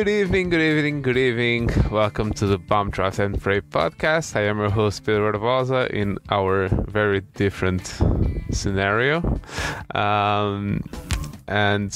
Good 0.00 0.08
evening, 0.08 0.48
good 0.48 0.62
evening, 0.62 1.02
good 1.02 1.18
evening. 1.18 1.68
Welcome 1.90 2.32
to 2.32 2.46
the 2.46 2.56
Bump 2.56 2.94
Draft 2.94 3.18
and 3.18 3.38
Pray 3.38 3.60
podcast. 3.60 4.34
I 4.34 4.44
am 4.44 4.56
your 4.56 4.70
host, 4.70 5.04
Pedro 5.04 5.30
Barbosa, 5.30 5.90
in 5.90 6.16
our 6.30 6.68
very 6.88 7.20
different 7.20 8.00
scenario. 8.50 9.38
Um, 9.94 10.82
and 11.46 11.94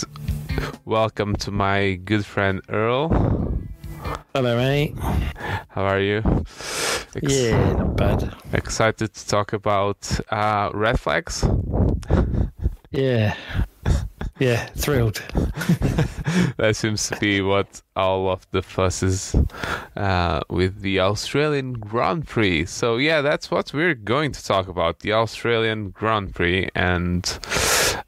welcome 0.84 1.34
to 1.36 1.50
my 1.50 1.94
good 1.94 2.27
friend 2.27 2.60
Earl. 2.68 3.08
Hello, 4.34 4.55
mate. 4.55 4.98
How 5.70 5.84
are 5.84 6.00
you? 6.00 6.18
Ex- 7.16 7.22
yeah, 7.22 7.72
not 7.72 7.96
bad. 7.96 8.34
Excited 8.52 9.14
to 9.14 9.27
talk 9.27 9.55
about 9.55 10.20
uh, 10.30 10.68
red 10.74 11.00
flags? 11.00 11.42
Yeah. 12.91 13.34
Yeah, 14.40 14.66
thrilled. 14.77 15.22
that 16.56 16.74
seems 16.74 17.08
to 17.08 17.16
be 17.20 17.40
what 17.40 17.82
all 17.94 18.28
of 18.28 18.46
the 18.50 18.62
fuss 18.62 19.02
is 19.02 19.36
uh, 19.96 20.40
with 20.50 20.80
the 20.80 20.98
Australian 20.98 21.74
Grand 21.74 22.27
Prix. 22.27 22.66
So, 22.66 22.96
yeah, 22.96 23.20
that's 23.20 23.50
what 23.50 23.72
we're 23.72 23.94
going 23.94 24.32
to 24.32 24.44
talk 24.44 24.66
about 24.66 25.00
the 25.00 25.12
Australian 25.12 25.90
Grand 25.90 26.34
Prix 26.34 26.68
and 26.74 27.38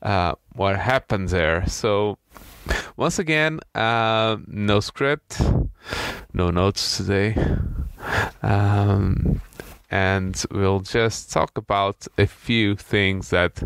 uh, 0.03 0.35
what 0.55 0.77
happened 0.77 1.29
there. 1.29 1.65
So, 1.69 2.19
once 2.97 3.21
again, 3.21 3.61
uh, 3.77 4.39
no 4.49 4.81
script, 4.81 5.41
no 6.33 6.51
notes 6.51 6.97
today. 6.97 7.37
Um, 8.43 9.41
and 9.97 10.45
we'll 10.51 10.81
just 10.81 11.33
talk 11.33 11.57
about 11.57 12.07
a 12.19 12.27
few 12.27 12.77
things 12.77 13.31
that 13.31 13.63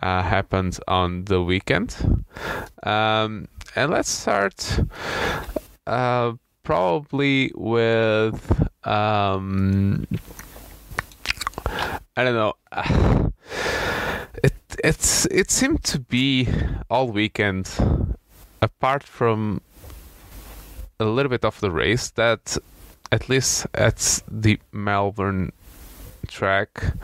uh, 0.00 0.22
happened 0.22 0.78
on 0.86 1.24
the 1.24 1.42
weekend. 1.42 2.24
Um, 2.84 3.48
and 3.74 3.90
let's 3.90 4.08
start 4.08 4.78
uh, 5.88 6.34
probably 6.62 7.50
with 7.56 8.38
um, 8.86 10.06
I 12.16 12.24
don't 12.24 12.38
know. 12.42 12.54
It 14.44 14.54
it's 14.82 15.26
it 15.26 15.50
seemed 15.50 15.84
to 15.84 16.00
be 16.00 16.48
all 16.90 17.08
weekend, 17.08 17.68
apart 18.60 19.04
from 19.04 19.60
a 20.98 21.04
little 21.04 21.30
bit 21.30 21.44
of 21.44 21.60
the 21.60 21.70
race 21.70 22.10
that 22.12 22.56
at 23.12 23.28
least 23.28 23.66
at 23.74 24.22
the 24.26 24.58
Melbourne 24.72 25.52
track, 26.32 26.94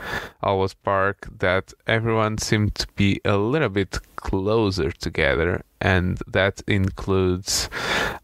Albert 0.43 0.75
Park, 0.83 1.27
that 1.39 1.73
everyone 1.87 2.37
seemed 2.37 2.75
to 2.75 2.87
be 2.95 3.21
a 3.23 3.37
little 3.37 3.69
bit 3.69 3.99
closer 4.15 4.91
together, 4.91 5.63
and 5.79 6.19
that 6.27 6.61
includes 6.67 7.69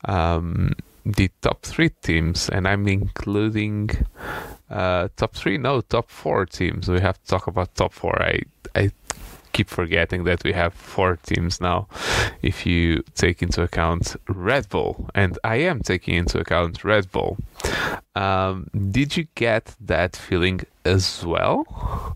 um, 0.05 0.73
the 1.05 1.29
top 1.41 1.61
three 1.63 1.91
teams, 2.01 2.49
and 2.49 2.67
I'm 2.67 2.87
including 2.87 3.89
uh, 4.69 5.09
top 5.15 5.35
three, 5.35 5.57
no, 5.57 5.81
top 5.81 6.09
four 6.09 6.45
teams. 6.45 6.89
We 6.89 6.99
have 6.99 7.21
to 7.21 7.27
talk 7.27 7.47
about 7.47 7.75
top 7.75 7.93
four. 7.93 8.21
I 8.21 8.41
I 8.75 8.91
keep 9.55 9.69
forgetting 9.69 10.25
that 10.25 10.43
we 10.43 10.51
have 10.51 10.73
four 10.73 11.17
teams 11.29 11.61
now. 11.61 11.87
If 12.41 12.65
you 12.65 13.03
take 13.15 13.41
into 13.41 13.61
account 13.63 14.15
Red 14.27 14.67
Bull 14.67 15.09
and 15.15 15.39
I 15.45 15.55
am 15.71 15.79
taking 15.81 16.15
into 16.15 16.39
account 16.39 16.83
Red 16.83 17.09
Bull 17.11 17.37
um, 18.15 18.69
did 18.91 19.15
you 19.17 19.25
get 19.35 19.73
that 19.79 20.15
feeling 20.15 20.61
as 20.83 21.25
well? 21.25 21.65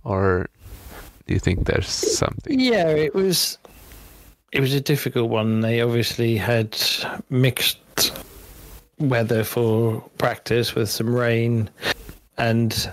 Or 0.03 0.49
do 1.25 1.33
you 1.33 1.39
think 1.39 1.65
there's 1.65 1.87
something? 1.87 2.59
Yeah 2.59 2.89
it 2.89 3.15
was 3.15 3.57
it 4.51 4.59
was 4.59 4.73
a 4.73 4.81
difficult 4.81 5.29
one. 5.29 5.61
They 5.61 5.79
obviously 5.81 6.35
had 6.35 6.75
mixed 7.29 7.79
weather 8.97 9.43
for 9.45 10.01
practice 10.17 10.75
with 10.75 10.89
some 10.89 11.15
rain 11.15 11.69
and 12.37 12.91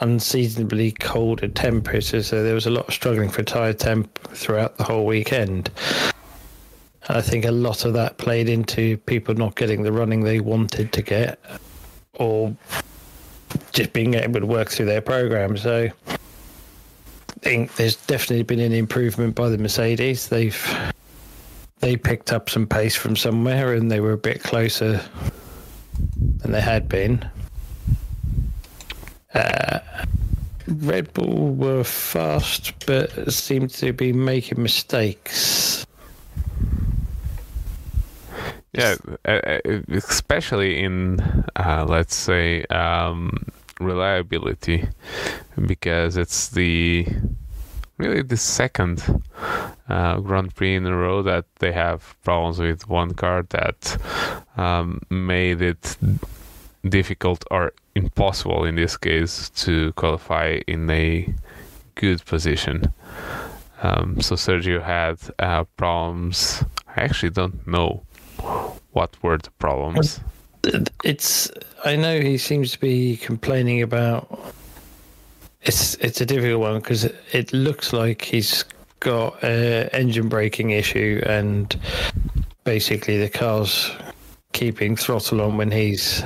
unseasonably 0.00 0.92
colder 0.92 1.48
temperatures, 1.48 2.26
so 2.26 2.42
there 2.42 2.54
was 2.54 2.66
a 2.66 2.70
lot 2.70 2.88
of 2.88 2.94
struggling 2.94 3.28
for 3.28 3.42
tyre 3.42 3.72
temp 3.72 4.18
throughout 4.28 4.76
the 4.78 4.84
whole 4.84 5.04
weekend. 5.04 5.70
I 7.08 7.20
think 7.20 7.44
a 7.44 7.52
lot 7.52 7.84
of 7.84 7.92
that 7.92 8.18
played 8.18 8.48
into 8.48 8.96
people 8.98 9.34
not 9.34 9.54
getting 9.54 9.82
the 9.82 9.92
running 9.92 10.24
they 10.24 10.40
wanted 10.40 10.92
to 10.92 11.02
get, 11.02 11.38
or 12.14 12.56
just 13.72 13.92
being 13.92 14.14
able 14.14 14.40
to 14.40 14.46
work 14.46 14.70
through 14.70 14.86
their 14.86 15.00
program. 15.00 15.56
So 15.56 15.88
I 16.08 16.16
think 17.40 17.76
there's 17.76 17.96
definitely 17.96 18.42
been 18.42 18.60
an 18.60 18.72
improvement 18.72 19.34
by 19.34 19.50
the 19.50 19.58
Mercedes. 19.58 20.28
They've 20.28 20.92
they 21.78 21.96
picked 21.96 22.32
up 22.32 22.48
some 22.48 22.66
pace 22.66 22.96
from 22.96 23.14
somewhere, 23.14 23.74
and 23.74 23.90
they 23.90 24.00
were 24.00 24.12
a 24.12 24.18
bit 24.18 24.42
closer 24.42 25.00
than 26.38 26.52
they 26.52 26.60
had 26.60 26.88
been. 26.88 27.28
Uh, 29.36 29.80
Red 30.68 31.12
Bull 31.14 31.54
were 31.54 31.84
fast, 31.84 32.72
but 32.86 33.32
seemed 33.32 33.70
to 33.70 33.92
be 33.92 34.12
making 34.12 34.62
mistakes. 34.62 35.86
Yeah, 38.72 38.96
uh, 39.24 39.30
uh, 39.30 39.60
especially 39.88 40.82
in, 40.82 41.20
uh, 41.56 41.86
let's 41.88 42.14
say, 42.14 42.64
um, 42.64 43.46
reliability, 43.80 44.88
because 45.66 46.16
it's 46.16 46.48
the 46.48 47.06
really 47.98 48.22
the 48.22 48.36
second 48.36 49.22
uh, 49.88 50.18
Grand 50.20 50.54
Prix 50.54 50.74
in 50.74 50.86
a 50.86 50.96
row 50.96 51.22
that 51.22 51.46
they 51.60 51.72
have 51.72 52.14
problems 52.22 52.58
with 52.58 52.88
one 52.88 53.14
car 53.14 53.44
that 53.50 53.96
um, 54.56 55.00
made 55.10 55.62
it 55.62 55.96
difficult 56.88 57.44
or 57.50 57.72
impossible 57.94 58.64
in 58.64 58.76
this 58.76 58.96
case 58.96 59.50
to 59.50 59.92
qualify 59.92 60.60
in 60.66 60.88
a 60.90 61.32
good 61.94 62.24
position. 62.24 62.92
Um, 63.82 64.20
so 64.20 64.36
Sergio 64.36 64.82
had 64.82 65.18
uh, 65.38 65.64
problems. 65.76 66.64
I 66.96 67.02
actually 67.02 67.30
don't 67.30 67.66
know 67.66 68.02
what 68.92 69.16
were 69.22 69.38
the 69.38 69.50
problems. 69.58 70.20
It's. 71.04 71.50
I 71.84 71.96
know 71.96 72.20
he 72.20 72.38
seems 72.38 72.72
to 72.72 72.80
be 72.80 73.16
complaining 73.16 73.82
about. 73.82 74.54
It's 75.62 75.94
it's 75.96 76.20
a 76.20 76.26
difficult 76.26 76.60
one 76.60 76.80
because 76.80 77.04
it, 77.32 77.52
looks 77.52 77.92
like 77.92 78.22
he's 78.22 78.64
got 79.00 79.42
an 79.42 79.88
engine 79.92 80.28
braking 80.28 80.70
issue 80.70 81.20
and 81.26 81.78
basically 82.64 83.18
the 83.18 83.28
car's 83.28 83.90
keeping 84.52 84.96
throttle 84.96 85.40
on 85.40 85.56
when 85.56 85.70
he's 85.70 86.22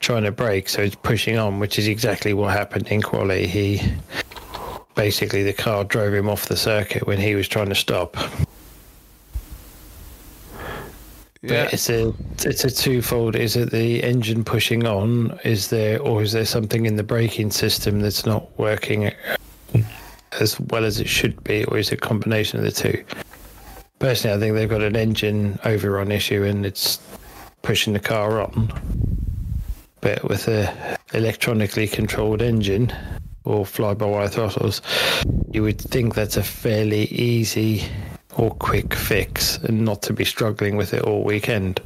trying 0.00 0.24
to 0.24 0.32
brake, 0.32 0.68
so 0.68 0.82
it's 0.82 0.96
pushing 0.96 1.38
on, 1.38 1.60
which 1.60 1.78
is 1.78 1.86
exactly 1.86 2.34
what 2.34 2.52
happened 2.52 2.88
in 2.88 3.02
quali. 3.02 3.46
He 3.46 3.80
basically 4.94 5.42
the 5.42 5.52
car 5.52 5.84
drove 5.84 6.12
him 6.12 6.28
off 6.28 6.46
the 6.46 6.56
circuit 6.56 7.06
when 7.06 7.18
he 7.18 7.34
was 7.34 7.46
trying 7.46 7.68
to 7.68 7.74
stop. 7.74 8.16
Yeah. 11.42 11.64
But 11.64 11.74
it's 11.74 11.88
a 11.88 12.12
it's 12.44 12.64
a 12.64 12.70
twofold. 12.70 13.34
Is 13.36 13.56
it 13.56 13.70
the 13.70 14.02
engine 14.02 14.44
pushing 14.44 14.86
on? 14.86 15.38
Is 15.44 15.68
there 15.68 16.00
or 16.00 16.22
is 16.22 16.32
there 16.32 16.44
something 16.44 16.84
in 16.84 16.96
the 16.96 17.02
braking 17.02 17.50
system 17.50 18.00
that's 18.00 18.26
not 18.26 18.58
working 18.58 19.12
as 20.38 20.60
well 20.60 20.84
as 20.84 21.00
it 21.00 21.08
should 21.08 21.42
be, 21.44 21.64
or 21.64 21.78
is 21.78 21.90
it 21.90 21.94
a 21.94 21.96
combination 21.96 22.58
of 22.58 22.64
the 22.64 22.70
two? 22.70 23.04
Personally, 23.98 24.36
I 24.36 24.40
think 24.40 24.54
they've 24.54 24.68
got 24.68 24.82
an 24.82 24.96
engine 24.96 25.58
overrun 25.64 26.10
issue 26.10 26.44
and 26.44 26.64
it's 26.64 27.00
pushing 27.62 27.92
the 27.92 28.00
car 28.00 28.40
on 28.40 29.19
but 30.00 30.24
with 30.28 30.48
a 30.48 30.98
electronically 31.12 31.86
controlled 31.86 32.42
engine 32.42 32.92
or 33.44 33.66
fly-by-wire 33.66 34.28
throttles, 34.28 34.82
you 35.52 35.62
would 35.62 35.80
think 35.80 36.14
that's 36.14 36.36
a 36.36 36.42
fairly 36.42 37.04
easy 37.06 37.84
or 38.36 38.50
quick 38.52 38.94
fix 38.94 39.58
and 39.58 39.84
not 39.84 40.02
to 40.02 40.12
be 40.12 40.24
struggling 40.24 40.76
with 40.76 40.94
it 40.94 41.02
all 41.02 41.24
weekend. 41.24 41.80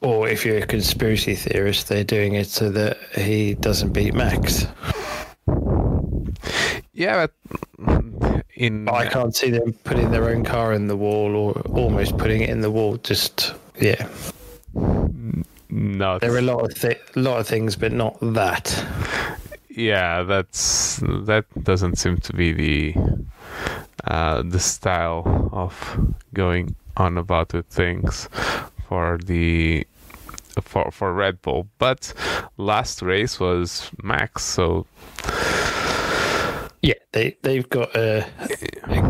Or 0.00 0.28
if 0.28 0.44
you're 0.44 0.58
a 0.58 0.66
conspiracy 0.66 1.34
theorist, 1.34 1.88
they're 1.88 2.04
doing 2.04 2.34
it 2.34 2.48
so 2.48 2.70
that 2.70 2.98
he 3.16 3.54
doesn't 3.54 3.92
beat 3.92 4.14
Max. 4.14 4.66
Yeah, 6.92 7.26
but 7.26 8.44
in 8.54 8.88
I 8.88 9.06
can't 9.06 9.34
see 9.34 9.50
them 9.50 9.72
putting 9.84 10.10
their 10.10 10.28
own 10.30 10.44
car 10.44 10.72
in 10.72 10.86
the 10.86 10.96
wall 10.96 11.34
or 11.34 11.52
almost 11.70 12.16
putting 12.18 12.42
it 12.42 12.50
in 12.50 12.60
the 12.60 12.70
wall. 12.70 12.96
Just 12.98 13.54
yeah. 13.80 14.08
No, 15.76 16.20
there 16.20 16.32
are 16.32 16.38
a 16.38 16.42
lot 16.42 16.64
of 16.64 16.80
th- 16.80 17.00
lot 17.16 17.40
of 17.40 17.48
things, 17.48 17.74
but 17.74 17.90
not 17.90 18.16
that. 18.20 18.86
Yeah, 19.68 20.22
that's 20.22 20.98
that 21.02 21.46
doesn't 21.64 21.98
seem 21.98 22.18
to 22.18 22.32
be 22.32 22.52
the 22.52 22.94
uh, 24.04 24.42
the 24.42 24.60
style 24.60 25.50
of 25.52 25.74
going 26.32 26.76
on 26.96 27.18
about 27.18 27.54
with 27.54 27.66
things 27.66 28.28
for 28.88 29.18
the 29.18 29.84
for 30.62 30.92
for 30.92 31.12
Red 31.12 31.42
Bull. 31.42 31.66
But 31.78 32.14
last 32.56 33.02
race 33.02 33.40
was 33.40 33.90
Max, 34.00 34.44
so 34.44 34.86
yeah, 36.82 36.94
they 37.10 37.36
they've 37.42 37.68
got 37.68 37.96
a, 37.96 38.24
a 38.84 39.02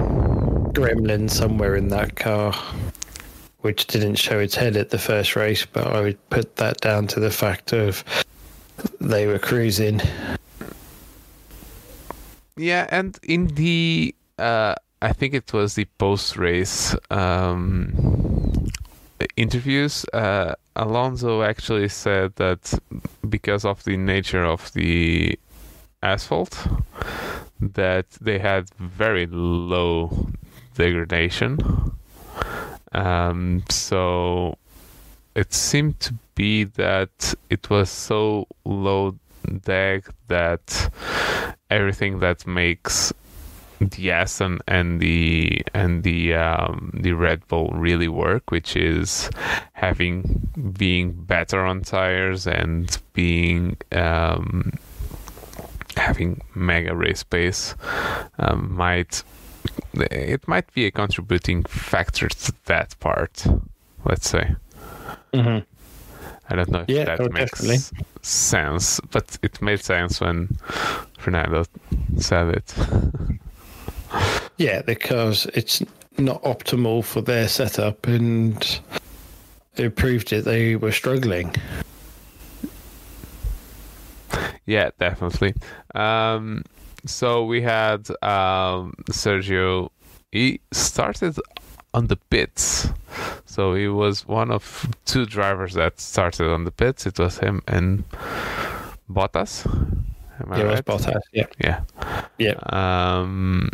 gremlin 0.73 1.29
somewhere 1.29 1.77
in 1.77 1.89
that 1.89 2.17
car 2.17 2.55
which 3.65 3.87
didn't 3.87 4.17
show 4.17 4.39
its 4.39 4.55
head 4.55 4.77
at 4.77 4.91
the 4.91 4.99
first 4.99 5.37
race, 5.37 5.65
but 5.65 5.87
I 5.87 6.03
would 6.03 6.29
put 6.29 6.57
that 6.57 6.83
down 6.83 7.07
to 7.07 7.19
the 7.19 7.31
fact 7.31 7.73
of 7.73 8.05
they 9.01 9.27
were 9.27 9.39
cruising. 9.39 10.03
Yeah, 12.59 12.87
and 12.91 13.19
in 13.23 13.47
the 13.55 14.15
uh, 14.39 14.75
I 15.01 15.13
think 15.15 15.33
it 15.33 15.51
was 15.55 15.77
the 15.77 15.87
post 15.97 16.37
race 16.37 16.95
um, 17.11 18.69
interviews, 19.37 20.05
uh, 20.13 20.55
Alonso 20.77 21.43
actually 21.43 21.89
said 21.89 22.37
that 22.37 22.79
because 23.27 23.65
of 23.65 23.83
the 23.85 23.97
nature 23.97 24.45
of 24.45 24.71
the 24.75 25.39
asphalt, 26.03 26.67
that 27.61 28.11
they 28.21 28.39
had 28.39 28.69
very 28.79 29.27
low 29.27 30.29
degradation. 30.75 31.57
Um, 32.95 33.65
so 33.69 34.57
it 35.35 35.53
seemed 35.53 35.99
to 36.01 36.15
be 36.35 36.65
that 36.65 37.35
it 37.51 37.69
was 37.71 37.91
so 37.91 38.47
low 38.65 39.17
deg 39.65 40.09
that 40.29 40.91
everything 41.71 42.21
that 42.21 42.47
makes 42.47 43.13
the 43.81 44.11
Aston 44.11 44.61
and 44.69 45.01
the 45.01 45.63
and 45.75 46.03
the 46.03 46.35
um, 46.35 46.91
the 46.95 47.13
Red 47.13 47.47
Bull 47.49 47.71
really 47.75 48.09
work, 48.09 48.51
which 48.51 48.77
is 48.77 49.29
having 49.73 50.49
being 50.79 51.13
better 51.13 51.65
on 51.65 51.83
tires 51.83 52.47
and 52.47 52.97
being 53.13 53.77
um, 53.93 54.73
having 55.97 56.41
mega 56.55 56.95
race 56.95 57.23
pace 57.23 57.75
um, 58.39 58.75
might 58.75 59.23
it 59.95 60.47
might 60.49 60.73
be 60.75 60.87
a 60.87 60.91
contributing 60.91 61.63
factor 61.65 62.29
to 62.29 62.53
that 62.67 62.99
part. 63.01 63.47
Let's 64.05 64.29
say. 64.29 64.55
Mm-hmm. 65.33 65.65
I 66.51 66.57
don't 66.57 66.69
know 66.71 66.81
if 66.81 66.89
Yeah, 66.89 67.05
that 67.05 67.21
oh, 67.21 67.29
makes 67.31 67.61
definitely. 67.61 67.79
sense, 68.23 69.01
but 69.11 69.39
it 69.43 69.63
made 69.63 69.81
sense 69.81 70.21
when 70.21 70.49
Fernando 71.19 71.65
said 72.19 72.49
it. 72.49 72.75
Yeah, 74.57 74.83
because 74.83 75.47
it's 75.47 75.83
not 76.17 76.41
optimal 76.45 77.03
for 77.03 77.21
their 77.21 77.49
setup, 77.49 78.07
and 78.07 78.81
it 79.75 79.97
proved 79.97 80.33
it. 80.33 80.45
They 80.45 80.77
were 80.77 80.93
struggling. 80.93 81.53
Yeah, 84.67 84.91
definitely. 85.01 85.55
Um, 85.97 86.63
so 87.07 87.45
we 87.45 87.61
had 87.63 88.09
um, 88.23 88.95
Sergio. 89.11 89.91
He 90.33 90.61
started 90.73 91.39
on 91.93 92.09
the 92.09 92.17
pits. 92.17 92.89
So 93.47 93.75
he 93.75 93.87
was 93.89 94.27
one 94.27 94.51
of 94.51 94.87
two 95.05 95.27
drivers 95.27 95.75
that 95.75 96.01
started 96.01 96.51
on 96.51 96.65
the 96.65 96.73
pits. 96.73 97.07
It 97.07 97.19
was 97.19 97.39
him 97.39 97.63
and 97.69 98.03
Bottas. 99.09 99.65
Am 100.41 100.53
I 100.53 100.59
Yeah, 100.59 100.65
it 100.79 100.87
was? 100.89 101.07
Bottas. 101.07 101.21
Yeah, 101.33 101.47
Yeah. 101.61 101.81
yeah, 102.39 102.55
Um, 102.71 103.71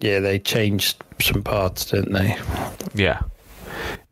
yeah. 0.00 0.20
They 0.20 0.38
changed 0.38 1.02
some 1.20 1.42
parts, 1.42 1.86
didn't 1.86 2.12
they? 2.12 2.36
yeah. 2.94 3.22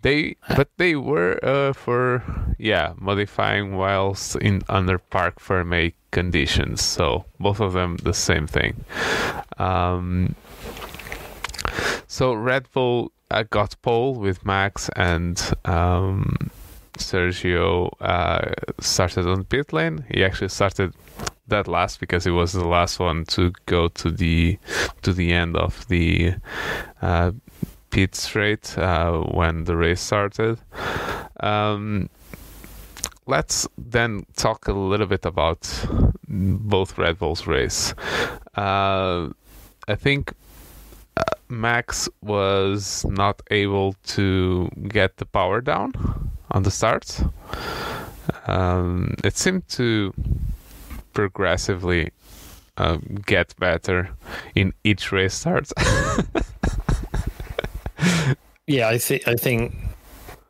They, 0.02 0.36
but 0.56 0.68
they 0.76 0.96
were 0.96 1.38
uh, 1.42 1.72
for 1.72 2.22
yeah 2.58 2.92
modifying 2.98 3.76
whilst 3.76 4.36
in 4.36 4.62
under 4.68 4.98
parc 4.98 5.40
fermé 5.40 5.94
conditions. 6.10 6.82
So 6.82 7.24
both 7.40 7.60
of 7.60 7.72
them 7.72 7.96
the 7.96 8.14
same 8.14 8.46
thing. 8.46 8.84
Um, 9.58 10.34
so 12.06 12.32
Red 12.34 12.70
Bull 12.72 13.12
uh, 13.30 13.44
got 13.50 13.80
pole 13.82 14.14
with 14.14 14.44
Max 14.44 14.88
and 14.94 15.40
um, 15.64 16.50
Sergio 16.98 17.90
uh, 18.00 18.52
started 18.80 19.26
on 19.26 19.44
pit 19.44 19.72
lane. 19.72 20.04
He 20.10 20.24
actually 20.24 20.48
started 20.48 20.94
that 21.48 21.68
last 21.68 22.00
because 22.00 22.24
he 22.24 22.30
was 22.30 22.52
the 22.52 22.66
last 22.66 22.98
one 22.98 23.24
to 23.26 23.52
go 23.66 23.88
to 23.88 24.10
the 24.10 24.58
to 25.02 25.12
the 25.12 25.32
end 25.32 25.56
of 25.56 25.86
the 25.88 26.34
uh, 27.02 27.32
pit 27.94 28.16
straight 28.16 28.76
uh, 28.76 29.20
when 29.20 29.62
the 29.64 29.76
race 29.76 30.00
started. 30.00 30.58
Um, 31.38 32.10
let's 33.24 33.68
then 33.78 34.26
talk 34.34 34.66
a 34.66 34.72
little 34.72 35.06
bit 35.06 35.24
about 35.24 35.60
both 36.26 36.98
Red 36.98 37.20
Bulls 37.20 37.46
race. 37.46 37.94
Uh, 38.56 39.28
I 39.86 39.94
think 39.94 40.32
uh, 41.16 41.22
Max 41.48 42.08
was 42.20 43.04
not 43.08 43.40
able 43.52 43.94
to 44.16 44.68
get 44.88 45.18
the 45.18 45.26
power 45.26 45.60
down 45.60 45.92
on 46.50 46.64
the 46.64 46.72
start. 46.72 47.20
Um, 48.48 49.14
it 49.22 49.36
seemed 49.36 49.68
to 49.68 50.12
progressively 51.12 52.10
uh, 52.76 52.96
get 53.24 53.54
better 53.60 54.10
in 54.56 54.72
each 54.82 55.12
race 55.12 55.34
start. 55.34 55.70
Yeah, 58.66 58.88
I 58.88 58.98
think 58.98 59.28
I 59.28 59.34
think 59.34 59.74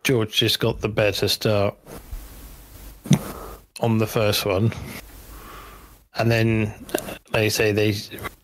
George 0.05 0.33
just 0.33 0.61
got 0.61 0.81
the 0.81 0.89
better 0.89 1.29
start 1.29 1.77
on 3.81 3.99
the 3.99 4.07
first 4.07 4.47
one, 4.47 4.73
and 6.15 6.31
then 6.31 6.73
they 7.33 7.49
say 7.49 7.73
they 7.73 7.97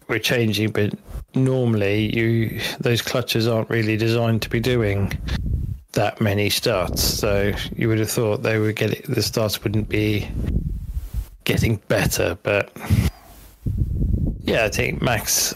were 0.08 0.18
changing, 0.18 0.72
but 0.72 0.92
normally 1.34 2.16
you 2.16 2.60
those 2.80 3.00
clutches 3.00 3.46
aren't 3.46 3.70
really 3.70 3.96
designed 3.96 4.42
to 4.42 4.50
be 4.50 4.58
doing 4.58 5.16
that 5.92 6.20
many 6.20 6.50
starts. 6.50 7.02
So 7.02 7.52
you 7.76 7.88
would 7.88 7.98
have 8.00 8.10
thought 8.10 8.42
they 8.42 8.58
would 8.58 8.76
get 8.76 9.04
the 9.04 9.22
starts 9.22 9.62
wouldn't 9.62 9.88
be 9.88 10.28
getting 11.44 11.76
better, 11.88 12.36
but 12.42 12.72
yeah, 14.40 14.64
I 14.64 14.68
think 14.68 15.00
Max 15.00 15.54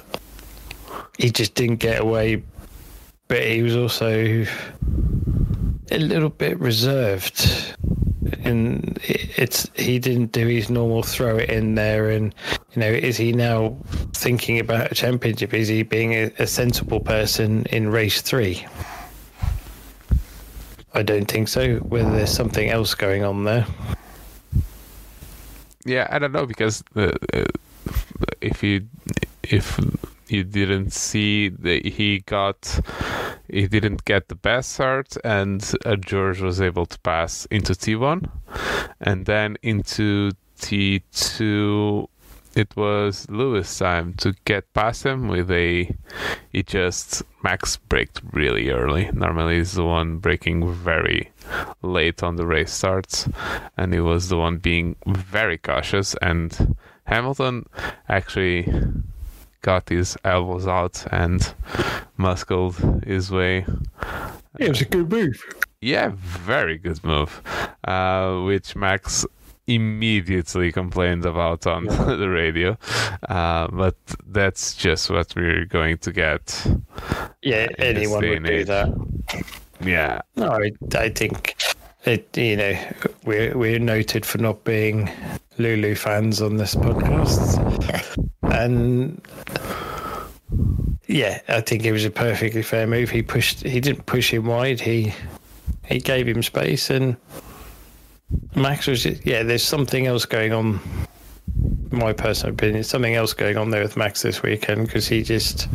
he 1.19 1.31
just 1.31 1.55
didn't 1.55 1.77
get 1.77 2.01
away 2.01 2.43
but 3.35 3.45
he 3.45 3.63
was 3.63 3.75
also 3.75 4.47
a 5.91 5.99
little 5.99 6.29
bit 6.29 6.57
reserved. 6.61 7.75
And 8.45 8.97
it's 9.03 9.69
he 9.75 9.99
didn't 9.99 10.31
do 10.31 10.47
his 10.47 10.71
normal 10.71 11.03
throw 11.03 11.39
it 11.39 11.51
in 11.51 11.75
there 11.75 12.11
and 12.11 12.33
you 12.75 12.81
know 12.81 12.87
is 12.87 13.17
he 13.17 13.33
now 13.33 13.77
thinking 14.13 14.61
about 14.61 14.93
a 14.93 14.95
championship? 14.95 15.53
Is 15.53 15.67
he 15.67 15.83
being 15.83 16.13
a, 16.13 16.31
a 16.39 16.47
sensible 16.47 17.01
person 17.01 17.67
in 17.73 17.89
race 17.89 18.23
three? 18.23 18.65
I 20.93 21.03
don't 21.03 21.29
think 21.29 21.49
so 21.49 21.79
whether 21.79 22.13
there's 22.13 22.31
something 22.31 22.71
else 22.71 22.95
going 22.95 23.25
on 23.25 23.43
there. 23.43 23.67
Yeah, 25.85 26.07
I 26.09 26.21
don't 26.21 26.31
know 26.31 26.47
because 26.47 26.85
uh, 26.95 27.11
if 28.41 28.63
you 28.63 28.87
if 29.43 29.81
you 30.29 30.45
didn't 30.45 30.93
see 30.93 31.49
that 31.49 31.85
he 31.85 32.21
got 32.21 32.81
he 33.49 33.67
didn't 33.67 34.05
get 34.05 34.29
the 34.29 34.35
best 34.35 34.73
start 34.73 35.17
and 35.25 35.73
uh, 35.85 35.97
George 35.97 36.41
was 36.41 36.61
able 36.61 36.87
to 36.87 36.99
pass 37.01 37.47
into 37.47 37.73
T1 37.73 38.29
and 39.01 39.27
then 39.27 39.57
into 39.63 40.33
T2 40.59 42.09
it 42.55 42.77
was 42.77 43.29
Lewis 43.29 43.79
time 43.79 44.15
to 44.15 44.35
get 44.45 44.73
past 44.75 45.05
him 45.05 45.29
with 45.29 45.51
a 45.51 45.95
he 46.51 46.63
just 46.63 47.23
Max 47.43 47.77
braked 47.77 48.21
really 48.33 48.71
early. 48.71 49.11
Normally 49.13 49.57
he's 49.57 49.73
the 49.73 49.85
one 49.85 50.19
braking 50.19 50.73
very 50.73 51.33
late 51.83 52.23
on 52.23 52.37
the 52.37 52.47
race 52.47 52.73
starts 52.73 53.29
and 53.77 53.93
he 53.93 54.01
was 54.01 54.29
the 54.29 54.39
one 54.39 54.59
being 54.59 54.95
very 55.07 55.59
cautious. 55.59 56.15
And 56.23 56.77
Hamilton 57.05 57.67
actually 58.09 58.73
got 59.65 59.89
his 59.89 60.17
elbows 60.25 60.67
out 60.67 61.05
and 61.11 61.55
muscled 62.19 62.77
his 63.05 63.31
way. 63.31 63.65
It 64.59 64.69
was 64.69 64.83
a 64.83 64.85
good 64.85 65.11
move. 65.11 65.43
Yeah 65.81 66.13
very 66.15 66.79
good 66.79 67.03
move 67.03 67.43
uh, 67.85 68.41
which 68.43 68.77
Max 68.77 69.27
immediately 69.67 70.71
complained 70.71 71.25
about 71.25 71.67
on 71.67 71.85
the 72.21 72.29
radio. 72.29 72.77
Uh, 73.29 73.69
but 73.69 73.97
that's 74.27 74.75
just 74.75 75.11
what 75.11 75.35
we're 75.35 75.65
going 75.65 75.97
to 75.99 76.13
get 76.13 76.67
yeah 77.43 77.67
anyone 77.79 78.29
would 78.29 78.45
do 78.45 78.65
that. 78.65 78.89
yeah. 79.81 80.21
No, 80.37 80.51
I, 80.51 80.73
I 80.97 81.09
think 81.09 81.57
it. 82.05 82.37
You 82.37 82.57
know, 82.57 82.79
we're 83.25 83.57
we're 83.57 83.79
noted 83.79 84.27
for 84.27 84.39
not 84.39 84.65
being 84.65 85.11
Lulu 85.59 85.95
fans 85.95 86.43
on 86.43 86.57
this 86.57 86.75
podcast, 86.75 87.59
and 88.43 89.21
yeah, 91.07 91.41
I 91.49 91.61
think 91.61 91.85
it 91.85 91.93
was 91.93 92.05
a 92.05 92.11
perfectly 92.11 92.63
fair 92.63 92.87
move. 92.87 93.11
He 93.11 93.23
pushed. 93.23 93.63
He 93.63 93.81
didn't 93.81 94.07
push 94.07 94.33
him 94.33 94.47
wide. 94.47 94.81
He 94.81 95.13
he 95.85 95.99
gave 95.99 96.27
him 96.27 96.43
space, 96.43 96.91
and 96.91 97.17
Max 98.55 98.87
was. 98.87 99.03
just- 99.03 99.25
Yeah, 99.27 99.43
there's 99.43 99.63
something 99.63 100.07
else 100.07 100.25
going 100.25 100.53
on. 100.53 100.81
My 101.91 102.13
personal 102.13 102.55
opinion, 102.55 102.83
something 102.85 103.15
else 103.15 103.33
going 103.35 103.57
on 103.57 103.71
there 103.71 103.83
with 103.83 103.97
Max 103.97 104.23
this 104.23 104.43
weekend 104.43 104.87
because 104.87 105.07
he 105.07 105.23
just 105.23 105.69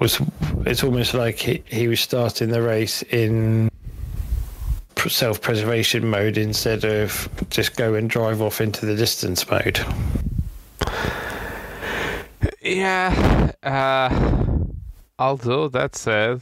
was 0.00 0.20
it's 0.66 0.82
almost 0.82 1.14
like 1.14 1.38
he, 1.38 1.62
he 1.66 1.86
was 1.86 2.00
starting 2.00 2.48
the 2.48 2.62
race 2.62 3.02
in 3.02 3.70
self 5.08 5.40
preservation 5.40 6.08
mode 6.08 6.36
instead 6.38 6.84
of 6.84 7.28
just 7.50 7.76
go 7.76 7.94
and 7.94 8.10
drive 8.10 8.42
off 8.42 8.60
into 8.60 8.86
the 8.86 8.96
distance 8.96 9.48
mode. 9.50 9.80
Yeah. 12.70 13.50
Uh, 13.62 14.08
although 15.18 15.68
that 15.68 15.96
said, 15.96 16.40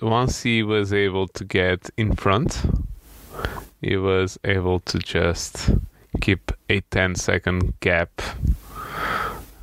once 0.00 0.42
he 0.42 0.62
was 0.62 0.92
able 0.92 1.28
to 1.28 1.44
get 1.44 1.90
in 1.98 2.16
front, 2.16 2.62
he 3.82 3.96
was 3.96 4.38
able 4.44 4.80
to 4.80 4.98
just 4.98 5.70
keep 6.22 6.50
a 6.70 6.80
10 6.80 7.14
second 7.16 7.74
gap. 7.80 8.22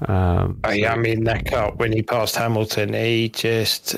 Um, 0.08 0.60
I, 0.64 0.86
I 0.86 0.96
mean, 0.96 1.24
that 1.24 1.46
cut 1.46 1.78
when 1.78 1.92
he 1.92 2.04
passed 2.04 2.36
Hamilton, 2.36 2.94
he 2.94 3.30
just. 3.30 3.96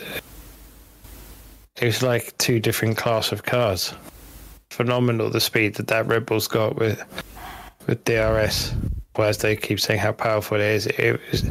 It 1.81 1.86
was 1.86 2.01
like 2.01 2.38
two 2.38 2.60
different 2.60 2.98
class 2.98 3.31
of 3.31 3.43
cars. 3.43 3.93
Phenomenal 4.70 5.29
the 5.29 5.39
speed 5.41 5.75
that 5.75 5.88
that 5.88 6.08
Red 6.08 6.25
Bull's 6.25 6.48
got 6.48 6.75
with 6.77 7.03
with 7.88 8.03
DRS. 8.05 8.74
Whereas 9.15 9.39
they 9.39 9.56
keep 9.56 9.80
saying 9.80 10.00
how 10.00 10.13
powerful 10.13 10.58
it 10.58 10.63
is, 10.63 10.88
it 10.88 11.20
was. 11.32 11.44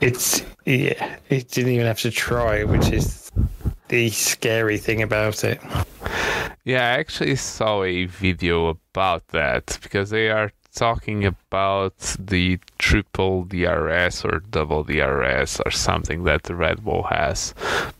It's 0.00 0.42
yeah. 0.64 1.16
It 1.28 1.50
didn't 1.50 1.72
even 1.72 1.86
have 1.86 2.00
to 2.00 2.10
try, 2.10 2.64
which 2.64 2.90
is 2.90 3.30
the 3.88 4.10
scary 4.10 4.78
thing 4.78 5.02
about 5.02 5.44
it. 5.44 5.60
Yeah, 6.64 6.80
I 6.80 6.98
actually 6.98 7.36
saw 7.36 7.82
a 7.84 8.06
video 8.06 8.66
about 8.66 9.28
that 9.28 9.78
because 9.82 10.10
they 10.10 10.30
are 10.30 10.50
talking 10.76 11.24
about 11.24 11.98
the 12.18 12.60
triple 12.78 13.44
DRS 13.44 14.24
or 14.24 14.40
double 14.50 14.84
DRS 14.84 15.60
or 15.64 15.70
something 15.70 16.24
that 16.24 16.44
the 16.44 16.54
Red 16.54 16.84
Bull 16.84 17.04
has. 17.04 17.54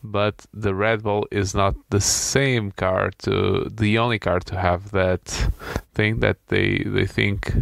But 0.05 0.47
the 0.53 0.75
Red 0.75 1.03
Bull 1.03 1.27
is 1.31 1.55
not 1.55 1.75
the 1.91 2.01
same 2.01 2.71
car 2.73 3.11
to 3.21 3.69
the 3.75 3.99
only 3.99 4.19
car 4.19 4.41
to 4.41 4.61
have 4.61 4.91
that 4.93 5.25
thing 5.95 6.21
that 6.21 6.37
they 6.49 6.85
they 6.87 7.07
think 7.07 7.53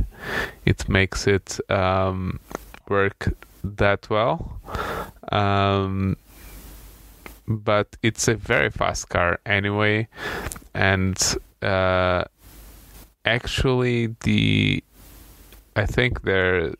it 0.67 0.89
makes 0.89 1.27
it 1.27 1.59
um, 1.71 2.41
work 2.89 3.33
that 3.63 4.11
well. 4.11 4.61
Um, 5.31 6.17
but 7.47 7.97
it's 8.03 8.27
a 8.27 8.35
very 8.35 8.71
fast 8.71 9.09
car 9.09 9.39
anyway, 9.47 10.09
and 10.75 11.17
uh, 11.63 12.25
actually 13.25 14.15
the 14.21 14.83
I 15.77 15.87
think 15.87 16.23
there, 16.23 16.75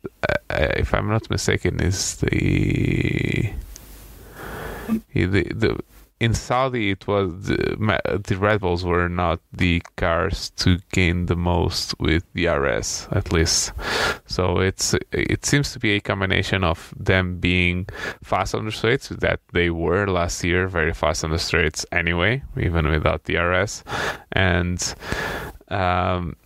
if 0.49 0.93
I'm 0.93 1.09
not 1.09 1.29
mistaken, 1.29 1.81
is 1.81 2.17
the 2.17 3.53
the 5.13 5.43
the 5.53 5.79
in 6.19 6.33
Saudi 6.33 6.91
it 6.91 7.07
was 7.07 7.47
the, 7.47 8.21
the 8.25 8.37
Red 8.37 8.61
Bulls 8.61 8.85
were 8.85 9.09
not 9.09 9.41
the 9.51 9.81
cars 9.97 10.49
to 10.51 10.79
gain 10.93 11.25
the 11.25 11.35
most 11.35 11.93
with 11.99 12.23
the 12.33 12.45
DRS 12.45 13.07
at 13.11 13.33
least. 13.33 13.73
So 14.25 14.59
it's 14.59 14.95
it 15.11 15.45
seems 15.45 15.73
to 15.73 15.79
be 15.79 15.91
a 15.91 15.99
combination 15.99 16.63
of 16.63 16.93
them 16.97 17.39
being 17.39 17.87
fast 18.23 18.55
on 18.55 18.65
the 18.65 18.71
straights 18.71 19.09
that 19.09 19.41
they 19.51 19.69
were 19.69 20.07
last 20.07 20.43
year 20.43 20.67
very 20.67 20.93
fast 20.93 21.23
on 21.25 21.31
the 21.31 21.39
straights 21.39 21.85
anyway, 21.91 22.43
even 22.57 22.89
without 22.89 23.25
the 23.25 23.33
DRS, 23.33 23.83
and 24.31 24.95
um, 25.67 26.37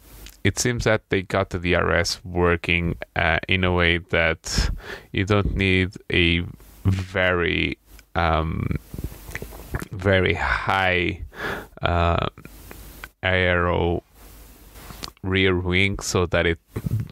it 0.50 0.58
seems 0.58 0.86
that 0.86 1.08
they 1.10 1.22
got 1.22 1.52
the 1.52 1.60
DRS 1.60 2.26
working 2.26 2.96
uh, 3.16 3.38
in 3.48 3.64
a 3.64 3.72
way 3.72 4.00
that 4.00 4.72
you 5.12 5.24
don't 5.24 5.56
need 5.56 5.90
a 6.12 6.42
very 6.86 7.78
um, 8.16 8.76
very 9.92 10.34
high 10.34 11.22
uh, 11.84 12.26
aero 13.22 14.02
rear 15.22 15.56
wing 15.56 16.00
so 16.00 16.26
that 16.26 16.48
it 16.48 16.58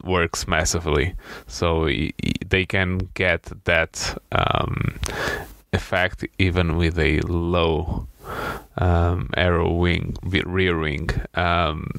works 0.03 0.47
massively. 0.47 1.13
So 1.45 1.87
they 2.53 2.65
can 2.65 2.97
get 3.13 3.43
that 3.65 4.17
um, 4.31 4.99
effect 5.73 6.25
even 6.39 6.75
with 6.75 6.97
a 6.97 7.19
low 7.21 8.07
um, 8.79 9.29
aero 9.37 9.71
wing 9.71 10.17
rear 10.23 10.79
wing. 10.79 11.11
Um, 11.35 11.91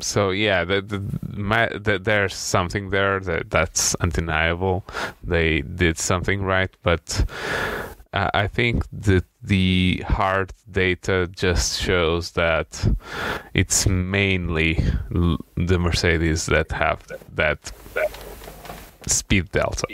so 0.00 0.30
yeah, 0.30 0.64
the, 0.64 0.80
the, 0.82 1.02
my, 1.36 1.68
the, 1.68 1.98
there's 1.98 2.34
something 2.34 2.90
there 2.90 3.20
that 3.20 3.50
that's 3.50 3.94
undeniable. 3.96 4.84
They 5.22 5.62
did 5.62 5.98
something 5.98 6.42
right, 6.42 6.70
but 6.82 7.24
uh, 8.12 8.30
I 8.32 8.46
think 8.46 8.84
that 8.92 9.24
the 9.42 10.04
hard 10.06 10.52
data 10.70 11.28
just 11.32 11.80
shows 11.80 12.32
that 12.32 12.96
it's 13.54 13.86
mainly 13.86 14.78
the 15.56 15.78
Mercedes 15.78 16.46
that 16.46 16.70
have 16.72 17.06
that, 17.34 17.72
that 17.94 18.18
speed 19.06 19.50
delta. 19.50 19.86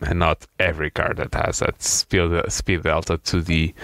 And 0.00 0.20
not 0.20 0.46
every 0.60 0.90
car 0.90 1.12
that 1.14 1.34
has 1.34 1.58
that 1.58 1.82
speed 1.82 2.30
speed 2.48 2.82
delta 2.84 3.18
to 3.18 3.40
the 3.40 3.74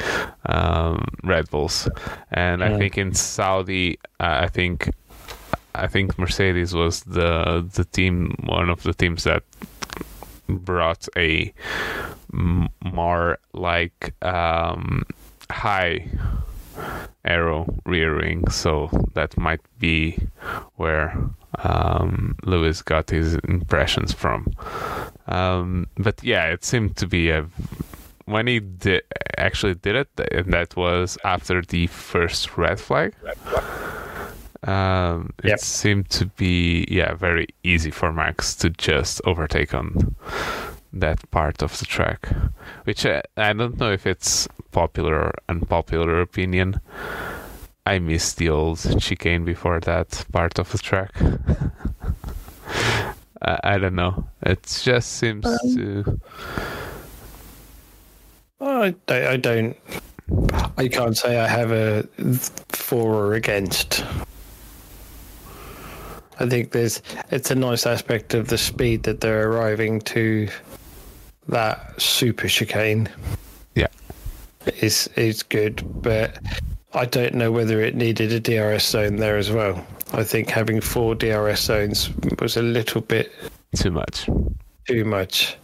um, 0.47 1.05
Red 1.25 1.51
Bulls, 1.51 1.89
and 2.31 2.61
yeah. 2.61 2.69
I 2.69 2.79
think 2.79 2.97
in 2.97 3.15
Saudi, 3.15 3.99
uh, 4.21 4.43
I 4.43 4.47
think 4.47 4.91
I 5.75 5.87
think 5.89 6.19
Mercedes 6.19 6.75
was 6.75 7.01
the 7.03 7.69
the 7.75 7.85
team, 7.85 8.37
one 8.45 8.71
of 8.71 8.83
the 8.83 8.95
teams 8.95 9.25
that 9.25 9.43
brought 10.49 11.09
a 11.17 11.53
more 12.83 13.39
like 13.53 14.15
um, 14.23 15.05
high 15.51 16.07
aero 17.25 17.67
rear 17.87 18.17
wing, 18.17 18.49
so 18.51 18.89
that 19.15 19.37
might 19.37 19.61
be 19.79 20.19
where 20.77 21.17
um, 21.63 22.37
Lewis 22.45 22.83
got 22.83 23.11
his 23.11 23.35
impressions 23.37 24.13
from. 24.13 24.53
Um, 25.27 25.89
but 25.97 26.23
yeah, 26.23 26.47
it 26.47 26.65
seemed 26.65 26.97
to 26.97 27.07
be 27.07 27.31
a 27.31 27.47
when 28.27 28.47
he 28.47 28.61
did 28.61 29.03
actually 29.39 29.75
did 29.75 29.97
it, 29.97 30.09
and 30.33 30.53
that 30.53 30.77
was 30.77 31.19
after 31.25 31.63
the 31.63 31.87
first 31.89 32.57
red 32.57 32.79
flag. 32.81 33.15
Red 33.23 33.37
flag 33.39 34.04
um, 34.65 35.31
it 35.43 35.51
yep. 35.51 35.61
seemed 35.61 36.09
to 36.11 36.27
be 36.27 36.87
yeah 36.91 37.15
very 37.15 37.49
easy 37.63 37.91
for 37.91 38.13
Max 38.13 38.55
to 38.57 38.71
just 38.71 39.21
overtake 39.25 39.75
on 39.75 40.15
that 40.93 41.31
part 41.31 41.63
of 41.63 41.79
the 41.79 41.85
track, 41.85 42.29
which 42.85 43.05
I, 43.05 43.17
uh, 43.17 43.23
I 43.37 43.53
don't 43.53 43.79
know 43.79 43.93
if 43.93 44.07
it's 44.07 44.49
popular 44.71 45.15
or 45.17 45.33
unpopular 45.49 46.21
opinion. 46.21 46.81
I 47.87 47.99
miss 47.99 48.33
the 48.33 48.49
old 48.49 48.79
chicane 49.01 49.45
before 49.45 49.81
that 49.81 50.25
part 50.33 50.59
of 50.59 50.73
the 50.73 50.79
track. 50.79 51.13
I, 53.43 53.61
I, 53.63 53.79
don't 53.79 53.95
know. 53.95 54.25
It 54.43 54.63
just 54.83 55.13
seems 55.13 55.45
um, 55.45 55.59
to. 55.75 56.21
I, 58.61 58.95
I 59.09 59.37
don't. 59.37 59.77
I 60.79 60.89
can't 60.89 61.17
say 61.17 61.39
I 61.39 61.47
have 61.47 61.71
a 61.71 62.05
for 62.69 63.15
or 63.15 63.35
against. 63.35 64.03
I 66.41 66.49
think 66.49 66.73
there's 66.73 67.03
it's 67.31 67.51
a 67.51 67.55
nice 67.55 67.87
aspect 67.87 68.35
of 68.35 68.49
the 68.49 68.59
speed 68.59 69.05
that 69.05 69.21
they're 69.21 69.51
arriving 69.51 70.01
to 70.03 70.49
that 71.49 72.01
super 72.01 72.49
chicane. 72.49 73.09
Yeah. 73.75 73.89
Is 74.81 75.09
is 75.17 75.43
good, 75.43 75.83
but 76.03 76.39
I 76.93 77.05
don't 77.05 77.35
know 77.35 77.53
whether 77.53 77.81
it 77.81 77.95
needed 77.95 78.33
a 78.33 78.41
DRS 78.41 78.87
zone 78.87 79.17
there 79.17 79.37
as 79.37 79.51
well. 79.51 79.85
I 80.13 80.23
think 80.23 80.49
having 80.49 80.81
four 80.81 81.15
DRS 81.15 81.61
zones 81.61 82.11
was 82.39 82.57
a 82.57 82.63
little 82.63 83.01
bit 83.01 83.33
too 83.77 83.91
much. 83.91 84.29
Too 84.87 85.05
much. 85.05 85.57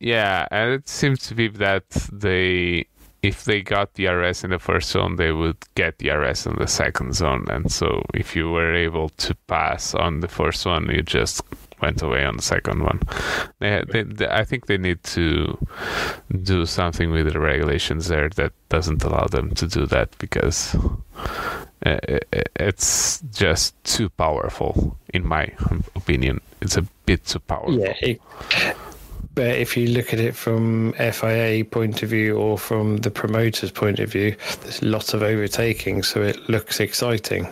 Yeah, 0.00 0.46
and 0.50 0.72
it 0.72 0.88
seems 0.88 1.26
to 1.28 1.34
be 1.34 1.48
that 1.48 1.88
they 2.12 2.86
if 3.22 3.44
they 3.44 3.62
got 3.62 3.94
the 3.94 4.06
DRS 4.06 4.44
in 4.44 4.50
the 4.50 4.58
first 4.58 4.90
zone, 4.90 5.16
they 5.16 5.32
would 5.32 5.56
get 5.74 5.98
the 5.98 6.10
DRS 6.10 6.46
in 6.46 6.56
the 6.56 6.66
second 6.66 7.14
zone. 7.14 7.46
And 7.50 7.70
so 7.70 8.04
if 8.14 8.36
you 8.36 8.50
were 8.50 8.74
able 8.74 9.08
to 9.10 9.34
pass 9.46 9.94
on 9.94 10.20
the 10.20 10.28
first 10.28 10.64
one, 10.64 10.88
you 10.90 11.02
just 11.02 11.42
went 11.80 12.02
away 12.02 12.24
on 12.24 12.36
the 12.36 12.42
second 12.42 12.82
one. 12.82 13.00
They, 13.58 13.82
they, 13.90 14.02
they, 14.02 14.28
I 14.28 14.44
think 14.44 14.66
they 14.66 14.78
need 14.78 15.02
to 15.04 15.58
do 16.42 16.66
something 16.66 17.10
with 17.10 17.32
the 17.32 17.40
regulations 17.40 18.08
there 18.08 18.28
that 18.30 18.52
doesn't 18.68 19.02
allow 19.02 19.26
them 19.26 19.54
to 19.54 19.66
do 19.66 19.86
that 19.86 20.16
because 20.18 20.76
uh, 21.84 21.98
it's 22.56 23.20
just 23.32 23.82
too 23.84 24.08
powerful, 24.10 24.96
in 25.12 25.26
my 25.26 25.52
opinion. 25.94 26.40
It's 26.60 26.76
a 26.76 26.82
bit 27.06 27.24
too 27.24 27.38
powerful. 27.40 27.78
Yeah, 27.78 27.94
it, 28.00 28.20
but 29.38 29.56
if 29.56 29.76
you 29.76 29.86
look 29.86 30.12
at 30.12 30.18
it 30.18 30.34
from 30.34 30.92
FIA 30.94 31.64
point 31.64 32.02
of 32.02 32.08
view 32.08 32.36
or 32.36 32.58
from 32.58 32.96
the 32.96 33.10
promoter's 33.10 33.70
point 33.70 34.00
of 34.00 34.10
view, 34.10 34.34
there's 34.62 34.82
lots 34.82 35.14
of 35.14 35.22
overtaking, 35.22 36.02
so 36.02 36.20
it 36.20 36.48
looks 36.48 36.80
exciting. 36.80 37.46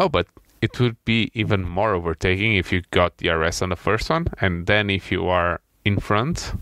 Oh, 0.00 0.08
but 0.08 0.26
it 0.60 0.80
would 0.80 0.96
be 1.04 1.30
even 1.34 1.62
more 1.62 1.94
overtaking 1.94 2.56
if 2.56 2.72
you 2.72 2.82
got 2.90 3.18
the 3.18 3.28
DRS 3.28 3.62
on 3.62 3.68
the 3.68 3.76
first 3.76 4.10
one, 4.10 4.26
and 4.40 4.66
then 4.66 4.90
if 4.90 5.12
you 5.12 5.28
are 5.28 5.60
in 5.84 6.00
front 6.00 6.52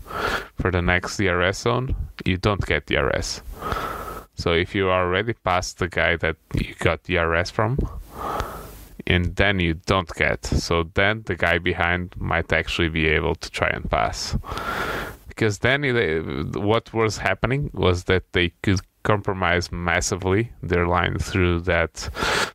for 0.53 0.69
the 0.69 0.83
next 0.83 1.17
DRS 1.17 1.57
zone, 1.57 1.95
you 2.23 2.37
don't 2.37 2.63
get 2.67 2.85
DRS. 2.85 3.41
So 4.35 4.53
if 4.53 4.75
you 4.75 4.89
are 4.89 5.03
already 5.03 5.33
past 5.33 5.79
the 5.79 5.87
guy 5.87 6.15
that 6.17 6.35
you 6.53 6.75
got 6.77 7.01
DRS 7.05 7.49
from, 7.49 7.79
and 9.07 9.35
then 9.35 9.59
you 9.59 9.75
don't 9.85 10.13
get, 10.15 10.45
so 10.45 10.89
then 10.93 11.23
the 11.25 11.35
guy 11.35 11.57
behind 11.57 12.13
might 12.17 12.51
actually 12.51 12.89
be 12.89 13.07
able 13.07 13.35
to 13.35 13.49
try 13.49 13.69
and 13.69 13.89
pass. 13.89 14.37
Because 15.27 15.59
then 15.59 15.83
it, 15.83 16.55
what 16.55 16.93
was 16.93 17.17
happening 17.17 17.71
was 17.73 18.05
that 18.05 18.31
they 18.33 18.49
could 18.61 18.81
compromise 19.03 19.71
massively 19.71 20.51
their 20.61 20.87
line 20.87 21.17
through 21.17 21.59
that 21.61 21.97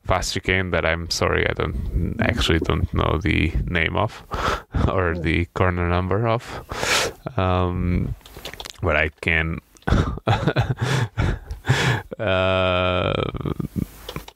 fast 0.04 0.34
chicane 0.34 0.70
that 0.70 0.86
I'm 0.86 1.10
sorry 1.10 1.44
I 1.48 1.52
don't 1.54 2.16
actually 2.20 2.60
don't 2.60 2.92
know 2.94 3.18
the 3.20 3.52
name 3.64 3.96
of 3.96 4.22
or 4.88 5.18
the 5.18 5.46
corner 5.46 5.88
number 5.88 6.28
of 6.28 6.62
um, 7.36 8.14
but 8.80 8.96
I 8.96 9.08
can 9.20 9.58
uh, 12.18 13.12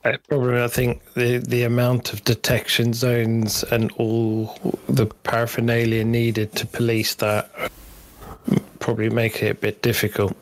Probably, 0.03 0.63
I 0.63 0.69
think 0.69 1.13
the 1.13 1.39
the 1.39 1.65
amount 1.65 2.15
of 2.15 2.25
detection 2.25 2.95
zones 2.95 3.63
and 3.65 3.93
all 3.99 4.57
the 4.89 5.07
paraphernalia 5.07 6.05
needed 6.05 6.55
to 6.57 6.67
police 6.67 7.17
that 7.17 7.51
probably 8.79 9.11
make 9.11 9.43
it 9.43 9.51
a 9.51 9.55
bit 9.55 9.83
difficult. 9.83 10.35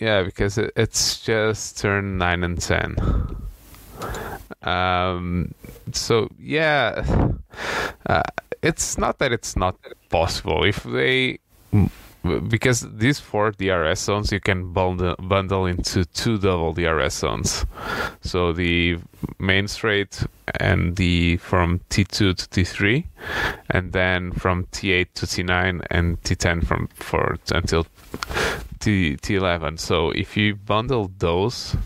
Yeah, 0.00 0.24
because 0.24 0.58
it, 0.58 0.72
it's 0.74 1.20
just 1.20 1.78
turn 1.78 2.18
nine 2.18 2.42
and 2.42 2.60
ten. 2.60 2.96
Um, 4.62 5.54
so 5.92 6.28
yeah, 6.36 7.04
uh, 8.06 8.22
it's 8.60 8.98
not 8.98 9.18
that 9.18 9.30
it's 9.30 9.56
not 9.56 9.76
possible 10.08 10.64
if 10.64 10.82
they 10.82 11.38
because 12.48 12.86
these 12.92 13.18
four 13.18 13.50
DRS 13.52 14.00
zones 14.00 14.32
you 14.32 14.40
can 14.40 14.72
bundle, 14.72 15.16
bundle 15.18 15.66
into 15.66 16.04
two 16.04 16.38
double 16.38 16.72
DRS 16.72 17.14
zones. 17.14 17.64
So 18.20 18.52
the 18.52 18.98
main 19.38 19.68
straight 19.68 20.24
and 20.58 20.96
the 20.96 21.38
from 21.38 21.80
T2 21.90 22.10
to 22.10 22.34
T3, 22.34 23.04
and 23.70 23.92
then 23.92 24.32
from 24.32 24.66
T8 24.66 25.06
to 25.14 25.26
T9 25.26 25.86
and 25.90 26.20
T10 26.22 26.66
from 26.66 26.88
for 26.94 27.36
until 27.52 27.86
T 28.80 29.16
T11. 29.16 29.78
So 29.78 30.10
if 30.10 30.36
you 30.36 30.56
bundle 30.56 31.10
those, 31.18 31.76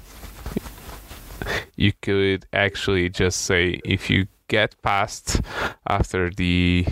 you 1.76 1.92
could 2.02 2.46
actually 2.52 3.08
just 3.08 3.42
say 3.42 3.80
if 3.84 4.10
you 4.10 4.26
get 4.48 4.80
past 4.82 5.40
after 5.88 6.30
the 6.30 6.86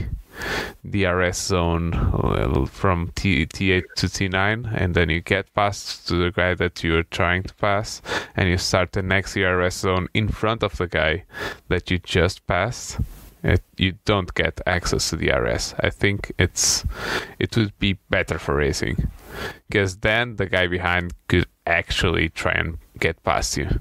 DRS 0.88 1.38
zone 1.38 2.66
from 2.66 3.12
T, 3.14 3.46
T8 3.46 3.84
to 3.96 4.06
T9, 4.06 4.70
and 4.74 4.94
then 4.94 5.08
you 5.10 5.20
get 5.20 5.52
past 5.54 6.08
to 6.08 6.16
the 6.16 6.30
guy 6.30 6.54
that 6.54 6.82
you're 6.82 7.04
trying 7.04 7.44
to 7.44 7.54
pass, 7.54 8.02
and 8.36 8.48
you 8.48 8.58
start 8.58 8.92
the 8.92 9.02
next 9.02 9.34
DRS 9.34 9.74
zone 9.74 10.08
in 10.14 10.28
front 10.28 10.62
of 10.62 10.76
the 10.76 10.86
guy 10.86 11.24
that 11.68 11.90
you 11.90 11.98
just 11.98 12.46
passed. 12.46 12.98
It, 13.44 13.62
you 13.76 13.94
don't 14.04 14.32
get 14.34 14.60
access 14.66 15.10
to 15.10 15.16
the 15.16 15.26
DRS. 15.26 15.74
I 15.80 15.90
think 15.90 16.32
it's 16.38 16.84
it 17.40 17.56
would 17.56 17.76
be 17.78 17.98
better 18.08 18.38
for 18.38 18.54
racing 18.54 19.10
because 19.68 19.96
then 19.96 20.36
the 20.36 20.46
guy 20.46 20.68
behind 20.68 21.12
could 21.26 21.46
actually 21.66 22.28
try 22.28 22.52
and 22.52 22.78
get 23.00 23.22
past 23.24 23.56
you. 23.56 23.80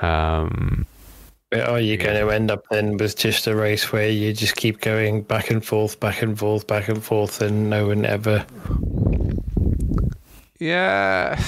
Um, 0.00 0.86
are 1.60 1.80
you 1.80 1.96
going 1.96 2.16
to 2.16 2.30
end 2.30 2.50
up 2.50 2.64
then 2.70 2.96
with 2.96 3.16
just 3.16 3.46
a 3.46 3.54
race 3.54 3.92
where 3.92 4.08
you 4.08 4.32
just 4.32 4.56
keep 4.56 4.80
going 4.80 5.22
back 5.22 5.50
and 5.50 5.64
forth, 5.64 5.98
back 6.00 6.22
and 6.22 6.38
forth, 6.38 6.66
back 6.66 6.88
and 6.88 7.02
forth, 7.02 7.40
and 7.40 7.70
no 7.70 7.88
one 7.88 8.04
ever? 8.04 8.44
Yeah, 10.58 11.38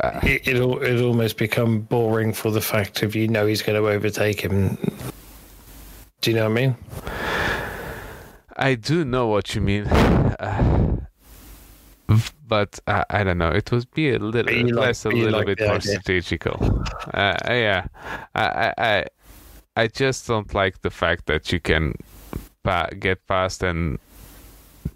it, 0.22 0.46
it'll 0.48 0.82
it 0.82 1.00
almost 1.00 1.36
become 1.36 1.80
boring 1.80 2.32
for 2.32 2.50
the 2.50 2.60
fact 2.60 3.02
of 3.02 3.14
you 3.14 3.28
know 3.28 3.46
he's 3.46 3.62
going 3.62 3.80
to 3.80 3.88
overtake 3.88 4.40
him. 4.40 4.76
Do 6.20 6.30
you 6.30 6.36
know 6.36 6.44
what 6.44 6.58
I 6.58 6.66
mean? 6.66 6.76
I 8.56 8.74
do 8.74 9.04
know 9.04 9.26
what 9.26 9.54
you 9.54 9.60
mean. 9.60 9.86
Uh, 9.86 10.96
but 12.48 12.78
uh, 12.86 13.04
I 13.10 13.24
don't 13.24 13.38
know. 13.38 13.50
It 13.50 13.70
would 13.70 13.90
be 13.92 14.10
a 14.10 14.18
little 14.18 14.54
less, 14.74 15.04
like, 15.04 15.14
a 15.14 15.16
little 15.16 15.38
like 15.40 15.46
bit 15.46 15.60
more 15.60 15.76
idea. 15.76 15.92
strategical. 15.92 16.84
Uh, 17.12 17.36
yeah, 17.48 17.86
I, 18.34 18.72
I, 18.78 19.04
I 19.76 19.88
just 19.88 20.26
don't 20.26 20.52
like 20.54 20.82
the 20.82 20.90
fact 20.90 21.26
that 21.26 21.52
you 21.52 21.60
can 21.60 21.94
pa- 22.62 22.88
get 22.98 23.26
past 23.26 23.62
and 23.62 23.98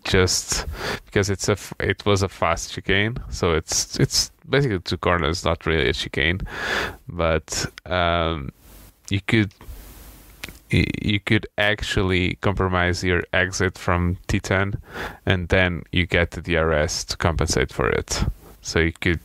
just 0.04 0.66
because 1.04 1.28
it's 1.30 1.48
a 1.48 1.56
it 1.78 2.04
was 2.06 2.22
a 2.22 2.28
fast 2.28 2.72
chicane, 2.72 3.18
so 3.28 3.52
it's 3.52 3.98
it's 3.98 4.30
basically 4.48 4.80
two 4.80 4.96
corners, 4.96 5.44
not 5.44 5.66
really 5.66 5.88
a 5.88 5.92
chicane, 5.92 6.40
but 7.08 7.66
um, 7.86 8.50
you 9.10 9.20
could 9.20 9.52
you 10.70 11.18
could 11.20 11.46
actually 11.58 12.36
compromise 12.36 13.02
your 13.02 13.22
exit 13.32 13.76
from 13.76 14.16
T10 14.28 14.78
and 15.26 15.48
then 15.48 15.82
you 15.90 16.06
get 16.06 16.30
the 16.30 16.40
DRS 16.40 17.04
to 17.06 17.16
compensate 17.16 17.72
for 17.72 17.88
it. 17.88 18.22
So 18.62 18.78
you 18.78 18.92
could 18.92 19.18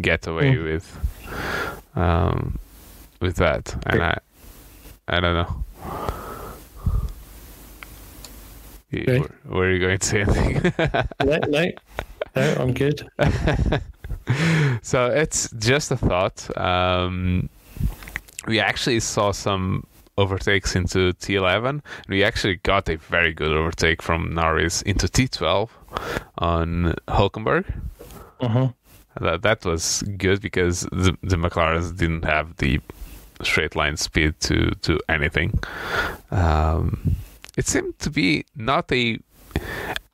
get 0.00 0.26
away 0.26 0.54
mm. 0.54 0.64
with 0.64 1.94
um, 1.94 2.58
with 3.20 3.36
that. 3.36 3.74
And 3.86 4.02
I 4.02 4.18
I 5.08 5.20
don't 5.20 5.34
know. 5.34 5.64
Okay. 8.94 9.22
Are 9.50 9.70
you 9.70 9.78
going 9.80 9.98
to 9.98 10.06
say 10.06 10.22
anything? 10.22 10.72
no, 11.24 11.38
no, 11.48 11.66
no, 12.36 12.54
I'm 12.58 12.72
good. 12.72 13.08
so 14.82 15.06
it's 15.06 15.50
just 15.58 15.90
a 15.90 15.96
thought. 15.96 16.56
Um, 16.56 17.48
we 18.46 18.60
actually 18.60 19.00
saw 19.00 19.32
some 19.32 19.86
overtakes 20.16 20.74
into 20.74 21.12
T11. 21.14 21.82
We 22.08 22.24
actually 22.24 22.56
got 22.56 22.88
a 22.88 22.96
very 22.96 23.32
good 23.32 23.52
overtake 23.52 24.02
from 24.02 24.34
Norris 24.34 24.82
into 24.82 25.06
T12 25.06 25.68
on 26.38 26.94
Hulkenberg. 27.08 27.64
Uh-huh. 28.40 28.68
That 29.20 29.42
that 29.42 29.64
was 29.64 30.02
good 30.16 30.40
because 30.40 30.82
the, 30.92 31.16
the 31.22 31.36
McLarens 31.36 31.96
didn't 31.96 32.24
have 32.24 32.56
the 32.56 32.80
straight 33.42 33.76
line 33.76 33.96
speed 33.96 34.38
to 34.40 34.70
to 34.82 34.98
anything. 35.08 35.58
Um, 36.30 37.16
it 37.56 37.66
seemed 37.66 37.98
to 38.00 38.10
be 38.10 38.44
not 38.54 38.90
a 38.92 39.18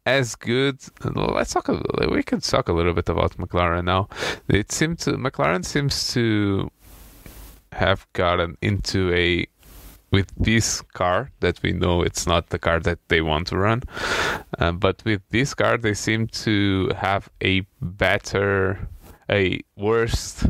as 0.07 0.35
good. 0.35 0.81
Let's 1.03 1.53
talk. 1.53 1.69
A, 1.69 1.81
we 2.11 2.23
can 2.23 2.41
talk 2.41 2.69
a 2.69 2.73
little 2.73 2.95
bit 2.95 3.09
about 3.09 3.37
McLaren 3.37 3.85
now. 3.85 4.09
It 4.49 4.73
seemed 4.73 4.99
to 5.01 5.13
McLaren 5.13 5.65
seems 5.65 6.13
to 6.15 6.71
have 7.73 8.07
gotten 8.13 8.57
into 8.63 9.13
a 9.13 9.47
with 10.11 10.33
this 10.37 10.81
car 10.93 11.31
that 11.41 11.61
we 11.63 11.73
know 11.73 12.01
it's 12.03 12.25
not 12.25 12.51
the 12.51 12.59
car 12.59 12.79
that 12.79 13.01
they 13.09 13.21
want 13.21 13.49
to 13.49 13.57
run, 13.57 13.83
uh, 14.59 14.71
but 14.71 15.05
with 15.05 15.23
this 15.31 15.55
car 15.55 15.77
they 15.77 15.95
seem 15.95 16.29
to 16.29 16.91
have 16.97 17.29
a 17.43 17.67
better 17.81 18.89
a 19.31 19.61
worst 19.77 20.47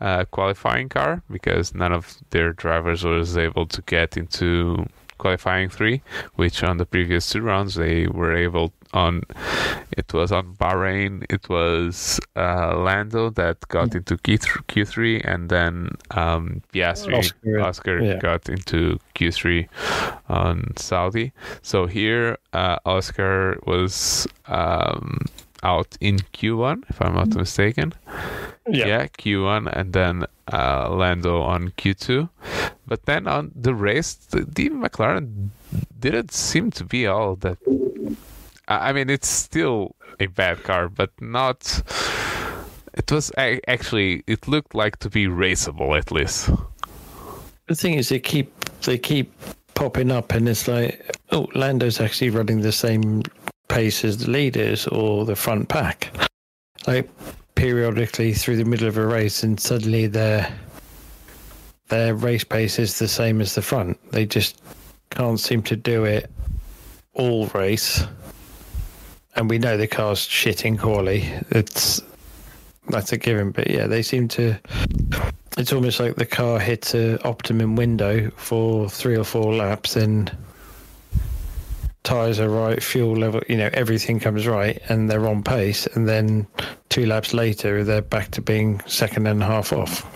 uh, 0.00 0.24
qualifying 0.30 0.88
car 0.88 1.22
because 1.30 1.74
none 1.74 1.92
of 1.92 2.18
their 2.30 2.52
drivers 2.52 3.04
was 3.04 3.36
able 3.36 3.66
to 3.66 3.82
get 3.82 4.16
into 4.16 4.86
qualifying 5.18 5.68
three, 5.68 6.00
which 6.36 6.62
on 6.62 6.76
the 6.78 6.86
previous 6.86 7.28
two 7.28 7.42
rounds 7.42 7.74
they 7.74 8.06
were 8.06 8.34
able 8.34 8.72
on. 8.94 9.22
It 9.96 10.12
was 10.14 10.32
on 10.32 10.54
Bahrain. 10.54 11.24
It 11.28 11.48
was 11.48 12.20
uh, 12.36 12.78
Lando 12.78 13.30
that 13.30 13.66
got 13.68 13.94
into 13.94 14.16
Q 14.16 14.84
three, 14.84 15.20
and 15.20 15.50
then 15.50 15.90
um, 16.12 16.62
Piastri 16.72 17.18
Oscar, 17.18 17.60
Oscar 17.60 18.00
yeah. 18.00 18.18
got 18.18 18.48
into 18.48 18.98
Q 19.14 19.32
three 19.32 19.68
on 20.28 20.72
Saudi. 20.76 21.32
So 21.62 21.86
here, 21.86 22.38
uh, 22.52 22.78
Oscar 22.86 23.58
was. 23.66 24.26
Um, 24.46 25.26
out 25.62 25.96
in 26.00 26.18
Q1, 26.18 26.84
if 26.88 27.00
I'm 27.02 27.14
not 27.14 27.34
mistaken. 27.34 27.94
Yeah, 28.68 28.86
yeah 28.86 29.06
Q1, 29.06 29.72
and 29.72 29.92
then 29.92 30.24
uh, 30.52 30.90
Lando 30.90 31.42
on 31.42 31.70
Q2. 31.70 32.28
But 32.86 33.04
then 33.06 33.26
on 33.26 33.52
the 33.54 33.74
race, 33.74 34.14
the, 34.14 34.40
the 34.40 34.70
McLaren 34.70 35.48
didn't 35.98 36.32
seem 36.32 36.70
to 36.72 36.84
be 36.84 37.06
all 37.06 37.36
that. 37.36 37.58
I 38.66 38.92
mean, 38.92 39.10
it's 39.10 39.28
still 39.28 39.94
a 40.20 40.26
bad 40.26 40.62
car, 40.62 40.88
but 40.88 41.10
not. 41.20 41.82
It 42.94 43.10
was 43.12 43.32
actually. 43.36 44.24
It 44.26 44.48
looked 44.48 44.74
like 44.74 44.98
to 45.00 45.10
be 45.10 45.26
raceable 45.26 45.96
at 45.96 46.10
least. 46.10 46.50
The 47.66 47.74
thing 47.74 47.94
is, 47.94 48.08
they 48.08 48.18
keep 48.18 48.52
they 48.80 48.98
keep 48.98 49.32
popping 49.74 50.10
up, 50.10 50.32
and 50.32 50.48
it's 50.48 50.66
like, 50.66 51.16
oh, 51.30 51.48
Lando's 51.54 52.00
actually 52.00 52.30
running 52.30 52.62
the 52.62 52.72
same 52.72 53.22
pace 53.68 54.04
as 54.04 54.18
the 54.18 54.30
leaders 54.30 54.86
or 54.88 55.24
the 55.24 55.36
front 55.36 55.68
pack. 55.68 56.10
Like 56.86 57.08
periodically 57.54 58.32
through 58.32 58.56
the 58.56 58.64
middle 58.64 58.88
of 58.88 58.96
a 58.96 59.06
race, 59.06 59.42
and 59.42 59.58
suddenly 59.60 60.06
their 60.06 60.52
their 61.88 62.14
race 62.14 62.44
pace 62.44 62.78
is 62.78 62.98
the 62.98 63.08
same 63.08 63.40
as 63.40 63.54
the 63.54 63.62
front. 63.62 63.98
They 64.12 64.26
just 64.26 64.60
can't 65.10 65.40
seem 65.40 65.62
to 65.64 65.76
do 65.76 66.04
it 66.04 66.30
all 67.14 67.46
race. 67.48 68.04
and 69.38 69.48
we 69.48 69.58
know 69.58 69.76
the 69.76 69.86
car's 69.86 70.18
shitting 70.20 70.64
in 70.64 70.78
quality. 70.78 71.28
It's 71.50 72.02
that's 72.88 73.12
a 73.12 73.16
given. 73.16 73.52
But 73.52 73.70
yeah, 73.70 73.86
they 73.86 74.02
seem 74.02 74.28
to. 74.28 74.58
It's 75.56 75.72
almost 75.72 76.00
like 76.00 76.16
the 76.16 76.26
car 76.26 76.58
hits 76.58 76.94
a 76.94 77.22
optimum 77.26 77.76
window 77.76 78.30
for 78.36 78.88
three 78.88 79.16
or 79.16 79.24
four 79.24 79.54
laps, 79.54 79.96
and 79.96 80.30
tires 82.02 82.40
are 82.40 82.48
right, 82.48 82.82
fuel 82.82 83.16
level, 83.16 83.42
you 83.48 83.56
know, 83.56 83.70
everything 83.72 84.20
comes 84.20 84.46
right, 84.46 84.80
and 84.88 85.10
they're 85.10 85.26
on 85.26 85.42
pace, 85.42 85.86
and 85.88 86.08
then 86.08 86.46
two 86.88 87.06
laps 87.06 87.34
later 87.34 87.84
they're 87.84 88.02
back 88.02 88.30
to 88.32 88.40
being 88.40 88.80
second 88.86 89.26
and 89.26 89.42
a 89.42 89.46
half 89.46 89.72
off. 89.72 90.06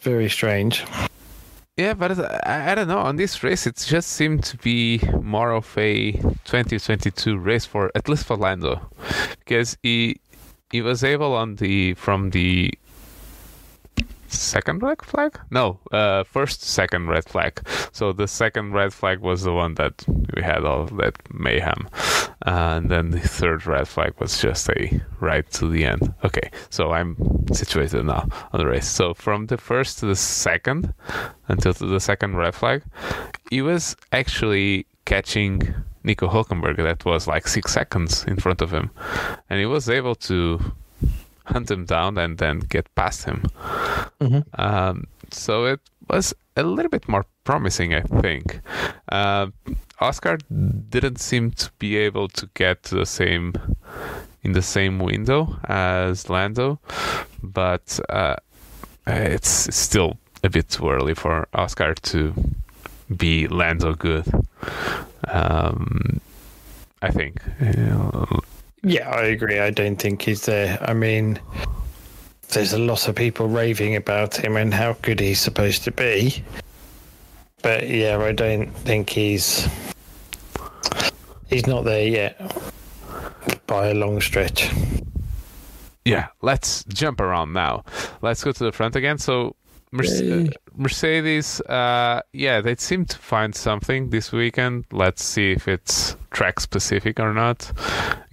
Very 0.00 0.28
strange. 0.28 0.84
Yeah, 1.76 1.92
but 1.92 2.18
I, 2.46 2.72
I 2.72 2.74
don't 2.74 2.88
know. 2.88 2.98
On 2.98 3.16
this 3.16 3.42
race, 3.42 3.66
it 3.66 3.76
just 3.76 4.12
seemed 4.12 4.44
to 4.44 4.56
be 4.58 5.00
more 5.20 5.52
of 5.52 5.76
a 5.76 6.12
2022 6.12 7.36
race 7.36 7.66
for 7.66 7.90
at 7.94 8.08
least 8.08 8.24
for 8.24 8.36
Lando, 8.36 8.80
because 9.40 9.76
he 9.82 10.20
he 10.70 10.80
was 10.80 11.04
able 11.04 11.34
on 11.34 11.56
the 11.56 11.94
from 11.94 12.30
the 12.30 12.72
second 14.38 14.82
red 14.82 15.02
flag? 15.02 15.38
No, 15.50 15.80
uh, 15.92 16.24
first, 16.24 16.62
second 16.62 17.08
red 17.08 17.24
flag. 17.24 17.60
So 17.92 18.12
the 18.12 18.28
second 18.28 18.72
red 18.72 18.92
flag 18.92 19.20
was 19.20 19.42
the 19.42 19.52
one 19.52 19.74
that 19.74 20.04
we 20.34 20.42
had 20.42 20.64
all 20.64 20.86
that 20.86 21.16
mayhem, 21.32 21.88
uh, 22.46 22.76
and 22.76 22.90
then 22.90 23.10
the 23.10 23.20
third 23.20 23.66
red 23.66 23.88
flag 23.88 24.14
was 24.18 24.40
just 24.40 24.68
a 24.70 25.00
right 25.20 25.48
to 25.52 25.68
the 25.68 25.84
end. 25.84 26.14
Okay, 26.24 26.50
so 26.70 26.92
I'm 26.92 27.16
situated 27.52 28.04
now 28.04 28.28
on 28.52 28.60
the 28.60 28.66
race. 28.66 28.88
So 28.88 29.14
from 29.14 29.46
the 29.46 29.58
first 29.58 29.98
to 30.00 30.06
the 30.06 30.16
second, 30.16 30.92
until 31.48 31.72
the 31.72 32.00
second 32.00 32.36
red 32.36 32.54
flag, 32.54 32.82
he 33.50 33.62
was 33.62 33.96
actually 34.12 34.86
catching 35.04 35.74
Nico 36.04 36.28
Hulkenberg. 36.28 36.76
That 36.76 37.04
was 37.04 37.26
like 37.26 37.48
six 37.48 37.72
seconds 37.72 38.24
in 38.24 38.36
front 38.36 38.62
of 38.62 38.72
him, 38.72 38.90
and 39.50 39.58
he 39.58 39.66
was 39.66 39.88
able 39.88 40.14
to 40.14 40.60
hunt 41.46 41.70
him 41.70 41.84
down 41.84 42.18
and 42.18 42.38
then 42.38 42.60
get 42.60 42.92
past 42.94 43.24
him. 43.24 43.44
Mm-hmm. 44.20 44.40
Um, 44.60 45.06
so 45.30 45.64
it 45.64 45.80
was 46.08 46.34
a 46.56 46.62
little 46.62 46.90
bit 46.90 47.08
more 47.08 47.24
promising, 47.44 47.94
I 47.94 48.02
think. 48.02 48.60
Uh, 49.10 49.48
Oscar 50.00 50.38
didn't 50.88 51.18
seem 51.18 51.50
to 51.52 51.70
be 51.78 51.96
able 51.96 52.28
to 52.28 52.48
get 52.54 52.82
to 52.84 52.96
the 52.96 53.06
same 53.06 53.54
in 54.42 54.52
the 54.52 54.62
same 54.62 54.98
window 55.00 55.58
as 55.64 56.30
Lando, 56.30 56.78
but 57.42 57.98
uh, 58.08 58.36
it's, 59.06 59.74
still 59.74 60.18
a 60.44 60.48
bit 60.48 60.68
too 60.68 60.88
early 60.88 61.14
for 61.14 61.48
Oscar 61.52 61.94
to 61.94 62.32
be 63.16 63.48
Lando 63.48 63.94
good. 63.94 64.26
Um, 65.26 66.20
I 67.02 67.10
think. 67.10 67.40
You 67.60 67.72
know, 67.72 68.40
yeah, 68.86 69.10
I 69.10 69.24
agree. 69.24 69.58
I 69.58 69.70
don't 69.70 69.96
think 69.96 70.22
he's 70.22 70.46
there. 70.46 70.78
I 70.80 70.94
mean, 70.94 71.40
there's 72.50 72.72
a 72.72 72.78
lot 72.78 73.08
of 73.08 73.16
people 73.16 73.48
raving 73.48 73.96
about 73.96 74.36
him 74.36 74.56
and 74.56 74.72
how 74.72 74.92
good 75.02 75.18
he's 75.18 75.40
supposed 75.40 75.82
to 75.84 75.90
be. 75.90 76.44
But 77.62 77.88
yeah, 77.88 78.18
I 78.18 78.30
don't 78.30 78.70
think 78.70 79.10
he's 79.10 79.66
he's 81.48 81.66
not 81.66 81.84
there 81.84 82.06
yet 82.06 82.40
by 83.66 83.88
a 83.88 83.94
long 83.94 84.20
stretch. 84.20 84.70
Yeah, 86.04 86.28
let's 86.40 86.84
jump 86.84 87.20
around 87.20 87.52
now. 87.54 87.84
Let's 88.22 88.44
go 88.44 88.52
to 88.52 88.64
the 88.64 88.70
front 88.70 88.94
again. 88.94 89.18
So 89.18 89.56
Mercedes, 89.90 90.52
Mercedes 90.76 91.60
uh, 91.62 92.20
yeah, 92.32 92.60
they 92.60 92.76
seem 92.76 93.06
to 93.06 93.18
find 93.18 93.54
something 93.54 94.10
this 94.10 94.32
weekend. 94.32 94.84
Let's 94.92 95.24
see 95.24 95.52
if 95.52 95.68
it's 95.68 96.16
track 96.30 96.60
specific 96.60 97.18
or 97.18 97.32
not. 97.32 97.72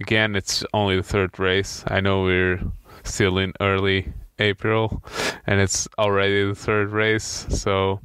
Again, 0.00 0.36
it's 0.36 0.64
only 0.74 0.96
the 0.96 1.02
third 1.02 1.38
race. 1.38 1.82
I 1.86 2.00
know 2.00 2.22
we're 2.22 2.60
still 3.02 3.38
in 3.38 3.52
early 3.60 4.12
April 4.38 5.02
and 5.46 5.60
it's 5.60 5.88
already 5.98 6.44
the 6.46 6.54
third 6.54 6.90
race. 6.90 7.46
So, 7.48 8.00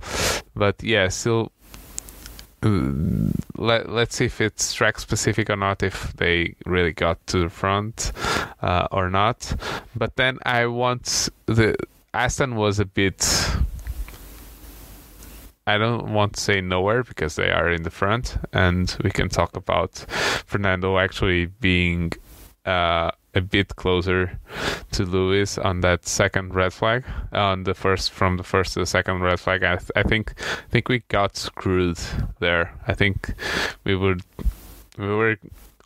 but 0.56 0.82
yeah, 0.84 1.10
still. 1.10 1.52
Uh, 2.62 3.32
let, 3.56 3.90
let's 3.90 4.18
see 4.18 4.26
if 4.26 4.42
it's 4.42 4.74
track 4.74 5.00
specific 5.00 5.50
or 5.50 5.56
not, 5.56 5.82
if 5.82 6.14
they 6.18 6.56
really 6.66 6.92
got 6.92 7.26
to 7.28 7.40
the 7.40 7.50
front 7.50 8.12
uh, 8.62 8.88
or 8.92 9.10
not. 9.10 9.54
But 9.96 10.16
then 10.18 10.40
I 10.46 10.66
want 10.66 11.30
the 11.46 11.76
Aston 12.14 12.56
was 12.56 12.80
a 12.80 12.86
bit. 12.86 13.22
I 15.68 15.78
don't 15.78 16.14
want 16.14 16.34
to 16.34 16.42
say 16.42 16.62
nowhere 16.62 17.04
because 17.04 17.36
they 17.36 17.52
are 17.52 17.70
in 17.70 17.84
the 17.84 17.92
front, 17.92 18.38
and 18.54 18.96
we 19.04 19.12
can 19.12 19.30
talk 19.30 19.56
about 19.56 19.98
Fernando 20.46 20.98
actually 20.98 21.46
being 21.46 22.12
uh, 22.66 23.12
a 23.36 23.42
bit 23.42 23.76
closer 23.76 24.40
to 24.92 25.04
Lewis 25.04 25.58
on 25.58 25.82
that 25.82 26.08
second 26.08 26.56
red 26.56 26.74
flag, 26.74 27.06
on 27.32 27.64
the 27.64 27.74
first 27.74 28.12
from 28.12 28.38
the 28.38 28.44
first 28.44 28.74
to 28.74 28.80
the 28.80 28.86
second 28.86 29.22
red 29.22 29.40
flag. 29.40 29.64
I, 29.64 29.76
th- 29.76 29.92
I 29.96 30.04
think 30.04 30.34
I 30.40 30.70
think 30.70 30.90
we 30.90 31.00
got 31.10 31.38
screwed 31.38 32.00
there. 32.40 32.74
I 32.88 32.94
think 32.94 33.34
we 33.84 33.96
would 33.96 34.22
we 34.98 35.08
were 35.08 35.38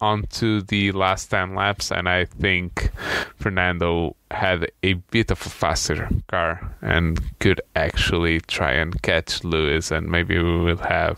onto 0.04 0.62
the 0.62 0.92
last 0.92 1.32
10 1.32 1.56
laps, 1.56 1.90
and 1.90 2.10
I 2.10 2.26
think 2.26 2.92
Fernando 3.38 4.18
had 4.32 4.70
a 4.84 4.94
bit 4.94 5.32
of 5.32 5.40
a 5.46 5.50
faster 5.50 6.10
car 6.28 6.76
and 6.82 7.22
could 7.40 7.62
actually 7.78 8.42
try 8.42 8.74
and 8.74 9.02
catch 9.02 9.46
Lewis, 9.46 9.92
and 9.92 10.10
maybe 10.10 10.38
we 10.38 10.60
will 10.60 10.78
have 10.78 11.18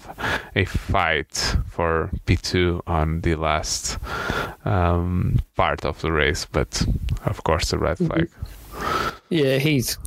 a 0.55 0.65
fight 0.65 1.55
for 1.67 2.11
P2 2.27 2.81
on 2.85 3.21
the 3.21 3.33
last 3.33 3.97
um, 4.65 5.39
part 5.55 5.83
of 5.83 5.99
the 6.01 6.11
race, 6.11 6.45
but 6.45 6.85
of 7.25 7.43
course, 7.43 7.71
the 7.71 7.79
red 7.79 7.97
flag. 7.97 8.29
Yeah, 9.29 9.57
he's 9.57 9.97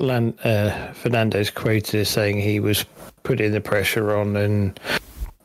uh, 0.00 0.92
Fernando's 0.92 1.50
quoted 1.50 2.00
as 2.00 2.08
saying 2.08 2.40
he 2.40 2.58
was 2.58 2.84
putting 3.22 3.52
the 3.52 3.60
pressure 3.60 4.16
on 4.16 4.36
and 4.36 4.80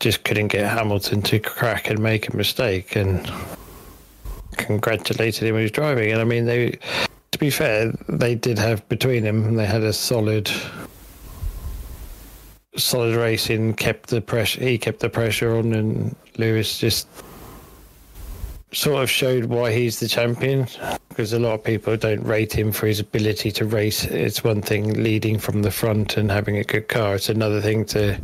just 0.04 0.26
couldn't 0.26 0.50
get 0.50 0.70
Hamilton 0.70 1.22
to 1.22 1.39
crack 1.39 1.89
and 1.89 1.98
make 1.98 2.28
a 2.28 2.36
mistake 2.36 2.98
and 2.98 3.32
congratulated 4.58 5.48
him 5.48 5.56
his 5.56 5.72
driving. 5.72 6.12
And 6.12 6.20
I 6.20 6.26
mean, 6.26 6.46
they, 6.46 6.78
to 7.32 7.39
be 7.39 7.50
fair, 7.50 7.94
they 8.10 8.36
did 8.36 8.60
have 8.60 8.88
between 8.89 9.24
them, 9.24 9.46
and 9.46 9.58
they 9.58 9.66
had 9.66 9.82
a 9.82 9.94
solid, 9.94 10.52
solid 12.76 13.16
racing. 13.16 13.76
Kept 13.76 14.10
the 14.10 14.20
pressure. 14.20 14.62
He 14.62 14.78
kept 14.78 15.00
the 15.00 15.10
pressure 15.10 15.56
on, 15.56 15.74
and 15.74 16.13
Lewis 16.38 16.78
just 16.78 17.08
sort 18.74 19.02
of 19.02 19.10
showed 19.10 19.46
why 19.46 19.72
he's 19.72 20.02
the 20.02 20.08
champion 20.10 20.68
because 21.08 21.32
a 21.32 21.39
lot 21.39 21.54
of 21.54 21.63
people 21.63 21.96
don't 21.96 22.24
rate 22.24 22.52
him 22.52 22.74
for 22.74 22.88
his 22.88 23.00
ability 23.00 23.52
to 23.52 23.66
race. 23.66 24.04
It's 24.04 24.44
one 24.44 24.63
thing 24.63 25.02
leading 25.02 25.39
from 25.39 25.62
the 25.62 25.72
front 25.72 26.18
and 26.18 26.30
having 26.30 26.58
a 26.58 26.63
good 26.63 26.89
car. 26.89 27.16
It's 27.16 27.30
another 27.30 27.62
thing 27.62 27.86
to 27.86 28.20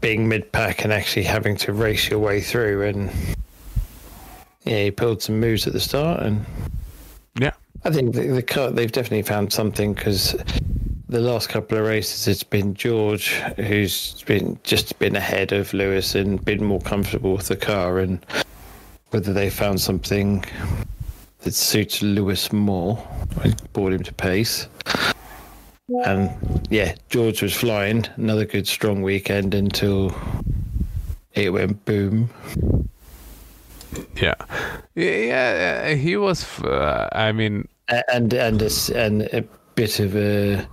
being 0.00 0.28
mid 0.28 0.50
pack 0.52 0.84
and 0.84 0.92
actually 0.92 1.24
having 1.24 1.56
to 1.56 1.72
race 1.72 2.08
your 2.08 2.18
way 2.18 2.40
through. 2.40 2.86
And 2.86 3.10
yeah, 4.64 4.84
he 4.84 4.90
pulled 4.90 5.22
some 5.22 5.40
moves 5.40 5.66
at 5.66 5.72
the 5.72 5.80
start, 5.80 6.22
and 6.22 6.44
yeah, 7.38 7.52
I 7.84 7.90
think 7.90 8.14
the, 8.14 8.28
the 8.28 8.42
car 8.42 8.70
they've 8.70 8.92
definitely 8.92 9.22
found 9.22 9.52
something 9.52 9.94
because 9.94 10.36
the 11.08 11.20
last 11.20 11.48
couple 11.48 11.78
of 11.78 11.86
races 11.86 12.28
it's 12.28 12.42
been 12.42 12.74
George 12.74 13.30
who's 13.56 14.22
been 14.24 14.58
just 14.62 14.98
been 14.98 15.16
ahead 15.16 15.52
of 15.52 15.72
Lewis 15.72 16.14
and 16.14 16.44
been 16.44 16.62
more 16.62 16.80
comfortable 16.80 17.32
with 17.34 17.48
the 17.48 17.56
car, 17.56 17.98
and 17.98 18.24
whether 19.10 19.32
they 19.32 19.48
found 19.48 19.80
something 19.80 20.44
that 21.40 21.54
suits 21.54 22.02
Lewis 22.02 22.52
more, 22.52 23.02
brought 23.72 23.92
him 23.92 24.02
to 24.02 24.12
pace. 24.12 24.68
And 26.04 26.66
yeah, 26.70 26.94
George 27.08 27.42
was 27.42 27.54
flying. 27.54 28.06
Another 28.16 28.44
good 28.44 28.66
strong 28.68 29.02
weekend 29.02 29.54
until 29.54 30.14
it 31.32 31.50
went 31.50 31.84
boom. 31.84 32.30
Yeah, 34.16 34.34
yeah, 34.94 35.94
he 35.94 36.16
was. 36.16 36.60
Uh, 36.60 37.08
I 37.12 37.32
mean, 37.32 37.66
and 37.88 38.32
and 38.34 38.62
a, 38.62 38.70
and 38.94 39.22
a 39.22 39.42
bit 39.74 39.98
of 39.98 40.14
a 40.14 40.66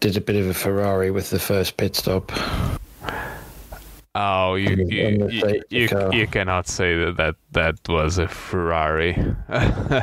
did 0.00 0.16
a 0.16 0.20
bit 0.20 0.36
of 0.36 0.46
a 0.46 0.54
Ferrari 0.54 1.10
with 1.10 1.30
the 1.30 1.38
first 1.38 1.76
pit 1.76 1.96
stop. 1.96 2.32
Oh, 4.14 4.54
you 4.54 4.70
you, 4.88 5.28
you, 5.28 5.62
you, 5.68 6.10
you, 6.10 6.26
cannot 6.26 6.68
say 6.68 6.96
that 6.96 7.18
that, 7.18 7.36
that 7.52 7.86
was 7.86 8.16
a 8.16 8.26
Ferrari. 8.26 9.14
uh, 9.50 10.00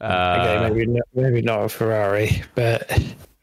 okay, 0.00 0.68
maybe 0.70 0.86
not, 0.86 1.08
maybe 1.14 1.42
not 1.42 1.64
a 1.64 1.68
Ferrari, 1.68 2.42
but 2.54 2.90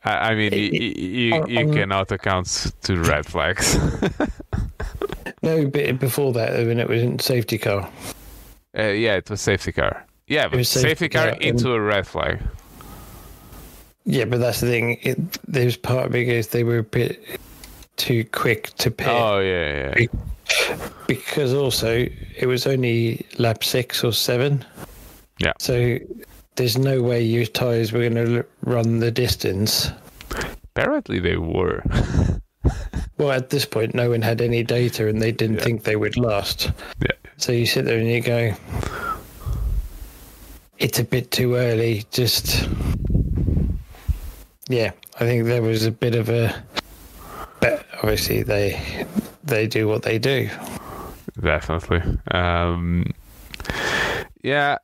I, 0.05 0.31
I 0.31 0.35
mean, 0.35 0.53
it, 0.53 0.73
you 0.73 0.89
you, 0.89 1.35
um, 1.35 1.49
you 1.49 1.71
cannot 1.71 2.11
account 2.11 2.73
to 2.83 2.97
red 3.01 3.25
flags. 3.25 3.77
no, 5.41 5.65
but 5.67 5.99
before 5.99 6.33
that, 6.33 6.53
when 6.65 6.79
it 6.79 6.89
was 6.89 7.01
in 7.01 7.19
safety 7.19 7.57
car. 7.57 7.89
Uh, 8.77 8.83
yeah, 8.83 9.15
it 9.15 9.29
was 9.29 9.41
safety 9.41 9.71
car. 9.71 10.05
Yeah, 10.27 10.47
but 10.47 10.65
safety, 10.65 10.89
safety, 10.89 11.09
car, 11.09 11.31
car 11.31 11.41
into 11.41 11.73
a 11.73 11.79
red 11.79 12.07
flag. 12.07 12.41
Yeah, 14.05 14.25
but 14.25 14.39
that's 14.39 14.59
the 14.59 14.67
thing. 14.67 14.99
It, 15.01 15.17
there's 15.47 15.77
part 15.77 16.11
because 16.11 16.49
they 16.49 16.63
were 16.63 16.79
a 16.79 16.83
bit 16.83 17.39
too 17.95 18.25
quick 18.25 18.75
to 18.77 18.91
pit. 18.91 19.07
Oh 19.07 19.39
yeah, 19.39 19.93
yeah. 19.97 20.07
because 21.07 21.53
also 21.53 22.07
it 22.37 22.47
was 22.47 22.67
only 22.67 23.25
lap 23.37 23.63
six 23.63 24.03
or 24.03 24.11
seven. 24.11 24.65
Yeah. 25.39 25.53
So 25.59 25.99
there's 26.55 26.77
no 26.77 27.01
way 27.01 27.21
your 27.21 27.45
tyres 27.45 27.91
were 27.91 28.07
going 28.09 28.15
to 28.15 28.45
run 28.63 28.99
the 28.99 29.11
distance. 29.11 29.91
Apparently, 30.75 31.19
they 31.19 31.37
were. 31.37 31.83
Well, 33.17 33.31
at 33.31 33.51
this 33.51 33.63
point, 33.65 33.93
no 33.93 34.09
one 34.09 34.21
had 34.21 34.41
any 34.41 34.63
data 34.63 35.07
and 35.07 35.21
they 35.21 35.31
didn't 35.31 35.57
Yeah. 35.57 35.63
think 35.63 35.83
they 35.83 35.95
would 35.95 36.17
last. 36.17 36.71
yeah. 36.99 37.11
So 37.37 37.51
you 37.51 37.65
sit 37.65 37.85
there 37.85 37.99
and 37.99 38.07
you 38.07 38.21
go, 38.21 38.53
it's 40.79 40.97
a 40.99 41.03
bit 41.03 41.29
too 41.29 41.55
early. 41.55 42.05
Just, 42.11 42.67
yeah, 44.67 44.91
I 45.15 45.19
think 45.19 45.45
there 45.45 45.61
was 45.61 45.85
a 45.85 45.91
bit 45.91 46.15
of 46.15 46.29
a, 46.29 46.63
but 47.61 47.85
obviously 48.01 48.43
they 48.43 48.81
they 49.43 49.67
do 49.67 49.87
what 49.87 50.01
they 50.03 50.17
do. 50.17 50.49
definitely. 51.39 52.01
Um, 52.31 53.11
yeah, 54.41 54.77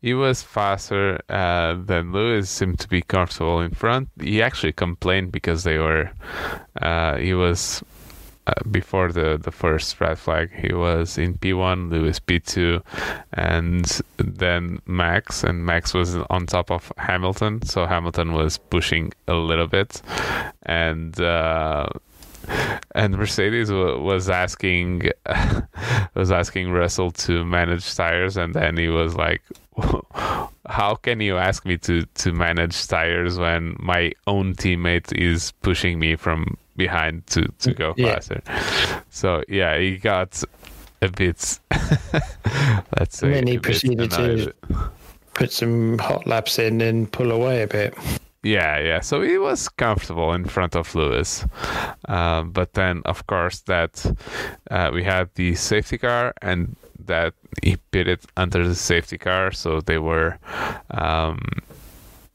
he 0.00 0.14
was 0.14 0.42
faster 0.42 1.20
uh, 1.28 1.74
than 1.74 2.12
Lewis. 2.12 2.50
Seemed 2.50 2.78
to 2.80 2.88
be 2.88 3.02
comfortable 3.02 3.60
in 3.60 3.72
front. 3.72 4.08
He 4.20 4.42
actually 4.42 4.72
complained 4.72 5.32
because 5.32 5.64
they 5.64 5.78
were. 5.78 6.10
Uh, 6.80 7.16
he 7.16 7.34
was 7.34 7.82
uh, 8.46 8.54
before 8.70 9.12
the 9.12 9.38
the 9.42 9.52
first 9.52 10.00
red 10.00 10.18
flag. 10.18 10.50
He 10.52 10.72
was 10.72 11.18
in 11.18 11.34
P1, 11.34 11.90
Lewis 11.90 12.18
P2, 12.20 12.82
and 13.32 14.00
then 14.16 14.80
Max. 14.86 15.44
And 15.44 15.64
Max 15.64 15.94
was 15.94 16.16
on 16.30 16.46
top 16.46 16.70
of 16.70 16.92
Hamilton, 16.98 17.62
so 17.62 17.86
Hamilton 17.86 18.32
was 18.32 18.58
pushing 18.58 19.12
a 19.28 19.34
little 19.34 19.68
bit, 19.68 20.02
and. 20.64 21.18
Uh, 21.20 21.88
and 22.94 23.16
Mercedes 23.16 23.70
wa- 23.70 23.98
was 23.98 24.28
asking 24.30 25.10
was 26.14 26.30
asking 26.30 26.70
Russell 26.70 27.10
to 27.12 27.44
manage 27.44 27.94
tires, 27.94 28.36
and 28.36 28.54
then 28.54 28.76
he 28.76 28.88
was 28.88 29.14
like, 29.16 29.42
"How 30.66 30.94
can 30.96 31.20
you 31.20 31.36
ask 31.38 31.64
me 31.64 31.78
to 31.78 32.04
to 32.06 32.32
manage 32.32 32.86
tires 32.86 33.38
when 33.38 33.76
my 33.78 34.12
own 34.26 34.54
teammate 34.54 35.12
is 35.16 35.52
pushing 35.62 35.98
me 35.98 36.16
from 36.16 36.56
behind 36.76 37.26
to 37.28 37.46
to 37.60 37.72
go 37.74 37.94
Yeah. 37.96 38.14
faster?" 38.14 38.42
So 39.10 39.42
yeah, 39.48 39.78
he 39.78 39.96
got 39.98 40.42
a 41.02 41.08
bit. 41.08 41.58
let's 42.98 43.18
say 43.18 43.26
And 43.26 43.34
then 43.34 43.46
he 43.46 43.58
proceeded 43.58 44.10
to- 44.12 44.52
Put 45.34 45.50
some 45.50 45.96
hot 45.98 46.26
laps 46.26 46.58
in 46.58 46.82
and 46.82 47.10
pull 47.10 47.32
away 47.32 47.62
a 47.62 47.66
bit. 47.66 47.94
Yeah, 48.42 48.80
yeah. 48.80 49.00
So 49.00 49.22
he 49.22 49.38
was 49.38 49.68
comfortable 49.68 50.32
in 50.32 50.44
front 50.46 50.74
of 50.74 50.94
Lewis, 50.96 51.46
um, 52.08 52.50
but 52.50 52.74
then 52.74 53.02
of 53.04 53.26
course 53.28 53.60
that 53.60 54.04
uh, 54.70 54.90
we 54.92 55.04
had 55.04 55.30
the 55.36 55.54
safety 55.54 55.96
car 55.96 56.34
and 56.42 56.74
that 57.06 57.34
he 57.62 57.76
pitted 57.92 58.20
under 58.36 58.66
the 58.66 58.74
safety 58.74 59.18
car, 59.18 59.52
so 59.52 59.80
they 59.80 59.98
were 59.98 60.38
um, 60.90 61.40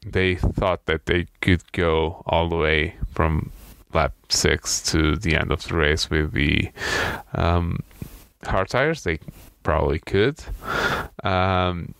they 0.06 0.36
thought 0.36 0.86
that 0.86 1.06
they 1.06 1.26
could 1.40 1.70
go 1.72 2.22
all 2.26 2.48
the 2.48 2.56
way 2.56 2.94
from 3.12 3.50
lap 3.92 4.14
six 4.28 4.82
to 4.82 5.16
the 5.16 5.36
end 5.36 5.50
of 5.52 5.62
the 5.64 5.76
race 5.76 6.08
with 6.08 6.32
the 6.32 6.70
um, 7.34 7.80
hard 8.44 8.68
tires. 8.68 9.02
They 9.02 9.18
probably 9.62 9.98
could. 9.98 10.38
Um, 11.22 11.94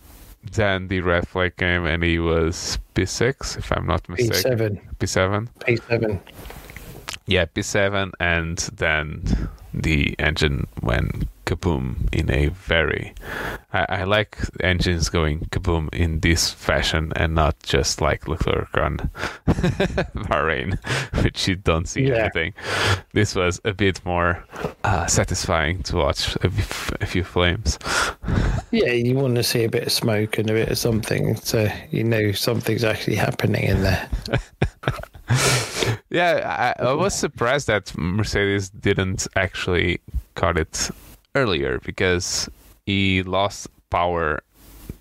then 0.53 0.87
the 0.87 1.01
red 1.01 1.27
flag 1.27 1.57
came 1.57 1.85
and 1.85 2.03
he 2.03 2.19
was 2.19 2.79
P6, 2.95 3.57
if 3.57 3.71
I'm 3.71 3.85
not 3.85 4.07
mistaken. 4.09 4.79
P7, 4.99 5.47
P7. 5.59 5.79
P7. 5.79 6.19
Yeah, 7.27 7.45
P7. 7.45 8.11
And 8.19 8.57
then 8.75 9.49
the 9.73 10.15
engine 10.19 10.67
went 10.81 11.27
kaboom 11.49 12.07
in 12.13 12.29
a 12.31 12.47
very. 12.49 13.13
I, 13.73 13.85
I 13.89 14.03
like 14.03 14.37
engines 14.61 15.09
going 15.09 15.39
kaboom 15.51 15.89
in 15.93 16.19
this 16.19 16.51
fashion 16.51 17.11
and 17.15 17.33
not 17.33 17.55
just 17.63 18.01
like 18.01 18.27
Leclerc 18.27 18.77
on 18.77 18.97
Bahrain, 20.29 20.77
which 21.23 21.47
you 21.47 21.55
don't 21.55 21.87
see 21.87 22.03
Yeah. 22.07 22.15
anything. 22.23 22.53
This 23.13 23.35
was 23.35 23.59
a 23.65 23.73
bit 23.73 24.05
more 24.05 24.43
uh, 24.83 25.07
satisfying 25.07 25.83
to 25.83 25.95
watch 25.97 26.37
A 27.01 27.05
few 27.05 27.23
flames. 27.23 27.79
Yeah, 28.71 28.91
you 28.91 29.15
want 29.15 29.35
to 29.35 29.43
see 29.43 29.63
a 29.63 29.69
bit 29.69 29.83
of 29.87 29.91
smoke 29.91 30.37
and 30.37 30.49
a 30.49 30.53
bit 30.53 30.69
of 30.69 30.77
something, 30.77 31.35
so 31.37 31.67
you 31.89 32.03
know 32.03 32.31
something's 32.33 32.83
actually 32.83 33.15
happening 33.15 33.63
in 33.63 33.81
there. 33.81 34.09
Yeah, 36.11 36.73
I, 36.79 36.85
I 36.87 36.93
was 36.93 37.13
surprised 37.13 37.67
that 37.67 37.95
Mercedes 37.95 38.69
didn't 38.71 39.27
actually 39.35 39.99
cut 40.33 40.57
it 40.57 40.89
earlier 41.39 41.79
because 41.85 42.49
he 42.85 43.23
lost 43.23 43.67
power 43.89 44.41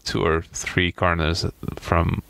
two 0.04 0.22
or 0.24 0.42
three 0.52 0.92
corners 0.92 1.44
from 1.76 2.22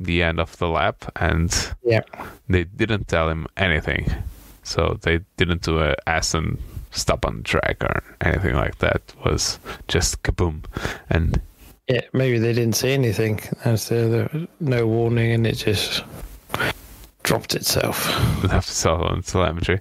the 0.00 0.22
end 0.22 0.40
of 0.40 0.56
the 0.58 0.68
lap 0.68 1.04
and 1.16 1.50
Yeah. 1.84 2.02
they 2.48 2.64
didn't 2.64 3.08
tell 3.08 3.28
him 3.28 3.46
anything. 3.56 4.12
So 4.62 4.98
they 5.02 5.20
didn't 5.36 5.62
do 5.62 5.78
a 5.80 5.94
Aston 6.06 6.58
stop 6.90 7.26
on 7.26 7.36
the 7.38 7.42
track 7.42 7.82
or 7.82 8.02
anything 8.20 8.54
like 8.54 8.78
that. 8.78 8.96
It 9.08 9.24
was 9.24 9.58
just 9.88 10.22
kaboom. 10.22 10.64
And 11.10 11.40
Yeah, 11.88 12.00
maybe 12.12 12.38
they 12.38 12.52
didn't 12.54 12.76
see 12.76 12.92
anything, 12.94 13.40
and 13.64 13.78
so 13.78 14.08
there 14.08 14.28
was 14.32 14.48
no 14.60 14.86
warning, 14.86 15.32
and 15.32 15.46
it 15.46 15.56
just 15.56 16.02
dropped 17.22 17.54
itself. 17.54 18.06
We'll 18.42 18.52
have 18.52 18.66
to 18.66 18.72
sell 18.72 19.02
on 19.04 19.22
telemetry. 19.22 19.80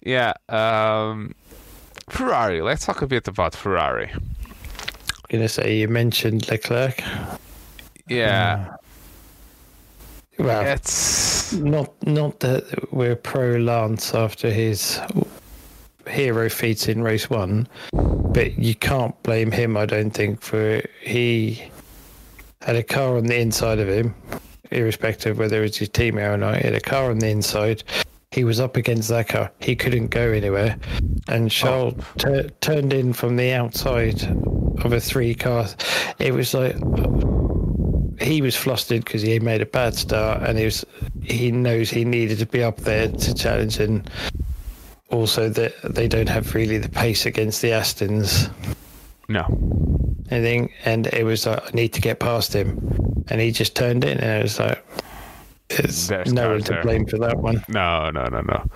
Yeah. 0.00 0.32
Um, 0.48 1.34
Ferrari. 2.08 2.60
Let's 2.60 2.84
talk 2.86 3.02
a 3.02 3.06
bit 3.06 3.28
about 3.28 3.54
Ferrari. 3.54 4.10
I'm 4.12 4.20
gonna 5.30 5.48
say 5.48 5.76
you 5.78 5.88
mentioned 5.88 6.48
Leclerc. 6.50 7.02
Yeah. 8.08 8.76
Well, 10.38 10.66
It's 10.66 11.52
not 11.52 11.90
not 12.06 12.40
that 12.40 12.92
we're 12.92 13.16
pro 13.16 13.56
Lance 13.56 14.14
after 14.14 14.50
his 14.50 15.00
hero 16.08 16.48
feats 16.50 16.88
in 16.88 17.02
race 17.02 17.30
one, 17.30 17.68
but 17.92 18.58
you 18.58 18.74
can't 18.74 19.20
blame 19.22 19.52
him. 19.52 19.76
I 19.76 19.86
don't 19.86 20.10
think 20.10 20.42
for 20.42 20.82
he 21.00 21.62
had 22.62 22.76
a 22.76 22.82
car 22.82 23.16
on 23.16 23.26
the 23.26 23.38
inside 23.38 23.78
of 23.78 23.88
him, 23.88 24.14
irrespective 24.70 25.32
of 25.32 25.38
whether 25.38 25.62
it's 25.62 25.76
his 25.78 25.88
teammate 25.90 26.34
or 26.34 26.36
not. 26.36 26.56
He 26.56 26.62
had 26.64 26.74
a 26.74 26.80
car 26.80 27.10
on 27.10 27.18
the 27.18 27.28
inside. 27.28 27.84
He 28.32 28.44
was 28.44 28.60
up 28.60 28.76
against 28.76 29.08
that 29.10 29.28
car. 29.28 29.50
He 29.60 29.76
couldn't 29.76 30.08
go 30.08 30.32
anywhere, 30.32 30.76
and 31.28 31.46
oh. 31.46 31.48
Charles 31.48 31.94
tu- 32.16 32.48
turned 32.60 32.92
in 32.92 33.12
from 33.12 33.36
the 33.36 33.52
outside 33.52 34.22
of 34.84 34.92
a 34.92 35.00
three 35.00 35.34
car. 35.34 35.66
It 36.18 36.32
was 36.32 36.54
like 36.54 36.76
he 38.20 38.40
was 38.40 38.56
flustered 38.56 39.04
because 39.04 39.22
he 39.22 39.38
made 39.38 39.60
a 39.60 39.66
bad 39.66 39.94
start, 39.94 40.42
and 40.42 40.58
he 40.58 40.64
was 40.64 40.84
he 41.22 41.50
knows 41.50 41.90
he 41.90 42.04
needed 42.04 42.38
to 42.38 42.46
be 42.46 42.62
up 42.62 42.78
there 42.78 43.08
to 43.08 43.34
challenge, 43.34 43.78
and 43.78 44.08
also 45.10 45.48
that 45.50 45.74
they 45.82 46.08
don't 46.08 46.28
have 46.28 46.54
really 46.54 46.78
the 46.78 46.88
pace 46.88 47.26
against 47.26 47.60
the 47.62 47.68
Astons. 47.68 48.50
no. 49.28 49.44
Anything, 50.30 50.70
and 50.86 51.08
it 51.08 51.24
was 51.24 51.44
like 51.44 51.62
I 51.62 51.70
need 51.74 51.92
to 51.92 52.00
get 52.00 52.18
past 52.18 52.54
him, 52.54 53.24
and 53.28 53.40
he 53.40 53.50
just 53.50 53.76
turned 53.76 54.04
in, 54.04 54.16
and 54.18 54.40
it 54.40 54.42
was 54.42 54.58
like 54.58 54.82
it's 55.78 56.08
There's 56.08 56.32
no 56.32 56.50
one 56.50 56.62
to 56.62 56.80
blame 56.82 57.06
for 57.06 57.18
that 57.18 57.38
one. 57.38 57.64
No, 57.68 58.10
no, 58.10 58.24
no, 58.24 58.40
no. 58.40 58.70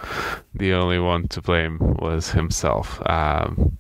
The 0.55 0.73
only 0.73 0.99
one 0.99 1.29
to 1.29 1.41
blame 1.41 1.79
was 1.99 2.31
himself. 2.31 3.01
Um, 3.09 3.79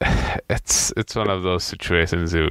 it's 0.50 0.92
it's 0.96 1.14
one 1.14 1.28
of 1.30 1.42
those 1.42 1.64
situations 1.64 2.32
you 2.32 2.48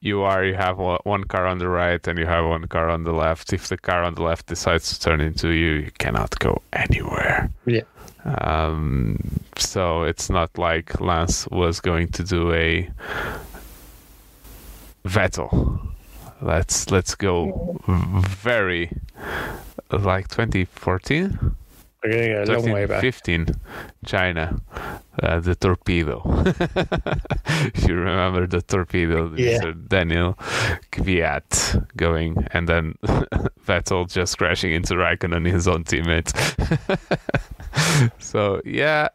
you 0.00 0.22
are 0.22 0.44
you 0.44 0.54
have 0.54 0.78
one 0.78 0.98
one 1.04 1.24
car 1.24 1.46
on 1.46 1.58
the 1.58 1.68
right 1.68 2.06
and 2.06 2.18
you 2.18 2.26
have 2.26 2.44
one 2.44 2.66
car 2.68 2.88
on 2.88 3.04
the 3.04 3.12
left. 3.12 3.52
If 3.52 3.68
the 3.68 3.78
car 3.78 4.02
on 4.02 4.14
the 4.14 4.22
left 4.22 4.46
decides 4.46 4.92
to 4.92 5.00
turn 5.00 5.20
into 5.20 5.48
you, 5.48 5.72
you 5.72 5.90
cannot 5.98 6.38
go 6.38 6.62
anywhere. 6.72 7.50
Yeah. 7.66 7.82
Um, 8.24 9.18
so 9.56 10.02
it's 10.02 10.30
not 10.30 10.56
like 10.56 11.00
Lance 11.00 11.46
was 11.48 11.80
going 11.80 12.08
to 12.08 12.24
do 12.24 12.52
a 12.52 12.88
Vettel. 15.04 15.91
Let's 16.42 16.90
let's 16.90 17.14
go 17.14 17.78
very 17.86 18.90
like 19.92 20.26
2014, 20.28 21.38
We're 22.02 22.10
gonna 22.10 22.46
go 22.46 22.52
long 22.54 22.70
way 22.72 22.86
back. 22.86 23.00
15, 23.00 23.46
China, 24.04 24.60
uh, 25.22 25.38
the 25.40 25.54
torpedo. 25.54 26.22
If 27.74 27.86
you 27.88 27.94
remember 27.94 28.46
the 28.48 28.60
torpedo, 28.62 29.32
Yeah. 29.36 29.60
Mr. 29.60 29.88
Daniel 29.88 30.34
Kvyat 30.90 31.86
going, 31.96 32.44
and 32.52 32.66
then 32.68 32.94
Vettel 33.66 34.10
just 34.10 34.36
crashing 34.38 34.72
into 34.72 34.94
Raikkonen, 34.94 35.36
and 35.36 35.46
his 35.46 35.68
own 35.68 35.84
teammates. 35.84 36.32
so 38.18 38.60
yeah, 38.64 39.08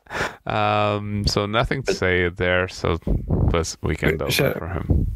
um, 0.45 1.25
so 1.27 1.45
nothing 1.45 1.83
to 1.83 1.93
say 1.93 2.29
there. 2.29 2.67
So 2.69 2.99
was 3.27 3.77
weekend 3.81 4.21
over 4.21 4.31
Sure. 4.31 4.53
for 4.53 4.67
him. 4.69 5.07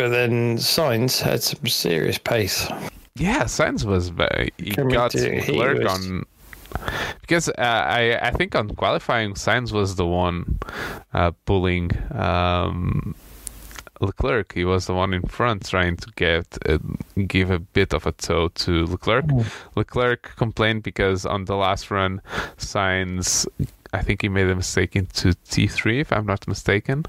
But 0.00 0.08
then 0.08 0.56
Sainz 0.56 1.20
had 1.20 1.42
some 1.42 1.66
serious 1.66 2.16
pace. 2.16 2.66
Yeah, 3.16 3.44
Sainz 3.44 3.84
was 3.84 4.08
very. 4.08 4.48
He 4.56 4.70
Coming 4.70 4.94
got 4.94 5.10
to- 5.10 5.40
he 5.40 5.52
Leclerc 5.52 5.82
was- 5.84 5.92
on 6.10 6.24
because 7.20 7.48
uh, 7.48 7.52
I 7.58 8.16
I 8.28 8.30
think 8.30 8.54
on 8.54 8.68
qualifying, 8.76 9.34
Sainz 9.34 9.72
was 9.72 9.96
the 9.96 10.06
one 10.06 10.58
uh, 11.12 11.32
pulling 11.44 11.90
um, 12.14 13.14
Leclerc. 14.00 14.52
He 14.54 14.64
was 14.64 14.86
the 14.86 14.94
one 14.94 15.12
in 15.12 15.22
front 15.22 15.68
trying 15.68 15.96
to 15.98 16.08
get 16.16 16.46
uh, 16.66 16.78
give 17.26 17.50
a 17.50 17.58
bit 17.58 17.92
of 17.92 18.06
a 18.06 18.12
tow 18.12 18.48
to 18.64 18.86
Leclerc. 18.86 19.26
Leclerc 19.76 20.22
complained 20.36 20.82
because 20.82 21.26
on 21.26 21.44
the 21.44 21.56
last 21.56 21.90
run, 21.90 22.22
Sainz, 22.56 23.46
I 23.92 24.00
think 24.02 24.22
he 24.22 24.28
made 24.30 24.48
a 24.48 24.54
mistake 24.56 24.96
into 24.96 25.28
T3, 25.50 26.00
if 26.00 26.12
I'm 26.12 26.24
not 26.26 26.46
mistaken, 26.48 27.04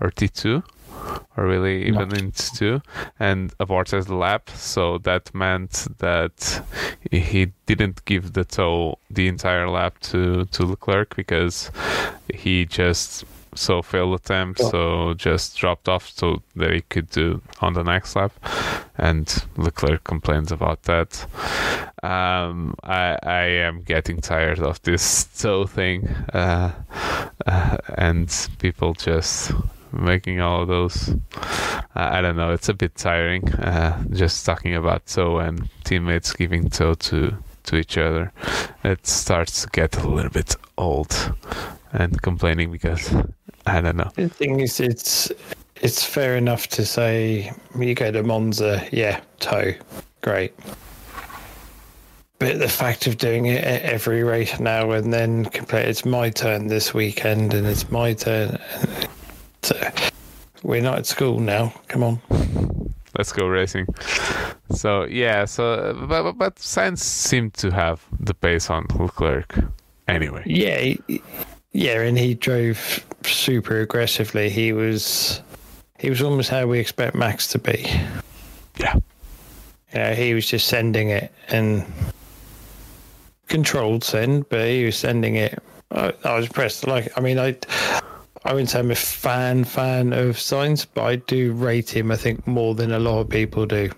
or 0.00 0.10
T2, 0.10 0.62
or 1.36 1.46
really 1.46 1.82
even 1.86 2.08
Not. 2.08 2.18
in 2.18 2.32
T2, 2.32 2.82
and 3.18 3.52
aborted 3.60 4.04
the 4.04 4.14
lap. 4.14 4.50
So 4.50 4.98
that 4.98 5.34
meant 5.34 5.86
that 5.98 6.62
he 7.10 7.52
didn't 7.66 8.04
give 8.04 8.32
the 8.32 8.44
tow 8.44 8.98
the 9.10 9.28
entire 9.28 9.68
lap 9.68 9.98
to, 10.00 10.44
to 10.46 10.64
Leclerc 10.64 11.14
because 11.16 11.70
he 12.34 12.64
just 12.66 13.24
so 13.54 13.80
failed 13.80 14.14
attempt, 14.14 14.60
Oh. 14.62 14.70
so 14.70 15.14
just 15.14 15.56
dropped 15.56 15.88
off 15.88 16.10
so 16.10 16.42
that 16.56 16.72
he 16.72 16.82
could 16.82 17.08
do 17.10 17.40
on 17.62 17.72
the 17.72 17.82
next 17.82 18.14
lap. 18.14 18.32
And 18.98 19.26
Leclerc 19.56 20.04
complains 20.04 20.52
about 20.52 20.82
that. 20.82 21.26
Um, 22.02 22.74
I 22.84 23.16
I 23.22 23.42
am 23.66 23.82
getting 23.82 24.20
tired 24.20 24.58
of 24.60 24.80
this 24.82 25.24
tow 25.42 25.64
thing, 25.66 26.06
uh, 26.34 26.72
uh, 27.46 27.76
and 27.96 28.28
people 28.58 28.92
just 28.92 29.52
making 29.92 30.40
all 30.40 30.62
of 30.62 30.68
those. 30.68 31.14
I 31.94 32.18
I 32.18 32.20
don't 32.20 32.36
know. 32.36 32.52
It's 32.52 32.68
a 32.68 32.74
bit 32.74 32.94
tiring. 32.94 33.48
Uh, 33.54 34.02
just 34.10 34.44
talking 34.44 34.74
about 34.74 35.06
tow 35.06 35.38
and 35.38 35.68
teammates 35.84 36.32
giving 36.32 36.68
tow 36.70 36.94
to 36.94 37.36
to 37.64 37.76
each 37.76 37.98
other. 37.98 38.32
It 38.84 39.06
starts 39.06 39.62
to 39.62 39.68
get 39.70 39.96
a 39.96 40.08
little 40.08 40.30
bit 40.30 40.54
old, 40.78 41.34
and 41.92 42.20
complaining 42.22 42.70
because 42.70 43.14
I 43.66 43.80
don't 43.80 43.96
know. 43.96 44.10
The 44.14 44.28
thing 44.28 44.60
is, 44.60 44.80
it's 44.80 45.32
it's 45.82 46.04
fair 46.04 46.36
enough 46.36 46.68
to 46.68 46.84
say 46.84 47.52
you 47.78 47.94
go 47.94 48.10
to 48.10 48.22
Monza, 48.22 48.86
yeah, 48.92 49.20
tow, 49.40 49.72
great. 50.22 50.54
But 52.38 52.58
the 52.58 52.68
fact 52.68 53.06
of 53.06 53.16
doing 53.16 53.46
it 53.46 53.64
at 53.64 53.82
every 53.82 54.22
race 54.22 54.60
now 54.60 54.90
and 54.90 55.12
then, 55.12 55.48
it's 55.70 56.04
my 56.04 56.28
turn 56.28 56.66
this 56.66 56.92
weekend 56.92 57.54
and 57.54 57.66
it's 57.66 57.90
my 57.90 58.12
turn. 58.12 58.58
So 59.66 59.76
uh, 59.82 59.90
we're 60.62 60.80
not 60.80 60.98
at 60.98 61.06
school 61.06 61.40
now. 61.40 61.74
Come 61.88 62.04
on. 62.04 62.20
let's 63.18 63.32
go 63.32 63.48
racing. 63.48 63.86
So 64.70 65.06
yeah, 65.06 65.44
so 65.44 65.92
but 66.08 66.22
but, 66.22 66.38
but 66.38 66.54
Sainz 66.54 66.98
seemed 66.98 67.54
to 67.54 67.72
have 67.72 68.04
the 68.20 68.32
pace 68.32 68.70
on 68.70 68.86
Leclerc 68.94 69.58
anyway. 70.06 70.44
Yeah, 70.46 70.94
yeah, 71.72 72.00
and 72.00 72.16
he 72.16 72.34
drove 72.34 73.04
super 73.24 73.80
aggressively. 73.80 74.50
He 74.50 74.72
was 74.72 75.42
he 75.98 76.10
was 76.10 76.22
almost 76.22 76.48
how 76.48 76.68
we 76.68 76.78
expect 76.78 77.16
Max 77.16 77.48
to 77.48 77.58
be. 77.58 77.90
Yeah, 78.78 78.94
You 79.92 79.98
know, 79.98 80.14
he 80.14 80.32
was 80.32 80.46
just 80.46 80.68
sending 80.68 81.08
it 81.08 81.32
and 81.48 81.84
controlled 83.48 84.04
send, 84.04 84.48
but 84.48 84.68
he 84.68 84.84
was 84.84 84.96
sending 84.96 85.34
it. 85.34 85.60
I, 85.90 86.12
I 86.22 86.36
was 86.36 86.46
impressed. 86.46 86.86
Like, 86.86 87.10
I 87.16 87.20
mean, 87.20 87.38
I, 87.38 87.56
I 88.46 88.52
wouldn't 88.52 88.70
say 88.70 88.78
I'm 88.78 88.92
a 88.92 88.94
fan 88.94 89.64
fan 89.64 90.12
of 90.12 90.36
Sainz, 90.36 90.86
but 90.94 91.02
I 91.02 91.16
do 91.16 91.52
rate 91.52 91.90
him. 91.90 92.12
I 92.12 92.16
think 92.16 92.46
more 92.46 92.76
than 92.76 92.92
a 92.92 92.98
lot 93.00 93.18
of 93.18 93.28
people 93.28 93.66
do. 93.66 93.90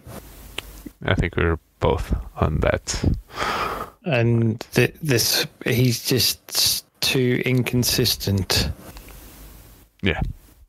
I 1.05 1.15
think 1.15 1.37
we 1.37 1.45
we're 1.45 1.59
both 1.81 2.15
on 2.37 2.61
that. 2.61 3.05
And 4.05 4.59
th- 4.73 4.95
this, 5.03 5.47
he's 5.67 6.03
just 6.03 6.87
too 7.03 7.43
inconsistent. 7.45 8.71
Yeah, 10.01 10.21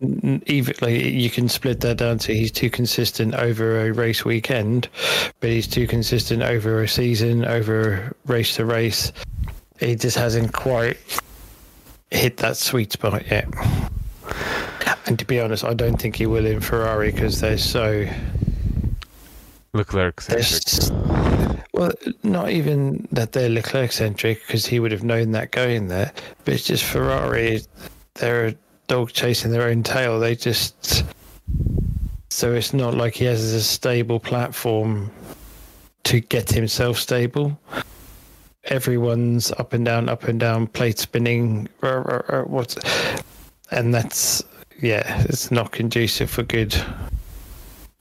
Even 0.01 0.75
like 0.81 1.01
you 1.01 1.29
can 1.29 1.47
split 1.47 1.79
that 1.81 1.97
down 1.97 2.17
to 2.19 2.33
he's 2.33 2.51
too 2.51 2.69
consistent 2.69 3.33
over 3.35 3.79
a 3.79 3.91
race 3.93 4.25
weekend, 4.25 4.89
but 5.39 5.49
he's 5.51 5.67
too 5.67 5.87
consistent 5.87 6.43
over 6.43 6.83
a 6.83 6.87
season, 6.87 7.45
over 7.45 8.13
race 8.25 8.55
to 8.57 8.65
race. 8.65 9.13
He 9.79 9.95
just 9.95 10.17
hasn't 10.17 10.51
quite 10.51 10.97
hit 12.11 12.37
that 12.37 12.57
sweet 12.57 12.91
spot 12.93 13.25
yet. 13.29 13.47
And 15.05 15.17
to 15.17 15.25
be 15.25 15.39
honest, 15.39 15.63
I 15.63 15.73
don't 15.73 15.97
think 15.97 16.15
he 16.15 16.25
will 16.25 16.45
in 16.45 16.59
Ferrari 16.59 17.11
because 17.11 17.41
they're 17.41 17.57
so 17.57 18.07
Leclerc 19.73 20.21
centric. 20.21 20.91
well, 21.73 21.91
not 22.23 22.49
even 22.49 23.07
that 23.11 23.31
they're 23.31 23.49
Leclerc 23.49 23.91
centric 23.91 24.45
because 24.45 24.65
he 24.65 24.79
would 24.79 24.91
have 24.91 25.03
known 25.03 25.31
that 25.31 25.51
going 25.51 25.87
there, 25.87 26.11
but 26.45 26.53
it's 26.53 26.65
just 26.65 26.83
Ferrari. 26.83 27.61
They're 28.15 28.47
a 28.47 28.55
dog 28.87 29.11
chasing 29.11 29.51
their 29.51 29.69
own 29.69 29.83
tail. 29.83 30.19
They 30.19 30.35
just 30.35 31.03
so 32.29 32.53
it's 32.53 32.73
not 32.73 32.95
like 32.95 33.15
he 33.15 33.25
has 33.25 33.53
a 33.53 33.61
stable 33.61 34.19
platform 34.19 35.11
to 36.03 36.19
get 36.19 36.49
himself 36.51 36.97
stable. 36.97 37.59
Everyone's 38.65 39.51
up 39.53 39.73
and 39.73 39.85
down, 39.85 40.09
up 40.09 40.25
and 40.25 40.39
down, 40.39 40.67
plate 40.67 40.99
spinning. 40.99 41.69
uh, 41.81 42.41
What's 42.43 42.77
and 43.71 43.93
that's 43.93 44.43
yeah, 44.81 45.23
it's 45.23 45.51
not 45.51 45.71
conducive 45.71 46.29
for 46.29 46.43
good 46.43 46.75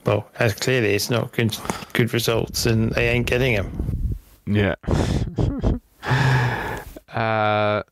well, 0.05 0.27
as 0.39 0.53
clearly 0.53 0.95
it's 0.95 1.09
not 1.09 1.31
good, 1.33 1.55
good 1.93 2.13
results, 2.13 2.65
and 2.65 2.91
they 2.91 3.09
ain't 3.09 3.27
getting 3.27 3.55
them. 3.55 4.15
Yeah. 4.45 4.75
uh, 7.13 7.83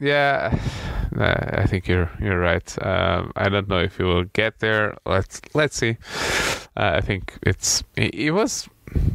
yeah, 0.00 0.58
I 1.16 1.66
think 1.66 1.88
you're 1.88 2.10
you're 2.20 2.38
right. 2.38 2.84
Um, 2.84 3.32
I 3.36 3.48
don't 3.48 3.68
know 3.68 3.78
if 3.78 3.98
you 3.98 4.06
will 4.06 4.24
get 4.24 4.58
there. 4.58 4.96
Let's 5.06 5.40
let's 5.54 5.76
see. 5.76 5.96
Uh, 6.76 6.94
I 6.96 7.00
think 7.00 7.38
it's 7.42 7.84
it, 7.96 8.14
he 8.14 8.30
was 8.30 8.68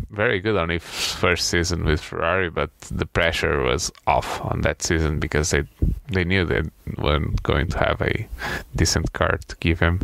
very 0.10 0.40
good 0.40 0.58
on 0.58 0.70
his 0.70 0.84
first 0.84 1.50
season 1.50 1.86
with 1.86 2.02
Ferrari, 2.02 2.50
but 2.50 2.72
the 2.92 3.06
pressure 3.06 3.62
was 3.62 3.92
off 4.08 4.42
on 4.42 4.62
that 4.62 4.82
season 4.82 5.20
because 5.20 5.52
they 5.52 5.64
they 6.08 6.24
knew 6.24 6.46
they 6.46 6.64
weren't 6.98 7.42
going 7.44 7.68
to 7.68 7.80
have 7.80 8.02
a 8.02 8.28
decent 8.76 9.14
car 9.14 9.40
to 9.48 9.56
give 9.58 9.80
him. 9.80 10.02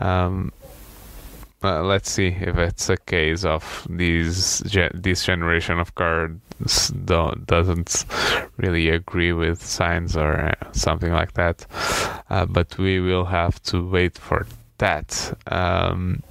Um, 0.00 0.52
uh, 1.64 1.82
let's 1.82 2.10
see 2.10 2.28
if 2.28 2.56
it's 2.56 2.88
a 2.90 2.96
case 2.96 3.44
of 3.44 3.86
these 3.88 4.62
ge- 4.66 4.90
this 4.94 5.24
generation 5.24 5.78
of 5.78 5.94
cards 5.94 6.90
don't, 7.04 7.46
doesn't 7.46 8.04
really 8.56 8.88
agree 8.88 9.32
with 9.32 9.60
Sainz 9.60 10.16
or 10.16 10.48
uh, 10.48 10.72
something 10.72 11.12
like 11.12 11.34
that. 11.34 11.66
Uh, 12.30 12.46
but 12.46 12.76
we 12.78 13.00
will 13.00 13.24
have 13.24 13.62
to 13.64 13.88
wait 13.88 14.18
for 14.18 14.46
that. 14.78 15.38
Um, 15.46 16.22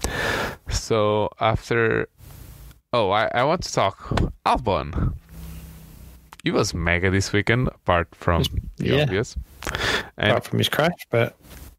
so 0.69 1.29
after, 1.39 2.07
oh, 2.93 3.11
I, 3.11 3.29
I 3.33 3.43
want 3.43 3.63
to 3.63 3.73
talk 3.73 3.97
Albon. 4.45 5.13
He 6.43 6.51
was 6.51 6.73
mega 6.73 7.09
this 7.11 7.31
weekend, 7.31 7.67
apart 7.67 8.07
from 8.15 8.43
the 8.77 8.87
Yeah. 8.87 9.03
obvious. 9.03 9.35
And 10.17 10.31
apart 10.31 10.45
from 10.45 10.57
his 10.59 10.69
crash, 10.69 11.05
but 11.09 11.35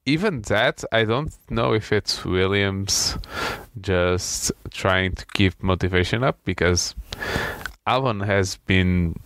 even 0.06 0.42
that, 0.42 0.84
I 0.92 1.04
don't 1.04 1.32
know 1.50 1.72
if 1.72 1.92
it's 1.92 2.24
Williams 2.24 3.18
just 3.80 4.52
trying 4.70 5.12
to 5.16 5.26
keep 5.34 5.60
motivation 5.62 6.22
up 6.22 6.38
because 6.44 6.94
Albon 7.86 8.24
has 8.24 8.56
been 8.66 9.16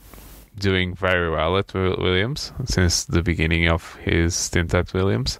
doing 0.58 0.94
very 0.94 1.30
well 1.30 1.58
at 1.58 1.74
Williams 1.74 2.52
since 2.64 3.04
the 3.04 3.22
beginning 3.22 3.68
of 3.68 3.94
his 3.96 4.34
stint 4.34 4.72
at 4.74 4.94
Williams, 4.94 5.38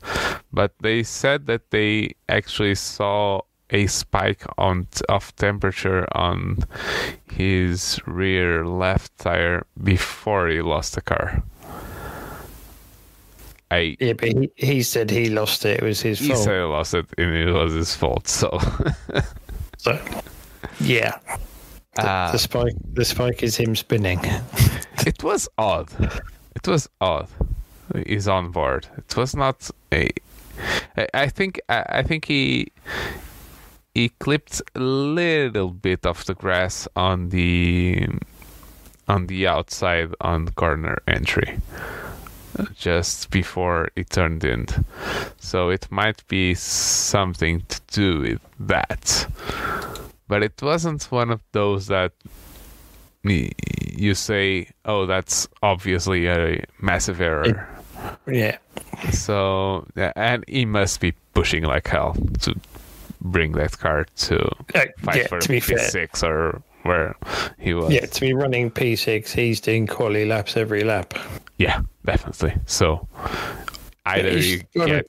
but 0.53 0.72
they 0.80 1.03
said 1.03 1.47
that 1.47 1.70
they 1.70 2.14
actually 2.28 2.74
saw 2.74 3.40
a 3.70 3.86
spike 3.86 4.44
on 4.58 4.86
of 5.08 5.34
temperature 5.36 6.06
on 6.16 6.58
his 7.32 8.00
rear 8.06 8.64
left 8.64 9.16
tire 9.18 9.66
before 9.82 10.48
he 10.48 10.62
lost 10.62 10.94
the 10.94 11.00
car. 11.00 11.42
I 13.70 13.96
yeah, 13.98 14.12
but 14.12 14.28
he, 14.28 14.50
he 14.54 14.82
said 14.82 15.10
he 15.10 15.28
lost 15.28 15.64
it. 15.64 15.78
It 15.80 15.82
was 15.82 16.00
his 16.00 16.20
he 16.20 16.28
fault. 16.28 16.38
said 16.44 16.54
he 16.60 16.62
lost 16.62 16.94
it 16.94 17.06
and 17.18 17.34
it 17.34 17.52
was 17.52 17.72
his 17.72 17.94
fault. 17.94 18.28
So 18.28 18.58
so, 19.78 19.98
yeah, 20.80 21.18
the, 21.96 22.08
uh, 22.08 22.32
the 22.32 22.38
spike 22.38 22.74
the 22.92 23.04
spike 23.04 23.42
is 23.42 23.56
him 23.56 23.74
spinning. 23.74 24.20
it 25.06 25.22
was 25.24 25.48
odd. 25.58 25.88
It 26.54 26.68
was 26.68 26.88
odd. 27.00 27.28
He's 28.06 28.28
on 28.28 28.50
board. 28.50 28.86
It 28.96 29.16
was 29.16 29.34
not 29.34 29.68
a. 29.92 30.10
I- 31.12 31.28
think 31.28 31.60
I 31.68 32.02
think 32.02 32.24
he 32.24 32.72
he 33.97 34.11
clipped 34.11 34.61
a 34.74 34.80
little 34.80 35.70
bit 35.70 36.05
of 36.05 36.22
the 36.26 36.34
grass 36.34 36.86
on 36.97 37.30
the 37.30 38.07
on 39.09 39.26
the 39.26 39.47
outside 39.47 40.14
on 40.20 40.49
corner 40.49 40.99
entry 41.09 41.59
just 42.74 43.30
before 43.30 43.88
it 43.97 44.11
turned 44.11 44.44
in. 44.44 44.66
So 45.38 45.70
it 45.70 45.90
might 45.90 46.26
be 46.28 46.53
something 46.55 47.62
to 47.68 47.80
do 47.90 48.20
with 48.20 48.40
that. 48.61 49.26
But 50.28 50.42
it 50.42 50.61
wasn't 50.61 51.11
one 51.11 51.30
of 51.30 51.40
those 51.53 51.86
that 51.86 52.12
you 53.24 54.14
say, 54.14 54.68
"Oh, 54.84 55.07
that's 55.07 55.49
obviously 55.62 56.26
a 56.26 56.64
massive 56.82 57.18
error." 57.22 57.66
Yeah. 58.26 58.59
So, 59.12 59.86
and 59.97 60.44
he 60.47 60.66
must 60.66 61.01
be 61.01 61.14
pushing 61.32 61.64
like 61.64 61.88
hell 61.88 62.14
to 62.40 62.55
bring 63.31 63.53
that 63.53 63.79
car 63.79 64.07
to 64.16 64.39
Uh, 64.74 64.85
fight 65.03 65.16
yeah, 65.16 65.27
for 65.29 65.39
to 65.41 65.49
be 65.49 65.61
P6 65.61 66.22
or 66.22 66.62
where 66.83 67.14
he 67.59 67.74
was. 67.74 67.93
yeah, 67.93 68.07
to 68.07 68.20
be 68.20 68.33
running 68.33 68.70
P6, 68.70 69.29
he's 69.33 69.61
doing 69.61 69.87
quality 69.87 70.24
laps 70.24 70.57
every 70.57 70.85
lap. 70.85 71.14
Yeah, 71.59 71.81
definitely. 72.05 72.55
So, 72.66 73.07
either 74.07 74.31
he's 74.31 74.62
you 74.74 74.83
a- 74.83 74.87
get. 74.87 75.09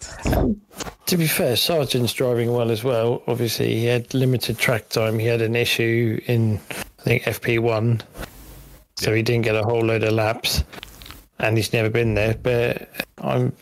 To 1.05 1.15
be 1.17 1.27
fair, 1.27 1.55
Sargent's 1.55 2.11
driving 2.13 2.51
well 2.51 2.69
as 2.71 2.83
well. 2.83 3.21
Obviously, 3.27 3.75
he 3.75 3.85
had 3.85 4.13
limited 4.13 4.57
track 4.57 4.89
time. 4.89 5.19
He 5.19 5.25
had 5.27 5.41
an 5.41 5.55
issue 5.55 6.19
in, 6.25 6.59
I 6.99 7.01
think, 7.03 7.23
FP1, 7.23 8.01
so 8.97 9.13
he 9.13 9.21
didn't 9.21 9.43
get 9.45 9.55
a 9.55 9.63
whole 9.63 9.81
load 9.85 10.03
of 10.03 10.13
laps, 10.13 10.63
and 11.39 11.55
he's 11.55 11.71
never 11.71 11.89
been 11.89 12.13
there. 12.15 12.33
But 12.41 12.89
I've 13.19 13.53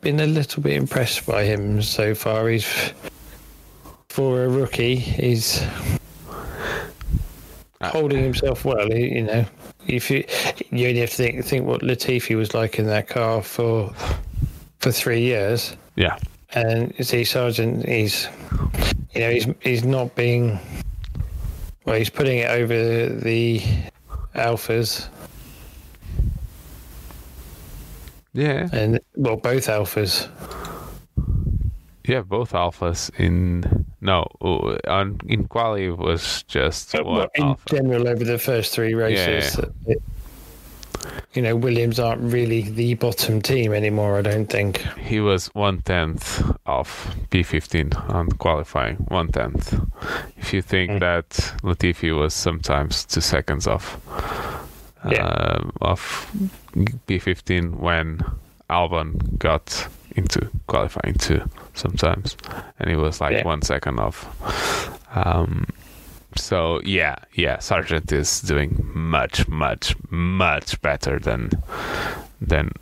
been 0.00 0.20
a 0.20 0.26
little 0.26 0.62
bit 0.62 0.74
impressed 0.74 1.26
by 1.26 1.42
him 1.44 1.82
so 1.82 2.14
far. 2.14 2.48
He's 2.48 2.66
for 4.16 4.44
a 4.44 4.48
rookie, 4.48 4.96
he's 4.96 5.62
Uh, 7.82 7.90
holding 7.90 8.22
himself 8.22 8.64
well. 8.64 8.90
You 8.90 9.24
know, 9.24 9.44
if 9.86 10.10
you 10.10 10.24
you 10.70 10.88
only 10.88 11.00
have 11.00 11.10
to 11.10 11.16
think 11.16 11.44
think 11.44 11.66
what 11.66 11.82
Latifi 11.82 12.34
was 12.34 12.54
like 12.54 12.78
in 12.78 12.86
that 12.86 13.08
car 13.08 13.42
for 13.42 13.92
for 14.78 14.90
three 14.90 15.20
years. 15.20 15.76
Yeah. 15.96 16.16
And 16.54 16.94
see, 17.04 17.24
Sargent, 17.24 17.86
he's, 17.86 18.26
you 19.14 19.20
know, 19.20 19.30
he's 19.30 19.46
he's 19.60 19.84
not 19.84 20.14
being, 20.14 20.58
well, 21.84 21.96
he's 21.96 22.08
putting 22.08 22.38
it 22.38 22.48
over 22.48 23.08
the 23.08 23.60
alphas 24.34 25.08
Yeah. 28.32 28.68
and 28.72 28.98
well, 29.16 29.36
both 29.36 29.66
alphas. 29.66 30.26
Yeah, 32.06 32.22
both 32.22 32.52
alphas 32.52 33.10
in. 33.18 33.84
No, 34.00 34.26
uh, 34.40 34.76
on 34.88 35.18
in 35.26 35.48
quali 35.48 35.90
was 35.90 36.44
just 36.44 36.92
But 36.92 37.04
one 37.06 37.28
in 37.34 37.44
alpha. 37.44 37.68
general, 37.74 38.08
over 38.08 38.24
the 38.24 38.38
first 38.38 38.72
three 38.74 38.94
races, 38.94 39.58
it- 39.86 40.02
you 41.34 41.42
know, 41.42 41.54
Williams 41.54 42.00
aren't 42.00 42.32
really 42.32 42.62
the 42.62 42.94
bottom 42.94 43.40
team 43.40 43.72
anymore. 43.72 44.18
I 44.18 44.22
don't 44.22 44.46
think. 44.46 44.78
He 44.98 45.20
was 45.20 45.46
one 45.54 45.82
tenth 45.82 46.42
off 46.66 47.14
P15 47.30 47.94
on 48.12 48.30
qualifying. 48.32 48.96
One 49.08 49.28
tenth. 49.28 49.78
If 50.36 50.52
you 50.52 50.62
think 50.62 50.90
Mm. 50.92 51.00
that 51.00 51.28
Latifi 51.62 52.16
was 52.18 52.34
sometimes 52.34 53.04
two 53.04 53.20
seconds 53.20 53.66
off 53.66 53.98
Yeah. 55.10 55.26
um, 55.26 55.72
of 55.80 56.00
P15 57.06 57.76
when 57.78 58.20
Albon 58.70 59.38
got 59.38 59.86
into 60.16 60.50
qualifying 60.66 61.14
too 61.14 61.42
sometimes, 61.74 62.36
and 62.78 62.90
he 62.90 62.96
was 62.96 63.20
like 63.20 63.32
Yeah. 63.32 63.44
one 63.44 63.62
second 63.62 64.00
off. 64.00 64.26
Um, 65.16 65.66
so 66.36 66.80
yeah, 66.84 67.16
yeah, 67.34 67.58
Sargent 67.60 68.12
is 68.12 68.40
doing 68.40 68.90
much, 68.94 69.46
much, 69.48 69.94
much 70.10 70.80
better 70.82 71.18
than 71.18 71.50
than 72.40 72.72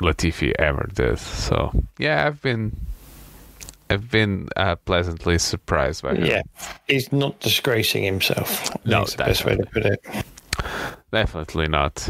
Latifi 0.00 0.52
ever 0.58 0.88
did. 0.94 1.18
So 1.18 1.72
yeah, 1.98 2.26
I've 2.26 2.40
been 2.40 2.76
I've 3.90 4.10
been 4.10 4.48
uh, 4.56 4.76
pleasantly 4.76 5.38
surprised 5.38 6.02
by 6.02 6.14
him. 6.14 6.24
Yeah, 6.24 6.42
he's 6.88 7.12
not 7.12 7.38
disgracing 7.40 8.02
himself. 8.02 8.70
No, 8.86 9.04
think 9.04 9.08
it's 9.08 9.16
the 9.16 9.24
best 9.24 9.44
way 9.44 9.56
to 9.56 9.66
put 9.66 9.84
it. 9.86 10.04
Definitely 11.12 11.68
not. 11.68 12.08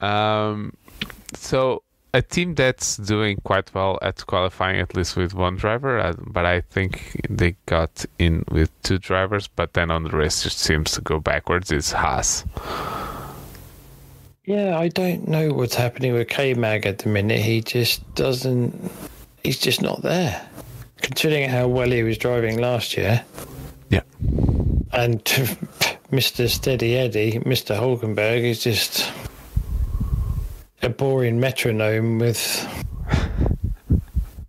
Um, 0.00 0.72
so 1.34 1.82
a 2.12 2.22
team 2.22 2.54
that's 2.54 2.96
doing 2.96 3.38
quite 3.44 3.72
well 3.74 3.98
at 4.02 4.26
qualifying, 4.26 4.80
at 4.80 4.96
least 4.96 5.16
with 5.16 5.34
one 5.34 5.56
driver, 5.56 5.98
uh, 5.98 6.14
but 6.18 6.44
I 6.44 6.60
think 6.62 7.20
they 7.28 7.56
got 7.66 8.04
in 8.18 8.44
with 8.50 8.70
two 8.82 8.98
drivers, 8.98 9.48
but 9.48 9.74
then 9.74 9.90
on 9.90 10.04
the 10.04 10.10
race 10.10 10.44
it 10.44 10.52
seems 10.52 10.92
to 10.92 11.00
go 11.00 11.20
backwards. 11.20 11.70
Is 11.70 11.92
Haas? 11.92 12.44
Yeah, 14.44 14.78
I 14.78 14.88
don't 14.88 15.28
know 15.28 15.52
what's 15.52 15.76
happening 15.76 16.12
with 16.12 16.28
K 16.28 16.54
Mag 16.54 16.86
at 16.86 16.98
the 16.98 17.08
minute. 17.08 17.40
He 17.40 17.60
just 17.60 18.14
doesn't. 18.14 18.90
He's 19.44 19.58
just 19.58 19.80
not 19.80 20.02
there. 20.02 20.44
Considering 21.02 21.48
how 21.48 21.68
well 21.68 21.90
he 21.90 22.02
was 22.02 22.18
driving 22.18 22.58
last 22.58 22.96
year, 22.96 23.24
Yeah, 23.88 24.02
and 24.92 25.24
Mr. 26.10 26.48
Steady 26.48 26.96
Eddie, 26.96 27.38
Mr. 27.40 27.78
Hulkenberg, 27.78 28.42
is 28.42 28.62
just 28.62 29.10
a 30.82 30.88
boring 30.88 31.38
metronome 31.40 32.18
with 32.18 32.84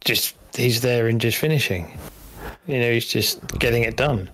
just 0.03 0.35
he's 0.55 0.81
there 0.81 1.07
and 1.07 1.19
just 1.21 1.37
finishing. 1.37 1.97
You 2.67 2.79
know, 2.79 2.91
he's 2.91 3.07
just 3.07 3.45
getting 3.59 3.83
it 3.83 3.97
done. 3.97 4.29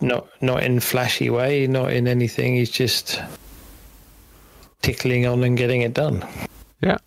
Not 0.00 0.28
not 0.40 0.62
in 0.62 0.80
flashy 0.80 1.30
way, 1.30 1.66
not 1.66 1.92
in 1.92 2.06
anything. 2.06 2.54
He's 2.54 2.70
just 2.70 3.20
tickling 4.82 5.26
on 5.26 5.42
and 5.42 5.56
getting 5.56 5.82
it 5.82 5.94
done. 5.94 6.24
yeah. 6.80 6.98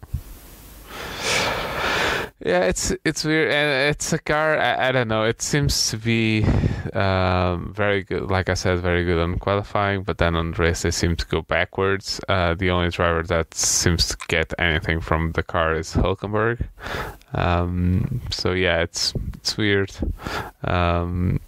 Yeah, 2.43 2.61
it's 2.61 2.91
it's 3.05 3.23
weird, 3.23 3.51
and 3.51 3.91
it's 3.91 4.11
a 4.13 4.17
car. 4.17 4.57
I, 4.57 4.89
I 4.89 4.91
don't 4.91 5.07
know. 5.07 5.25
It 5.25 5.43
seems 5.43 5.91
to 5.91 5.97
be 5.97 6.43
um, 6.93 7.73
very 7.73 8.03
good. 8.03 8.29
Like 8.29 8.49
I 8.49 8.53
said, 8.53 8.79
very 8.79 9.03
good 9.03 9.19
on 9.19 9.39
qualifying, 9.39 10.03
but 10.03 10.17
then 10.17 10.35
on 10.35 10.51
race 10.53 10.81
they 10.81 10.91
seem 10.91 11.15
to 11.15 11.25
go 11.25 11.41
backwards. 11.41 12.19
Uh, 12.27 12.53
the 12.53 12.69
only 12.69 12.89
driver 12.89 13.23
that 13.23 13.53
seems 13.53 14.07
to 14.09 14.17
get 14.27 14.53
anything 14.59 15.01
from 15.01 15.31
the 15.33 15.43
car 15.43 15.75
is 15.75 15.93
Hulkenberg. 15.93 16.67
Um, 17.33 18.21
so 18.29 18.53
yeah, 18.53 18.81
it's 18.81 19.13
it's 19.35 19.57
weird. 19.57 19.91
Um, 20.63 21.39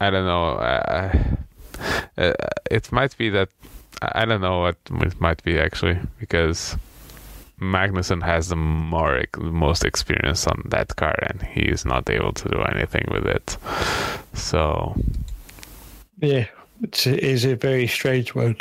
I 0.00 0.10
don't 0.10 0.26
know. 0.26 0.50
Uh, 0.52 1.18
uh, 2.18 2.32
it 2.70 2.90
might 2.92 3.16
be 3.16 3.30
that 3.30 3.48
I 4.02 4.22
I 4.22 4.24
don't 4.24 4.40
know 4.40 4.60
what 4.60 4.76
it 4.90 5.20
might 5.20 5.42
be 5.42 5.58
actually 5.58 5.98
because 6.20 6.76
Magnussen 7.60 8.22
has 8.22 8.48
the 8.48 8.56
more 8.56 9.24
most 9.38 9.84
experience 9.84 10.46
on 10.46 10.62
that 10.66 10.96
car, 10.96 11.16
and 11.22 11.42
he 11.42 11.62
is 11.62 11.84
not 11.84 12.08
able 12.10 12.32
to 12.32 12.48
do 12.48 12.60
anything 12.62 13.06
with 13.10 13.26
it. 13.26 13.56
So 14.34 14.94
Yeah, 16.18 16.46
it's, 16.82 17.06
it 17.06 17.20
is 17.20 17.44
a 17.44 17.56
very 17.56 17.86
strange 17.86 18.34
one. 18.34 18.56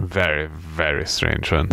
very 0.00 0.46
very 0.48 1.06
strange 1.06 1.50
one, 1.50 1.70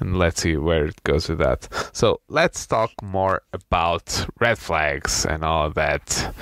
and 0.00 0.18
let's 0.18 0.42
see 0.42 0.56
where 0.56 0.86
it 0.86 1.02
goes 1.04 1.28
with 1.28 1.38
that. 1.38 1.68
So 1.92 2.20
let's 2.28 2.66
talk 2.66 2.90
more 3.02 3.42
about 3.52 4.26
red 4.40 4.58
flags 4.58 5.24
and 5.24 5.44
all 5.44 5.70
that 5.70 6.34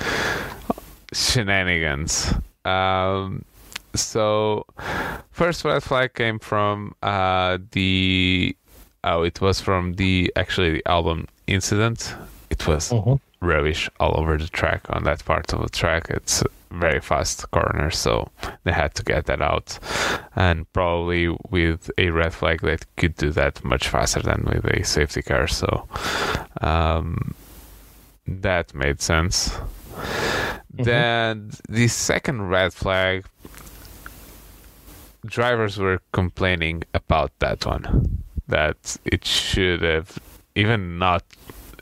shenanigans. 1.13 2.33
Um, 2.65 3.43
so 3.95 4.65
first 5.31 5.63
red 5.65 5.83
flag 5.83 6.13
came 6.13 6.39
from 6.39 6.95
uh, 7.03 7.57
the 7.71 8.55
oh 9.03 9.23
it 9.23 9.41
was 9.41 9.61
from 9.61 9.93
the 9.93 10.31
actually 10.35 10.71
the 10.71 10.83
Albon 10.83 11.27
incident. 11.47 12.15
It 12.49 12.67
was 12.67 12.93
rubbish 13.41 13.89
all 13.99 14.19
over 14.19 14.37
the 14.37 14.47
track 14.47 14.81
on 14.89 15.03
that 15.03 15.25
part 15.25 15.51
of 15.53 15.61
the 15.61 15.69
track. 15.69 16.07
It's 16.09 16.41
a 16.41 16.45
very 16.69 17.01
fast 17.01 17.49
corner, 17.51 17.89
so 17.89 18.29
they 18.63 18.71
had 18.71 18.93
to 18.95 19.03
get 19.03 19.25
that 19.25 19.41
out. 19.41 19.79
And 20.35 20.71
probably 20.73 21.35
with 21.49 21.89
a 21.97 22.09
red 22.11 22.33
flag, 22.33 22.61
they 22.61 22.77
could 22.97 23.15
do 23.15 23.31
that 23.31 23.63
much 23.63 23.87
faster 23.87 24.21
than 24.21 24.43
with 24.45 24.65
a 24.65 24.83
safety 24.83 25.21
car. 25.21 25.47
So 25.47 25.87
um, 26.61 27.33
that 28.27 28.73
made 28.73 29.01
sense. 29.01 29.57
Then 30.73 31.51
the 31.67 31.87
second 31.87 32.49
red 32.49 32.73
flag, 32.73 33.25
drivers 35.25 35.77
were 35.77 35.99
complaining 36.11 36.83
about 36.93 37.31
that 37.39 37.65
one. 37.65 38.23
That 38.51 38.97
it 39.05 39.25
should 39.25 39.81
have, 39.81 40.17
even 40.55 40.97
not 40.99 41.23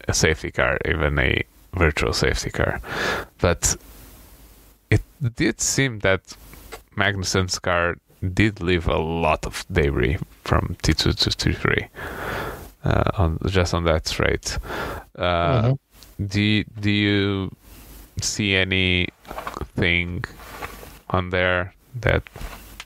a 0.08 0.14
safety 0.14 0.52
car, 0.52 0.78
even 0.86 1.20
a 1.20 1.44
virtual 1.74 2.14
safety 2.14 2.50
car. 2.52 2.80
But 3.40 3.76
it 4.90 5.02
did 5.36 5.62
seem 5.62 6.00
that 6.00 6.22
Magnussen's 6.96 7.60
car 7.60 7.98
did 8.34 8.62
leave 8.62 8.88
a 8.88 8.98
lot 8.98 9.46
of 9.46 9.66
debris 9.72 10.18
from 10.44 10.76
T2 10.84 11.16
to 11.16 11.30
T3 11.30 11.88
uh, 12.84 13.12
on 13.18 13.40
just 13.48 13.74
on 13.74 13.84
that 13.86 14.08
straight. 14.08 14.58
Uh, 15.18 15.76
Do 16.28 16.42
you, 16.42 16.66
do 16.80 16.92
you 16.92 17.50
see 18.22 18.54
anything 18.56 20.26
on 21.10 21.30
there 21.30 21.74
that 22.02 22.24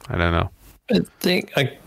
I 0.07 0.17
don't 0.17 0.33
know? 0.33 0.49
I 0.91 0.99
think 1.19 1.51
I, 1.57 1.77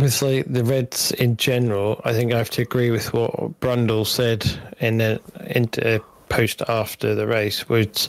with 0.00 0.20
like 0.22 0.44
the 0.46 0.64
Reds 0.64 1.12
in 1.12 1.36
general, 1.36 2.00
I 2.04 2.12
think 2.12 2.32
I 2.32 2.38
have 2.38 2.50
to 2.50 2.62
agree 2.62 2.90
with 2.90 3.12
what 3.12 3.32
Brundle 3.60 4.06
said 4.06 4.46
in 4.80 4.98
the 4.98 5.20
in 5.46 5.68
post 6.28 6.62
after 6.68 7.14
the 7.14 7.26
race, 7.26 7.68
which 7.68 8.08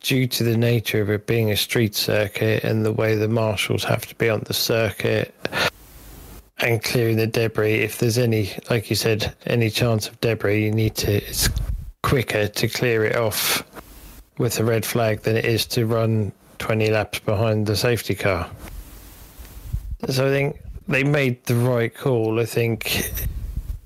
due 0.00 0.26
to 0.26 0.44
the 0.44 0.56
nature 0.56 1.02
of 1.02 1.10
it 1.10 1.26
being 1.26 1.50
a 1.50 1.56
street 1.56 1.94
circuit 1.94 2.64
and 2.64 2.84
the 2.84 2.92
way 2.92 3.14
the 3.14 3.28
marshals 3.28 3.84
have 3.84 4.06
to 4.06 4.14
be 4.14 4.30
on 4.30 4.40
the 4.46 4.54
circuit 4.54 5.34
and 6.58 6.82
clearing 6.82 7.16
the 7.16 7.26
debris. 7.26 7.74
If 7.74 7.98
there's 7.98 8.18
any, 8.18 8.52
like 8.68 8.90
you 8.90 8.96
said, 8.96 9.34
any 9.46 9.70
chance 9.70 10.08
of 10.08 10.20
debris, 10.20 10.64
you 10.64 10.70
need 10.70 10.94
to. 10.96 11.16
It's 11.16 11.48
quicker 12.02 12.48
to 12.48 12.68
clear 12.68 13.04
it 13.04 13.16
off 13.16 13.62
with 14.38 14.58
a 14.58 14.64
red 14.64 14.86
flag 14.86 15.20
than 15.20 15.36
it 15.36 15.44
is 15.44 15.66
to 15.66 15.86
run 15.86 16.32
20 16.58 16.90
laps 16.90 17.18
behind 17.20 17.66
the 17.66 17.76
safety 17.76 18.14
car. 18.14 18.50
So 20.08 20.26
I 20.26 20.30
think 20.30 20.60
they 20.90 21.04
made 21.04 21.42
the 21.44 21.54
right 21.54 21.94
call. 21.94 22.40
I 22.40 22.44
think 22.44 23.12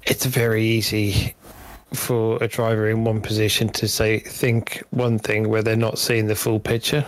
it's 0.04 0.24
very 0.24 0.64
easy 0.64 1.34
for 1.92 2.42
a 2.42 2.48
driver 2.48 2.88
in 2.88 3.04
one 3.04 3.20
position 3.20 3.68
to 3.68 3.86
say 3.86 4.18
think 4.18 4.82
one 4.90 5.18
thing 5.18 5.50
where 5.50 5.62
they're 5.62 5.76
not 5.76 5.98
seeing 5.98 6.26
the 6.26 6.34
full 6.34 6.58
picture. 6.58 7.04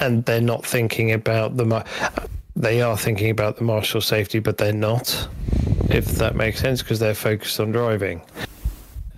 And 0.00 0.24
they're 0.24 0.40
not 0.40 0.66
thinking 0.66 1.12
about 1.12 1.56
the 1.56 1.84
they 2.56 2.82
are 2.82 2.98
thinking 2.98 3.30
about 3.30 3.56
the 3.56 3.64
marshal 3.64 4.00
safety 4.00 4.38
but 4.38 4.58
they're 4.58 4.72
not 4.72 5.28
if 5.90 6.04
that 6.16 6.36
makes 6.36 6.60
sense 6.60 6.82
because 6.82 6.98
they're 6.98 7.14
focused 7.14 7.60
on 7.60 7.70
driving. 7.70 8.20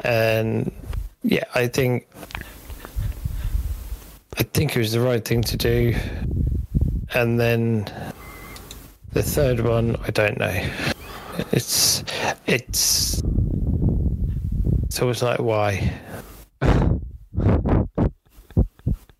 And 0.01 0.71
yeah 1.23 1.45
i 1.55 1.67
think 1.67 2.07
i 4.39 4.43
think 4.43 4.77
it 4.77 4.79
was 4.79 4.93
the 4.93 5.01
right 5.01 5.25
thing 5.25 5.43
to 5.43 5.57
do. 5.57 5.95
And 7.14 7.41
then 7.41 7.91
the 9.17 9.23
third 9.23 9.61
one 9.61 9.97
i 10.05 10.11
don't 10.11 10.39
know. 10.39 10.69
It's 11.53 12.05
it's 12.47 13.23
it's 14.91 15.23
like 15.23 15.39
why? 15.39 15.91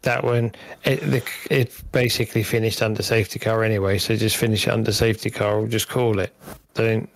That 0.03 0.23
one 0.23 0.53
it, 0.85 1.25
it 1.51 1.93
basically 1.93 2.43
finished 2.43 2.83
under 2.83 3.03
safety 3.03 3.39
car 3.39 3.65
anyway 3.65 3.97
so 3.97 4.17
just 4.17 4.37
finish 4.37 4.67
it 4.67 4.71
under 4.71 4.93
safety 4.93 5.31
car 5.31 5.61
or 5.61 5.67
just 5.67 5.89
call 5.89 6.19
it. 6.19 6.35
Don't 6.75 7.09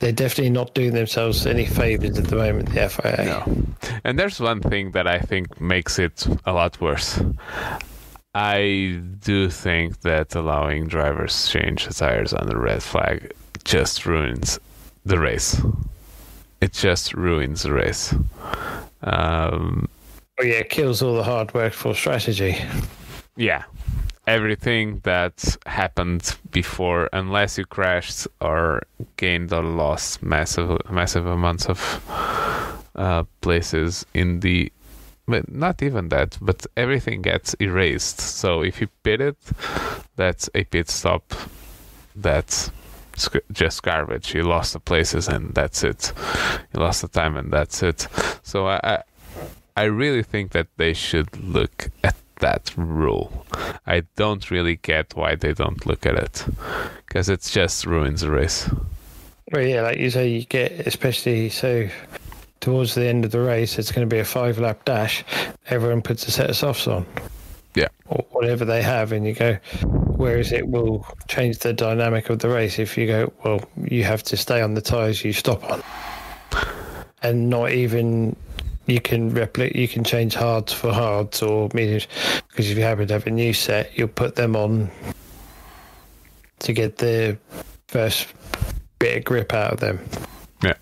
they're 0.00 0.12
definitely 0.12 0.50
not 0.50 0.74
doing 0.74 0.92
themselves 0.92 1.46
any 1.46 1.66
favors 1.66 2.18
at 2.18 2.24
the 2.24 2.36
moment 2.36 2.68
the 2.70 2.88
FIA 2.88 3.24
no. 3.24 3.66
And 4.02 4.18
there's 4.18 4.40
one 4.40 4.60
thing 4.60 4.90
that 4.92 5.06
I 5.06 5.20
think 5.20 5.60
makes 5.60 6.00
it 6.00 6.26
a 6.44 6.52
lot 6.52 6.80
worse 6.80 7.20
I 8.34 9.00
do 9.20 9.48
think 9.50 10.00
that 10.02 10.34
allowing 10.34 10.88
drivers 10.88 11.48
change 11.48 11.86
tires 11.88 12.32
on 12.32 12.46
the 12.46 12.56
red 12.56 12.82
flag 12.82 13.32
just 13.64 14.06
ruins 14.06 14.58
the 15.04 15.18
race. 15.18 15.60
It 16.60 16.72
just 16.72 17.14
ruins 17.14 17.62
the 17.62 17.72
race. 17.72 18.14
Um, 19.02 19.88
oh 20.38 20.44
yeah, 20.44 20.60
it 20.60 20.70
kills 20.70 21.02
all 21.02 21.14
the 21.14 21.22
hard 21.22 21.54
work 21.54 21.72
for 21.72 21.94
strategy. 21.94 22.56
Yeah, 23.36 23.64
everything 24.26 25.00
that 25.04 25.56
happened 25.66 26.36
before, 26.50 27.08
unless 27.12 27.56
you 27.56 27.64
crashed 27.64 28.26
or 28.40 28.82
gained 29.16 29.52
or 29.52 29.62
lost 29.62 30.22
massive, 30.22 30.78
massive 30.90 31.26
amounts 31.26 31.66
of 31.66 32.02
uh, 32.94 33.24
places 33.40 34.04
in 34.14 34.40
the 34.40 34.70
but 35.28 35.52
not 35.52 35.82
even 35.82 36.08
that, 36.08 36.38
but 36.40 36.66
everything 36.76 37.22
gets 37.22 37.54
erased. 37.60 38.20
So 38.20 38.62
if 38.62 38.80
you 38.80 38.88
pit 39.02 39.20
it, 39.20 39.36
that's 40.16 40.48
a 40.54 40.64
pit 40.64 40.88
stop. 40.88 41.34
That's 42.16 42.70
just 43.52 43.82
garbage. 43.82 44.34
You 44.34 44.42
lost 44.42 44.72
the 44.72 44.80
places 44.80 45.28
and 45.28 45.54
that's 45.54 45.84
it. 45.84 46.12
You 46.72 46.80
lost 46.80 47.02
the 47.02 47.08
time 47.08 47.36
and 47.36 47.52
that's 47.52 47.82
it. 47.82 48.08
So 48.42 48.68
I, 48.68 49.02
I 49.76 49.84
really 49.84 50.22
think 50.22 50.52
that 50.52 50.68
they 50.76 50.94
should 50.94 51.36
look 51.38 51.90
at 52.02 52.16
that 52.40 52.72
rule. 52.76 53.46
I 53.86 54.04
don't 54.16 54.50
really 54.50 54.76
get 54.76 55.14
why 55.14 55.34
they 55.34 55.52
don't 55.52 55.84
look 55.86 56.06
at 56.06 56.14
it 56.14 56.46
because 57.06 57.28
it 57.28 57.42
just 57.42 57.84
ruins 57.84 58.22
the 58.22 58.30
race. 58.30 58.70
Well, 59.52 59.66
yeah, 59.66 59.82
like 59.82 59.98
you 59.98 60.10
say, 60.10 60.28
you 60.28 60.44
get 60.44 60.86
especially 60.86 61.48
so 61.48 61.88
towards 62.60 62.94
the 62.94 63.06
end 63.06 63.24
of 63.24 63.30
the 63.30 63.40
race, 63.40 63.78
it's 63.78 63.92
going 63.92 64.08
to 64.08 64.14
be 64.14 64.20
a 64.20 64.24
five 64.24 64.58
lap 64.58 64.84
dash. 64.84 65.24
Everyone 65.68 66.02
puts 66.02 66.26
a 66.26 66.30
set 66.30 66.50
of 66.50 66.56
softs 66.56 66.86
on. 66.86 67.06
Yeah. 67.74 67.88
Or 68.06 68.24
whatever 68.30 68.64
they 68.64 68.82
have, 68.82 69.12
and 69.12 69.26
you 69.26 69.34
go, 69.34 69.58
whereas 70.16 70.52
it 70.52 70.66
will 70.66 71.06
change 71.28 71.58
the 71.58 71.72
dynamic 71.72 72.30
of 72.30 72.40
the 72.40 72.48
race 72.48 72.78
if 72.78 72.98
you 72.98 73.06
go, 73.06 73.32
well, 73.44 73.60
you 73.76 74.04
have 74.04 74.22
to 74.24 74.36
stay 74.36 74.60
on 74.60 74.74
the 74.74 74.80
tyres 74.80 75.24
you 75.24 75.32
stop 75.32 75.62
on. 75.70 75.82
And 77.22 77.50
not 77.50 77.72
even 77.72 78.36
you 78.86 79.00
can 79.00 79.32
replicate, 79.34 79.76
you 79.76 79.86
can 79.86 80.02
change 80.02 80.34
hards 80.34 80.72
for 80.72 80.92
hards 80.92 81.42
or 81.42 81.68
mediums 81.74 82.08
because 82.48 82.70
if 82.70 82.76
you 82.76 82.82
happen 82.82 83.06
to 83.06 83.14
have 83.14 83.26
a 83.26 83.30
new 83.30 83.52
set, 83.52 83.96
you'll 83.96 84.08
put 84.08 84.34
them 84.34 84.56
on 84.56 84.90
to 86.60 86.72
get 86.72 86.98
the 86.98 87.38
first 87.86 88.26
bit 88.98 89.18
of 89.18 89.24
grip 89.24 89.52
out 89.52 89.74
of 89.74 89.80
them. 89.80 90.00
Yeah. 90.62 90.74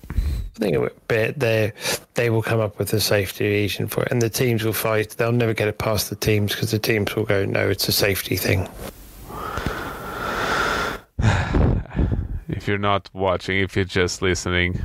I 0.57 0.59
think 0.59 0.77
a 0.77 0.91
bit 1.07 1.39
they 1.39 1.73
they 2.15 2.31
will 2.31 2.43
come 2.43 2.61
up 2.61 2.79
with 2.79 2.91
a 2.95 3.01
safety 3.01 3.47
reason 3.47 3.89
for 3.89 4.05
it, 4.05 4.09
and 4.11 4.23
the 4.23 4.31
teams 4.31 4.65
will 4.65 4.73
fight. 4.73 5.11
They'll 5.11 5.33
never 5.33 5.53
get 5.53 5.69
it 5.69 5.79
past 5.79 6.09
the 6.09 6.17
teams 6.17 6.55
because 6.55 6.71
the 6.71 6.79
teams 6.79 7.15
will 7.15 7.25
go, 7.25 7.45
"No, 7.45 7.69
it's 7.69 7.87
a 7.89 7.93
safety 7.93 8.37
thing." 8.37 8.67
if 12.49 12.67
you're 12.67 12.79
not 12.79 13.11
watching, 13.13 13.59
if 13.59 13.77
you're 13.77 13.85
just 13.85 14.23
listening, 14.23 14.81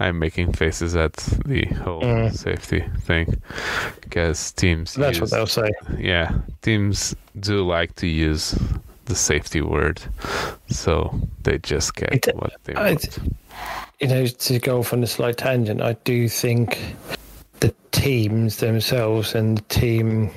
I'm 0.00 0.18
making 0.18 0.52
faces 0.54 0.96
at 0.96 1.12
the 1.12 1.64
whole 1.84 2.02
mm. 2.02 2.34
safety 2.34 2.84
thing 3.02 3.40
because 4.00 4.50
teams. 4.50 4.94
That's 4.94 5.18
use, 5.18 5.30
what 5.30 5.36
they'll 5.36 5.46
say. 5.46 5.70
Yeah, 5.96 6.40
teams 6.62 7.14
do 7.38 7.64
like 7.64 7.94
to 7.96 8.08
use 8.08 8.58
the 9.04 9.14
safety 9.14 9.60
word, 9.60 10.02
so 10.68 11.20
they 11.44 11.58
just 11.58 11.94
get 11.94 12.26
it, 12.26 12.34
what 12.34 12.52
they 12.64 12.74
want 12.74 13.18
you 14.02 14.08
know, 14.08 14.26
to 14.26 14.58
go 14.58 14.80
off 14.80 14.92
on 14.92 15.00
a 15.04 15.06
slight 15.06 15.36
tangent, 15.36 15.80
I 15.80 15.92
do 16.04 16.28
think 16.28 16.96
the 17.60 17.72
teams 17.92 18.56
themselves 18.56 19.32
and 19.36 19.58
the 19.58 19.62
team 19.62 20.30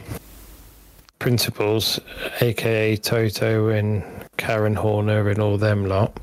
principals, 1.17 1.99
aka 2.41 2.95
Toto 2.97 3.69
and 3.69 4.03
Karen 4.37 4.75
Horner 4.75 5.29
and 5.29 5.39
all 5.39 5.57
them 5.57 5.87
lot, 5.87 6.15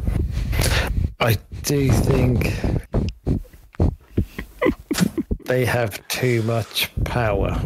I 1.19 1.37
do 1.65 1.91
think 1.91 2.55
they 5.47 5.65
have 5.65 6.07
too 6.07 6.43
much 6.43 6.93
power. 7.05 7.61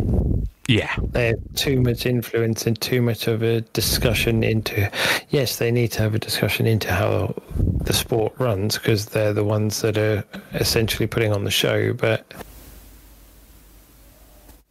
Yeah. 0.69 0.95
They 1.13 1.29
have 1.29 1.55
too 1.55 1.81
much 1.81 2.07
influence 2.07 2.67
and 2.67 2.81
too 2.81 3.01
much 3.01 3.29
of 3.29 3.43
a 3.43 3.61
discussion 3.61 4.43
into. 4.43 4.91
Yes, 5.31 5.57
they 5.57 5.71
need 5.71 5.93
to 5.93 6.03
have 6.03 6.15
a 6.15 6.19
discussion 6.19 6.67
into 6.67 6.93
how 6.93 7.35
the 7.59 7.93
sport 7.93 8.35
runs 8.39 8.77
because 8.77 9.07
they're 9.07 9.33
the 9.33 9.45
ones 9.45 9.81
that 9.83 9.97
are 9.97 10.25
essentially 10.55 11.07
putting 11.07 11.33
on 11.33 11.45
the 11.45 11.51
show, 11.53 11.93
but 11.93 12.35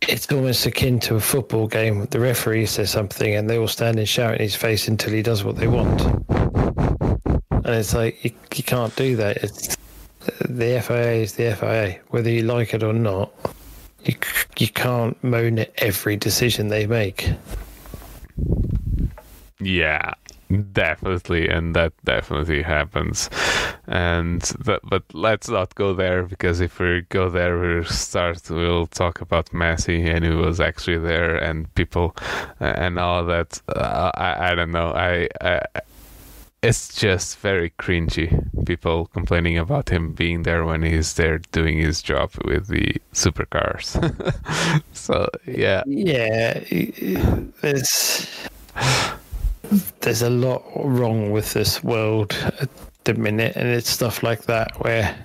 it's 0.02 0.30
almost 0.32 0.66
akin 0.66 1.00
to 1.00 1.16
a 1.16 1.22
football 1.22 1.68
game. 1.68 2.06
The 2.12 2.20
referee 2.20 2.66
says 2.66 2.92
something 2.92 3.34
and 3.34 3.50
they 3.50 3.58
all 3.58 3.68
stand 3.68 3.98
and 3.98 4.08
shout 4.08 4.36
in 4.36 4.42
his 4.42 4.56
face 4.56 4.90
until 4.90 5.14
he 5.14 5.22
does 5.22 5.46
what 5.46 5.56
they 5.56 5.68
want. 5.68 6.02
And 7.52 7.74
it's 7.74 7.94
like, 7.94 8.24
you, 8.24 8.32
you 8.54 8.64
can't 8.64 8.96
do 8.98 9.16
that. 9.16 9.38
It's, 9.38 9.78
the 10.42 10.82
FIA 10.82 11.14
is 11.14 11.34
the 11.34 11.56
FIA, 11.56 12.00
whether 12.10 12.30
you 12.30 12.44
like 12.44 12.74
it 12.74 12.84
or 12.84 12.94
not 12.94 13.32
you 14.08 14.16
you 14.58 14.68
can't 14.70 15.22
moan 15.24 15.60
at 15.60 15.72
every 15.78 16.16
decision 16.16 16.68
they 16.70 16.88
make. 16.88 17.30
Yeah, 19.60 20.14
definitely, 20.74 21.48
and 21.48 21.76
that 21.76 21.94
definitely 22.04 22.62
happens. 22.62 23.30
And 23.88 24.42
that, 24.66 24.82
but 24.84 25.04
let's 25.14 25.50
not 25.50 25.76
go 25.76 25.94
there 25.94 26.24
because 26.24 26.60
if 26.60 26.80
we 26.80 27.02
go 27.10 27.30
there, 27.30 27.58
we'll 27.58 27.84
start. 27.86 28.50
We'll 28.50 28.88
talk 28.88 29.22
about 29.22 29.52
Messi 29.52 30.06
and 30.06 30.26
who 30.26 30.38
was 30.38 30.60
actually 30.60 30.98
there 30.98 31.36
and 31.36 31.74
people 31.76 32.16
and 32.60 33.00
all 33.00 33.26
that. 33.26 33.62
Uh, 33.70 34.12
I 34.16 34.52
I 34.52 34.56
don't 34.56 34.72
know. 34.72 34.92
I, 34.92 35.28
I 35.42 35.62
it's 36.66 36.96
just 36.96 37.38
very 37.38 37.70
cringy. 37.78 38.66
People 38.66 39.06
complaining 39.08 39.58
about 39.58 39.90
him 39.90 40.14
being 40.14 40.44
there 40.44 40.66
when 40.66 40.82
he's 40.82 41.14
there 41.14 41.38
doing 41.52 41.78
his 41.78 42.02
job 42.02 42.32
with 42.44 42.68
the 42.68 42.96
supercars. 43.14 43.94
so 44.94 45.30
yeah, 45.46 45.84
yeah, 45.86 46.60
there's 47.62 48.28
there's 50.00 50.22
a 50.24 50.30
lot 50.30 50.64
wrong 50.76 51.32
with 51.32 51.54
this 51.54 51.84
world 51.84 52.34
at 52.60 52.70
the 53.04 53.14
minute, 53.14 53.56
and 53.56 53.68
it's 53.68 53.90
stuff 53.90 54.24
like 54.24 54.44
that 54.46 54.72
where. 54.84 55.16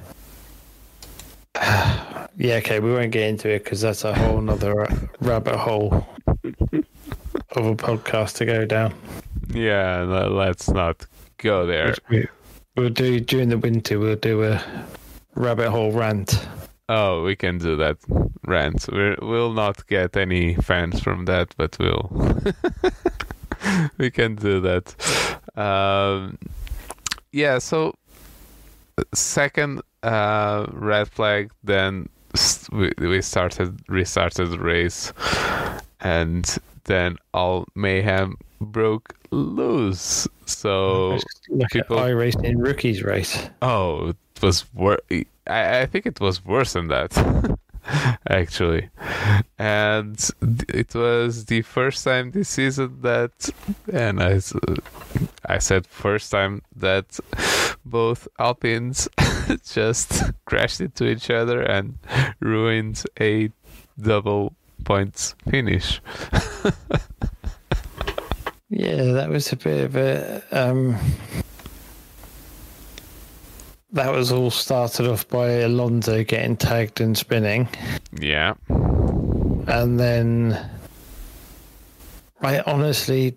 Yeah, 2.37 2.55
okay, 2.55 2.81
we 2.81 2.91
won't 2.91 3.11
get 3.11 3.29
into 3.29 3.51
it 3.51 3.65
because 3.65 3.83
that's 3.83 4.03
a 4.03 4.15
whole 4.15 4.41
nother 4.41 4.87
rabbit 5.21 5.57
hole 5.57 6.07
of 6.33 7.67
a 7.67 7.75
podcast 7.75 8.37
to 8.37 8.47
go 8.47 8.65
down. 8.65 8.95
Yeah, 9.53 10.05
let's 10.05 10.71
not 10.71 11.05
go 11.43 11.67
there. 11.67 11.95
We'll 12.77 12.91
do 12.91 13.21
during 13.21 13.49
the 13.49 13.59
winter. 13.59 13.99
We'll 13.99 14.17
do 14.17 14.45
a 14.45 14.63
rabbit 15.35 15.71
hole 15.71 15.93
rant 15.93 16.39
Oh, 16.93 17.23
we 17.23 17.37
can 17.37 17.59
do 17.59 17.77
that 17.77 17.99
rant. 18.45 18.89
we 18.93 19.15
we'll 19.23 19.53
not 19.53 19.87
get 19.87 20.17
any 20.17 20.57
fans 20.57 21.01
from 21.01 21.27
that, 21.27 21.55
but 21.57 21.77
we'll 21.79 22.11
we 23.99 24.11
can 24.11 24.35
do 24.35 24.61
that. 24.61 24.97
Um, 25.57 26.37
yeah. 27.31 27.59
So 27.59 27.95
second 29.15 29.83
uh, 30.03 30.67
red 30.73 31.09
flag, 31.09 31.53
then 31.63 32.09
we 32.73 32.91
we 32.99 33.23
started 33.23 33.81
restarted 33.89 34.51
the 34.51 34.59
race, 34.59 35.13
and 36.01 36.59
then 36.87 37.19
all 37.33 37.67
mayhem 37.77 38.37
broke 38.61 39.15
loose. 39.31 40.29
So 40.47 41.19
like 41.49 41.71
people, 41.71 41.99
I 41.99 42.11
raced 42.11 42.41
in 42.43 42.59
rookies 42.59 43.03
race. 43.03 43.49
Oh, 43.63 44.09
it 44.09 44.43
was 44.43 44.65
worse. 44.75 45.01
I, 45.47 45.81
I 45.81 45.87
think 45.87 46.07
it 46.07 46.21
was 46.21 46.45
worse 46.45 46.73
than 46.73 46.89
that. 46.89 47.59
actually. 48.29 48.91
And 49.59 50.19
it 50.41 50.95
was 50.95 51.47
the 51.47 51.63
first 51.63 52.05
time 52.05 52.31
this 52.31 52.49
season 52.49 52.99
that, 53.03 53.51
and 53.93 54.23
I, 54.23 54.41
I 55.47 55.59
said 55.59 55.87
first 55.87 56.31
time 56.31 56.63
that 56.77 57.19
both 57.85 58.29
Alpines 58.39 59.09
just 59.65 60.23
crashed 60.45 60.81
into 60.81 61.09
each 61.09 61.31
other 61.31 61.63
and 61.63 61.99
ruined 62.41 63.03
a 63.21 63.51
double 64.01 64.55
points 64.85 65.35
finish. 65.49 66.01
yeah, 68.71 69.03
that 69.13 69.29
was 69.29 69.53
a 69.53 69.57
bit 69.57 69.85
of 69.85 69.97
a. 69.97 70.43
Um 70.53 70.97
that 73.93 74.13
was 74.13 74.31
all 74.31 74.51
started 74.51 75.09
off 75.09 75.29
by 75.29 75.49
Alonso 75.49 76.23
getting 76.23 76.57
tagged 76.57 77.01
and 77.01 77.19
spinning. 77.19 77.69
Yeah. 78.19 78.55
And 78.69 79.99
then 79.99 80.71
I 82.41 82.61
honestly 82.61 83.37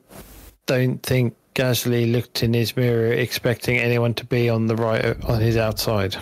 don't 0.68 1.02
think 1.04 1.36
Gasly 1.56 2.12
looked 2.12 2.44
in 2.44 2.54
his 2.54 2.76
mirror 2.76 3.12
expecting 3.12 3.78
anyone 3.78 4.14
to 4.16 4.26
be 4.26 4.50
on 4.50 4.68
the 4.68 4.76
right 4.76 5.22
on 5.26 5.42
his 5.42 5.58
outside. 5.58 6.16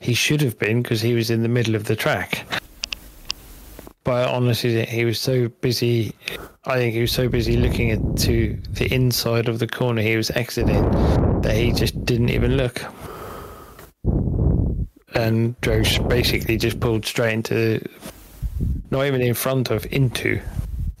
He 0.00 0.14
should 0.14 0.40
have 0.40 0.58
been 0.58 0.82
because 0.82 1.00
he 1.00 1.14
was 1.14 1.30
in 1.30 1.42
the 1.42 1.48
middle 1.48 1.74
of 1.74 1.84
the 1.84 1.96
track. 1.96 2.46
But 4.08 4.30
honestly, 4.30 4.86
he 4.86 5.04
was 5.04 5.20
so 5.20 5.48
busy. 5.60 6.14
I 6.64 6.76
think 6.76 6.94
he 6.94 7.02
was 7.02 7.12
so 7.12 7.28
busy 7.28 7.58
looking 7.58 7.90
into 7.90 8.56
the 8.70 8.90
inside 8.90 9.48
of 9.48 9.58
the 9.58 9.66
corner 9.66 10.00
he 10.00 10.16
was 10.16 10.30
exiting 10.30 10.90
that 11.42 11.54
he 11.54 11.72
just 11.72 12.06
didn't 12.06 12.30
even 12.30 12.56
look 12.56 12.80
and 15.14 15.60
drove 15.60 16.08
basically 16.08 16.56
just 16.56 16.80
pulled 16.80 17.04
straight 17.04 17.34
into, 17.34 17.86
not 18.90 19.04
even 19.04 19.20
in 19.20 19.34
front 19.34 19.70
of, 19.70 19.84
into 19.92 20.40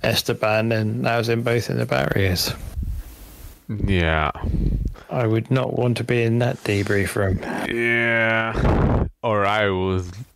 Esteban, 0.02 0.70
and 0.70 1.06
that 1.06 1.16
was 1.16 1.30
in 1.30 1.42
both 1.42 1.70
in 1.70 1.78
the 1.78 1.86
barriers. 1.86 2.52
Yeah. 3.86 4.32
I 5.08 5.26
would 5.26 5.50
not 5.50 5.72
want 5.78 5.96
to 5.96 6.04
be 6.04 6.24
in 6.24 6.40
that 6.40 6.62
debrief 6.62 7.14
room. 7.16 7.38
Yeah. 7.74 9.06
Or 9.22 9.46
I 9.46 9.70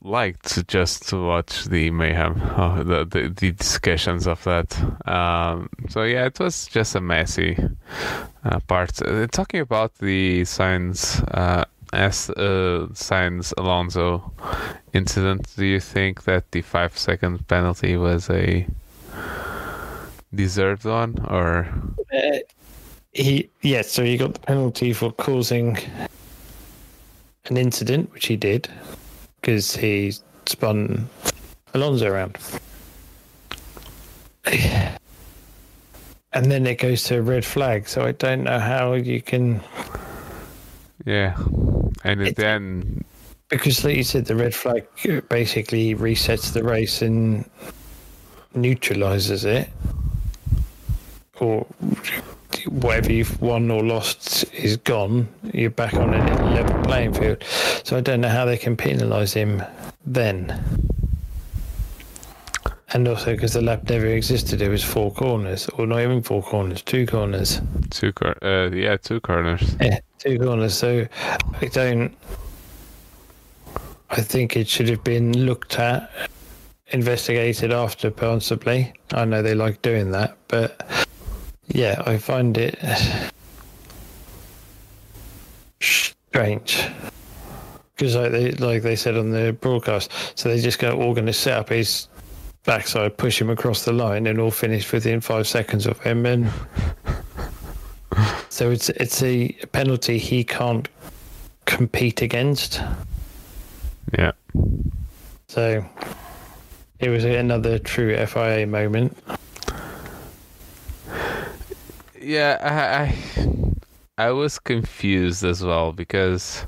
would 0.02 0.68
just 0.68 1.08
to 1.08 1.16
watch 1.16 1.64
the 1.64 1.90
mayhem, 1.90 2.40
oh, 2.56 2.82
the, 2.82 3.04
the, 3.04 3.28
the 3.28 3.52
discussions 3.52 4.26
of 4.26 4.42
that. 4.44 4.76
Um, 5.08 5.68
so 5.88 6.02
yeah, 6.02 6.26
it 6.26 6.38
was 6.38 6.66
just 6.66 6.94
a 6.94 7.00
messy 7.00 7.56
uh, 8.44 8.60
part. 8.60 9.00
Uh, 9.02 9.26
talking 9.28 9.60
about 9.60 9.94
the 9.98 10.42
Sainz 10.42 11.22
uh, 11.36 11.64
as 11.92 12.30
uh, 12.30 12.88
Sainz 12.92 13.52
Alonso 13.58 14.32
incident, 14.92 15.54
do 15.56 15.64
you 15.64 15.80
think 15.80 16.24
that 16.24 16.50
the 16.50 16.62
five 16.62 16.96
second 16.96 17.46
penalty 17.48 17.96
was 17.96 18.30
a 18.30 18.66
deserved 20.34 20.84
one, 20.84 21.24
or? 21.28 21.68
Uh, 22.12 22.38
he 23.12 23.50
yes, 23.60 23.90
so 23.90 24.02
he 24.04 24.16
got 24.16 24.34
the 24.34 24.40
penalty 24.40 24.94
for 24.94 25.12
causing 25.12 25.76
an 27.46 27.56
incident, 27.58 28.10
which 28.12 28.26
he 28.26 28.36
did, 28.36 28.68
because 29.42 29.74
he 29.74 30.14
spun 30.46 31.08
Alonso 31.74 32.06
around. 32.06 32.38
And 36.34 36.50
then 36.50 36.66
it 36.66 36.78
goes 36.78 37.02
to 37.04 37.18
a 37.18 37.22
red 37.22 37.44
flag, 37.44 37.88
so 37.88 38.06
I 38.06 38.12
don't 38.12 38.44
know 38.44 38.58
how 38.58 38.94
you 38.94 39.20
can. 39.20 39.60
Yeah, 41.04 41.36
and 42.04 42.22
it, 42.22 42.36
then 42.36 43.04
because, 43.48 43.84
like 43.84 43.96
you 43.96 44.04
said, 44.04 44.24
the 44.24 44.36
red 44.36 44.54
flag 44.54 44.86
basically 45.28 45.94
resets 45.94 46.52
the 46.52 46.64
race 46.64 47.02
and 47.02 47.44
neutralizes 48.54 49.44
it, 49.44 49.68
or 51.38 51.66
whatever 52.68 53.12
you've 53.12 53.40
won 53.40 53.70
or 53.70 53.82
lost 53.82 54.44
is 54.52 54.76
gone. 54.76 55.28
You're 55.52 55.70
back 55.70 55.94
on 55.94 56.14
a 56.14 56.54
level 56.54 56.82
playing 56.84 57.14
field. 57.14 57.44
So 57.84 57.96
I 57.96 58.00
don't 58.00 58.20
know 58.20 58.28
how 58.28 58.44
they 58.44 58.56
can 58.56 58.76
penalise 58.76 59.34
him 59.34 59.62
then. 60.04 60.62
And 62.94 63.08
also 63.08 63.34
because 63.34 63.54
the 63.54 63.62
lap 63.62 63.88
never 63.88 64.06
existed, 64.06 64.60
it 64.60 64.68
was 64.68 64.84
four 64.84 65.12
corners, 65.12 65.66
or 65.78 65.86
not 65.86 66.00
even 66.00 66.22
four 66.22 66.42
corners, 66.42 66.82
two 66.82 67.06
corners. 67.06 67.60
Two 67.90 68.12
cor- 68.12 68.44
uh, 68.44 68.70
yeah, 68.70 68.98
two 68.98 69.18
corners. 69.20 69.76
Yeah, 69.80 70.00
two 70.18 70.38
corners. 70.38 70.74
So 70.76 71.06
I 71.60 71.66
don't. 71.66 72.14
I 74.10 74.20
think 74.20 74.56
it 74.56 74.68
should 74.68 74.90
have 74.90 75.02
been 75.02 75.46
looked 75.46 75.78
at, 75.78 76.10
investigated 76.88 77.72
after, 77.72 78.10
possibly. 78.10 78.92
I 79.14 79.24
know 79.24 79.40
they 79.40 79.54
like 79.54 79.80
doing 79.80 80.10
that, 80.10 80.36
but 80.48 81.01
yeah, 81.72 82.02
I 82.04 82.18
find 82.18 82.56
it 82.58 82.78
strange 85.80 86.86
because 87.96 88.14
like 88.14 88.32
they 88.32 88.52
like 88.52 88.82
they 88.82 88.96
said 88.96 89.16
on 89.16 89.30
the 89.30 89.56
broadcast, 89.60 90.10
so 90.34 90.48
they 90.48 90.60
just 90.60 90.78
go, 90.78 90.96
"We're 90.96 91.14
going 91.14 91.26
to 91.26 91.32
set 91.32 91.58
up 91.58 91.70
his 91.70 92.08
backside, 92.64 93.16
push 93.16 93.40
him 93.40 93.48
across 93.48 93.84
the 93.84 93.92
line, 93.92 94.26
and 94.26 94.38
all 94.38 94.50
finish 94.50 94.90
within 94.92 95.20
five 95.20 95.46
seconds 95.48 95.86
of 95.86 95.98
him." 96.00 96.26
And 96.26 96.50
so 98.50 98.70
it's 98.70 98.90
it's 98.90 99.22
a 99.22 99.52
penalty 99.72 100.18
he 100.18 100.44
can't 100.44 100.88
compete 101.64 102.20
against. 102.20 102.82
Yeah. 104.18 104.32
So 105.48 105.84
it 106.98 107.08
was 107.08 107.24
another 107.24 107.78
true 107.78 108.14
FIA 108.26 108.66
moment 108.66 109.16
yeah, 112.22 112.58
I, 114.18 114.24
I, 114.24 114.26
I 114.28 114.30
was 114.30 114.58
confused 114.58 115.44
as 115.44 115.62
well 115.62 115.92
because 115.92 116.64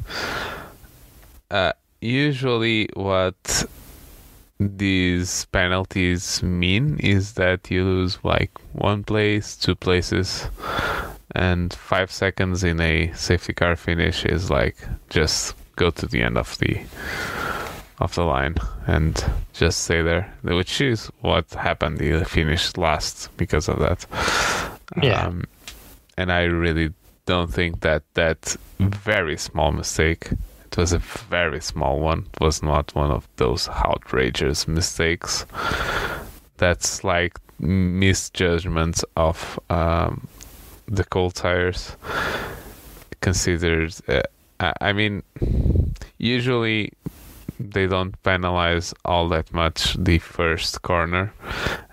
uh, 1.51 1.73
usually 2.01 2.89
what 2.95 3.65
these 4.59 5.47
penalties 5.47 6.43
mean 6.43 6.99
is 6.99 7.35
that 7.35 7.71
you 7.71 7.85
lose 7.85 8.19
like 8.25 8.51
one 8.73 9.05
place, 9.05 9.57
two 9.57 9.75
places, 9.75 10.47
and 11.35 11.73
five 11.75 12.11
seconds 12.11 12.65
in 12.65 12.81
a 12.81 13.13
safety 13.13 13.53
car 13.53 13.77
finish 13.77 14.25
is 14.25 14.51
like 14.51 14.77
just 15.11 15.55
go 15.77 15.91
to 15.91 16.07
the 16.07 16.23
end 16.23 16.39
of 16.39 16.57
the 16.59 16.81
of 18.01 18.15
the 18.17 18.25
line 18.25 18.57
and 18.87 19.25
just 19.53 19.85
stay 19.85 20.03
there, 20.03 20.33
which 20.43 20.81
is 20.81 21.07
what 21.21 21.49
happened. 21.55 22.01
He 22.01 22.19
finished 22.25 22.77
last 22.77 23.31
because 23.37 23.69
of 23.69 23.79
that. 23.79 24.07
Yeah. 25.03 25.27
Um, 25.27 25.45
and 26.17 26.31
I 26.31 26.45
really 26.45 26.93
don't 27.27 27.53
think 27.53 27.81
that 27.81 28.03
that 28.15 28.57
very 28.79 29.37
small 29.37 29.73
mistake, 29.73 30.31
it 30.67 30.77
was 30.77 30.93
a 30.93 30.99
very 30.99 31.61
small 31.61 32.01
one, 32.01 32.27
was 32.41 32.63
not 32.63 32.95
one 32.95 33.11
of 33.11 33.27
those 33.37 33.69
outrageous 33.69 34.69
mistakes. 34.69 35.47
That's 36.57 37.03
like 37.03 37.39
misjudgments 37.59 39.05
of 39.17 39.59
um, 39.71 40.29
the 40.87 41.05
cold 41.05 41.35
tires 41.35 41.97
considered. 43.21 43.95
Uh, 44.09 44.73
I 44.81 44.93
mean, 44.93 45.23
usually 46.19 46.93
they 47.59 47.87
don't 47.87 48.21
penalize 48.23 48.93
all 49.05 49.29
that 49.29 49.53
much 49.53 49.95
the 49.95 50.19
first 50.19 50.83
corner. 50.83 51.33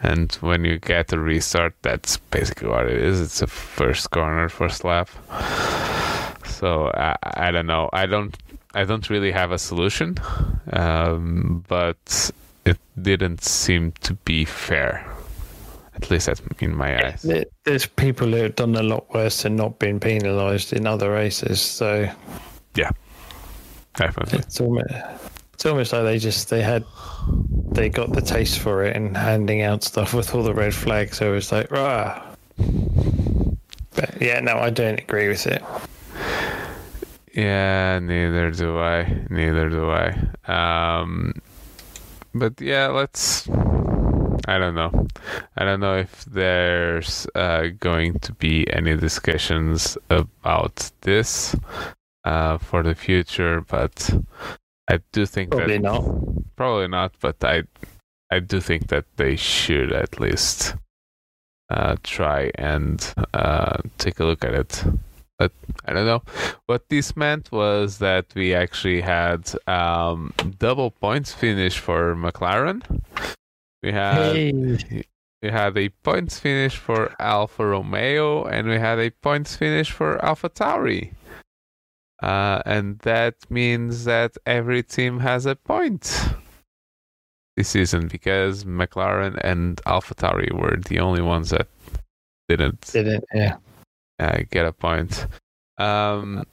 And 0.02 0.32
when 0.42 0.66
you 0.66 0.80
get 0.80 1.14
a 1.14 1.20
restart 1.20 1.76
that's 1.82 2.18
basically 2.18 2.70
what 2.70 2.88
it 2.88 3.02
is. 3.02 3.22
It's 3.22 3.42
a 3.42 3.48
first 3.48 4.12
corner 4.12 4.50
first 4.50 4.84
lap 4.84 5.10
so 6.46 6.92
i, 6.94 7.16
I 7.24 7.52
don't 7.52 7.68
know. 7.68 7.90
I 7.94 8.06
don't 8.06 8.38
i 8.74 8.84
don't 8.84 9.10
really 9.10 9.32
have 9.32 9.52
a 9.52 9.58
solution 9.58 10.18
um, 10.72 11.64
but 11.68 12.32
it 12.66 12.78
didn't 13.02 13.44
seem 13.44 13.92
to 14.04 14.14
be 14.14 14.46
fair 14.46 15.06
at 15.96 16.10
least 16.10 16.28
that's 16.28 16.42
in 16.60 16.76
my 16.76 17.06
eyes. 17.06 17.26
there's 17.66 17.86
people 17.86 18.28
who 18.30 18.36
have 18.36 18.56
done 18.56 18.76
a 18.76 18.84
lot 18.84 19.14
worse 19.14 19.44
and 19.44 19.58
not 19.58 19.78
been 19.78 20.00
penalized 20.00 20.72
in 20.72 20.88
other 20.88 21.12
races 21.12 21.60
so 21.60 22.10
yeah 22.76 22.90
definitely. 23.96 24.40
it's 24.40 24.62
almost 24.62 24.90
It's 25.62 25.68
almost 25.68 25.94
like 25.94 26.06
they 26.06 26.18
just 26.18 26.50
they 26.50 26.64
had 26.64 26.84
they 27.72 27.88
got 27.88 28.14
the 28.14 28.22
taste 28.22 28.58
for 28.58 28.84
it 28.84 28.96
and 28.96 29.16
handing 29.16 29.62
out 29.62 29.84
stuff 29.84 30.12
with 30.12 30.34
all 30.34 30.42
the 30.42 30.56
red 30.56 30.74
flags. 30.74 31.18
So 31.18 31.32
it 31.32 31.36
was 31.36 31.52
like, 31.52 31.70
rah. 31.70 32.20
But 33.96 34.20
yeah, 34.20 34.40
no, 34.40 34.58
I 34.58 34.72
don't 34.72 35.00
agree 35.00 35.28
with 35.28 35.46
it. 35.46 35.62
Yeah, 37.36 38.00
neither 38.00 38.50
do 38.50 38.80
I. 38.80 39.04
Neither 39.30 39.70
do 39.70 39.92
I. 39.92 40.18
Um, 40.48 41.36
but 42.34 42.60
yeah, 42.60 42.88
let's. 42.88 43.48
I 44.48 44.58
don't 44.58 44.74
know. 44.74 45.06
I 45.58 45.64
don't 45.64 45.80
know 45.80 45.96
if 45.96 46.26
there's 46.26 47.28
uh, 47.36 47.68
going 47.80 48.18
to 48.22 48.34
be 48.34 48.66
any 48.74 48.98
discussions 48.98 49.96
about 50.10 50.90
this 51.02 51.56
uh, 52.24 52.58
for 52.58 52.82
the 52.82 52.96
future, 52.96 53.62
but 53.62 54.10
I 54.92 55.00
do 55.12 55.26
think 55.26 55.52
Probably 55.52 55.78
that 55.78 55.84
not. 55.84 56.04
probably 56.56 56.88
not. 56.88 57.14
But 57.20 57.44
I, 57.44 57.64
I 58.30 58.40
do 58.40 58.60
think 58.60 58.88
that 58.88 59.06
they 59.16 59.36
should 59.36 59.92
at 59.94 60.20
least 60.20 60.76
uh, 61.70 61.96
try 62.04 62.52
and 62.56 62.98
uh, 63.34 63.78
take 63.98 64.20
a 64.20 64.26
look 64.26 64.44
at 64.44 64.54
it. 64.54 64.84
But 65.40 65.52
I 65.86 65.94
don't 65.94 66.06
know. 66.06 66.22
What 66.68 66.90
this 66.90 67.16
meant 67.16 67.52
was 67.52 67.98
that 68.00 68.26
we 68.36 68.54
actually 68.54 69.02
had 69.02 69.52
um, 69.68 70.34
double 70.60 70.92
points 70.92 71.34
finish 71.34 71.80
for 71.80 72.14
McLaren. 72.16 72.84
We 73.82 73.92
had 73.92 74.36
Hey. 74.36 75.04
we 75.42 75.50
had 75.50 75.76
a 75.78 75.90
points 76.04 76.38
finish 76.38 76.76
for 76.78 77.16
Alfa 77.20 77.66
Romeo, 77.66 78.44
and 78.46 78.68
we 78.68 78.78
had 78.78 79.00
a 79.00 79.10
points 79.10 79.56
finish 79.56 79.90
for 79.90 80.24
Alpha 80.24 80.50
Tauri. 80.50 81.14
Uh, 82.22 82.62
and 82.66 83.00
that 83.00 83.36
means 83.50 84.06
that 84.06 84.38
every 84.46 84.84
team 84.84 85.20
has 85.20 85.46
a 85.46 85.56
point 85.56 86.22
this 87.58 87.70
season 87.70 88.08
because 88.08 88.64
McLaren 88.64 89.40
and 89.44 89.82
Alpha 89.86 90.16
Tauri 90.16 90.52
were 90.52 90.78
the 90.78 91.00
only 91.00 91.22
ones 91.22 91.50
that 91.50 91.68
didn't 92.48 92.82
Didn't 92.92 93.26
yeah. 93.34 93.58
uh, 94.20 94.40
get 94.50 94.66
a 94.66 94.72
point. 94.72 95.26
Um, 95.78 96.44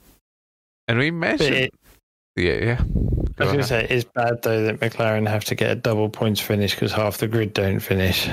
and 0.87 0.97
we 0.97 1.11
mentioned, 1.11 1.55
it, 1.55 1.73
yeah, 2.35 2.53
yeah. 2.53 2.81
I 3.37 3.43
was 3.43 3.53
going 3.53 3.57
to 3.59 3.63
say 3.63 3.87
it's 3.89 4.05
bad 4.05 4.41
though 4.41 4.63
that 4.63 4.79
McLaren 4.79 5.27
have 5.27 5.45
to 5.45 5.55
get 5.55 5.71
a 5.71 5.75
double 5.75 6.09
points 6.09 6.41
finish 6.41 6.73
because 6.73 6.91
half 6.91 7.17
the 7.17 7.27
grid 7.27 7.53
don't 7.53 7.79
finish. 7.79 8.27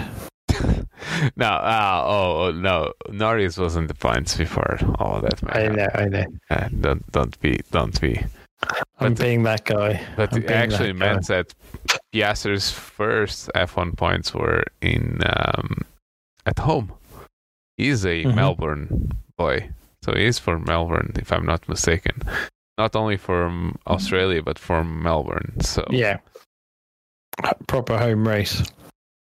no, 1.36 1.46
uh, 1.46 2.02
oh 2.06 2.52
no, 2.52 2.92
Norris 3.10 3.56
wasn't 3.58 3.88
the 3.88 3.94
points 3.94 4.36
before 4.36 4.78
all 4.98 5.20
that. 5.20 5.40
I 5.48 5.68
know, 5.68 5.88
I 5.94 6.04
know. 6.06 6.24
Uh, 6.50 6.68
don't 6.80 7.10
don't 7.12 7.38
be 7.40 7.60
don't 7.70 7.98
be. 8.00 8.18
I'm 8.98 9.14
But- 9.14 9.22
being 9.22 9.42
that 9.44 9.64
guy. 9.64 10.00
But 10.16 10.32
I'm 10.32 10.42
it 10.42 10.50
actually 10.50 10.92
that 10.92 10.98
guy. 10.98 11.12
meant 11.12 11.26
that 11.28 11.54
Piastri's 12.12 12.70
first 12.70 13.50
F1 13.54 13.96
points 13.96 14.32
were 14.34 14.64
in 14.80 15.20
um, 15.26 15.82
at 16.46 16.58
home. 16.58 16.92
He's 17.76 18.04
a 18.06 18.24
Mhm. 18.24 18.34
Melbourne 18.34 19.12
boy, 19.36 19.68
so 20.02 20.14
he's 20.16 20.38
from 20.38 20.64
Melbourne, 20.64 21.12
if 21.16 21.30
I'm 21.30 21.44
not 21.44 21.68
mistaken. 21.68 22.22
Not 22.78 22.96
only 22.96 23.16
from 23.18 23.76
Australia, 23.86 24.42
but 24.42 24.58
from 24.58 25.02
Melbourne. 25.02 25.60
So 25.60 25.84
Yeah. 25.90 26.18
Proper 27.68 27.98
home 27.98 28.26
race. 28.26 28.62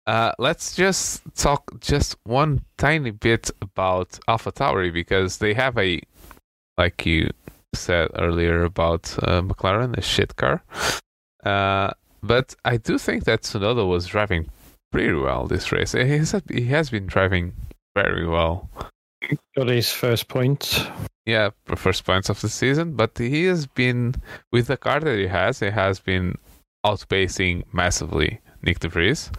Uh, 0.08 0.32
let's 0.40 0.76
just 0.76 1.22
talk 1.36 1.80
just 1.80 2.16
one 2.24 2.62
tiny 2.78 3.12
bit 3.12 3.52
about 3.62 4.20
Alpha 4.28 4.52
Tauri 4.52 4.92
because 4.92 5.38
they 5.38 5.54
have 5.54 5.78
a, 5.78 6.02
like 6.78 7.06
you 7.06 7.30
said 7.74 8.10
earlier 8.16 8.64
about 8.64 9.16
uh, 9.24 9.42
McLaren, 9.42 9.98
a 9.98 10.02
shit 10.02 10.36
car. 10.36 10.64
Uh, 11.44 11.92
but 12.24 12.56
I 12.66 12.78
do 12.78 12.98
think 12.98 13.26
that 13.26 13.42
Tsunoda 13.42 13.88
was 13.88 14.08
driving 14.08 14.50
pretty 14.92 15.14
well 15.14 15.48
this 15.48 15.72
race. 15.72 15.94
He 15.94 16.00
has, 16.00 16.36
he 16.52 16.66
has 16.66 16.90
been 16.90 17.06
driving 17.06 17.54
very 17.96 18.28
well. 18.28 18.70
Got 19.56 19.68
his 19.68 19.92
first 19.92 20.28
point. 20.28 20.88
Yeah, 21.26 21.52
first 21.76 22.04
points 22.06 22.30
of 22.30 22.42
the 22.42 22.50
season, 22.50 22.96
but 22.96 23.18
he 23.18 23.46
has 23.46 23.68
been 23.68 24.16
with 24.52 24.68
the 24.68 24.78
car 24.78 25.00
that 25.00 25.18
he 25.18 25.28
has. 25.28 25.60
He 25.60 25.70
has 25.70 26.00
been 26.00 26.38
outpacing 26.84 27.64
massively 27.72 28.42
Nick 28.64 28.80
De 28.80 28.90
Vries. 28.90 29.32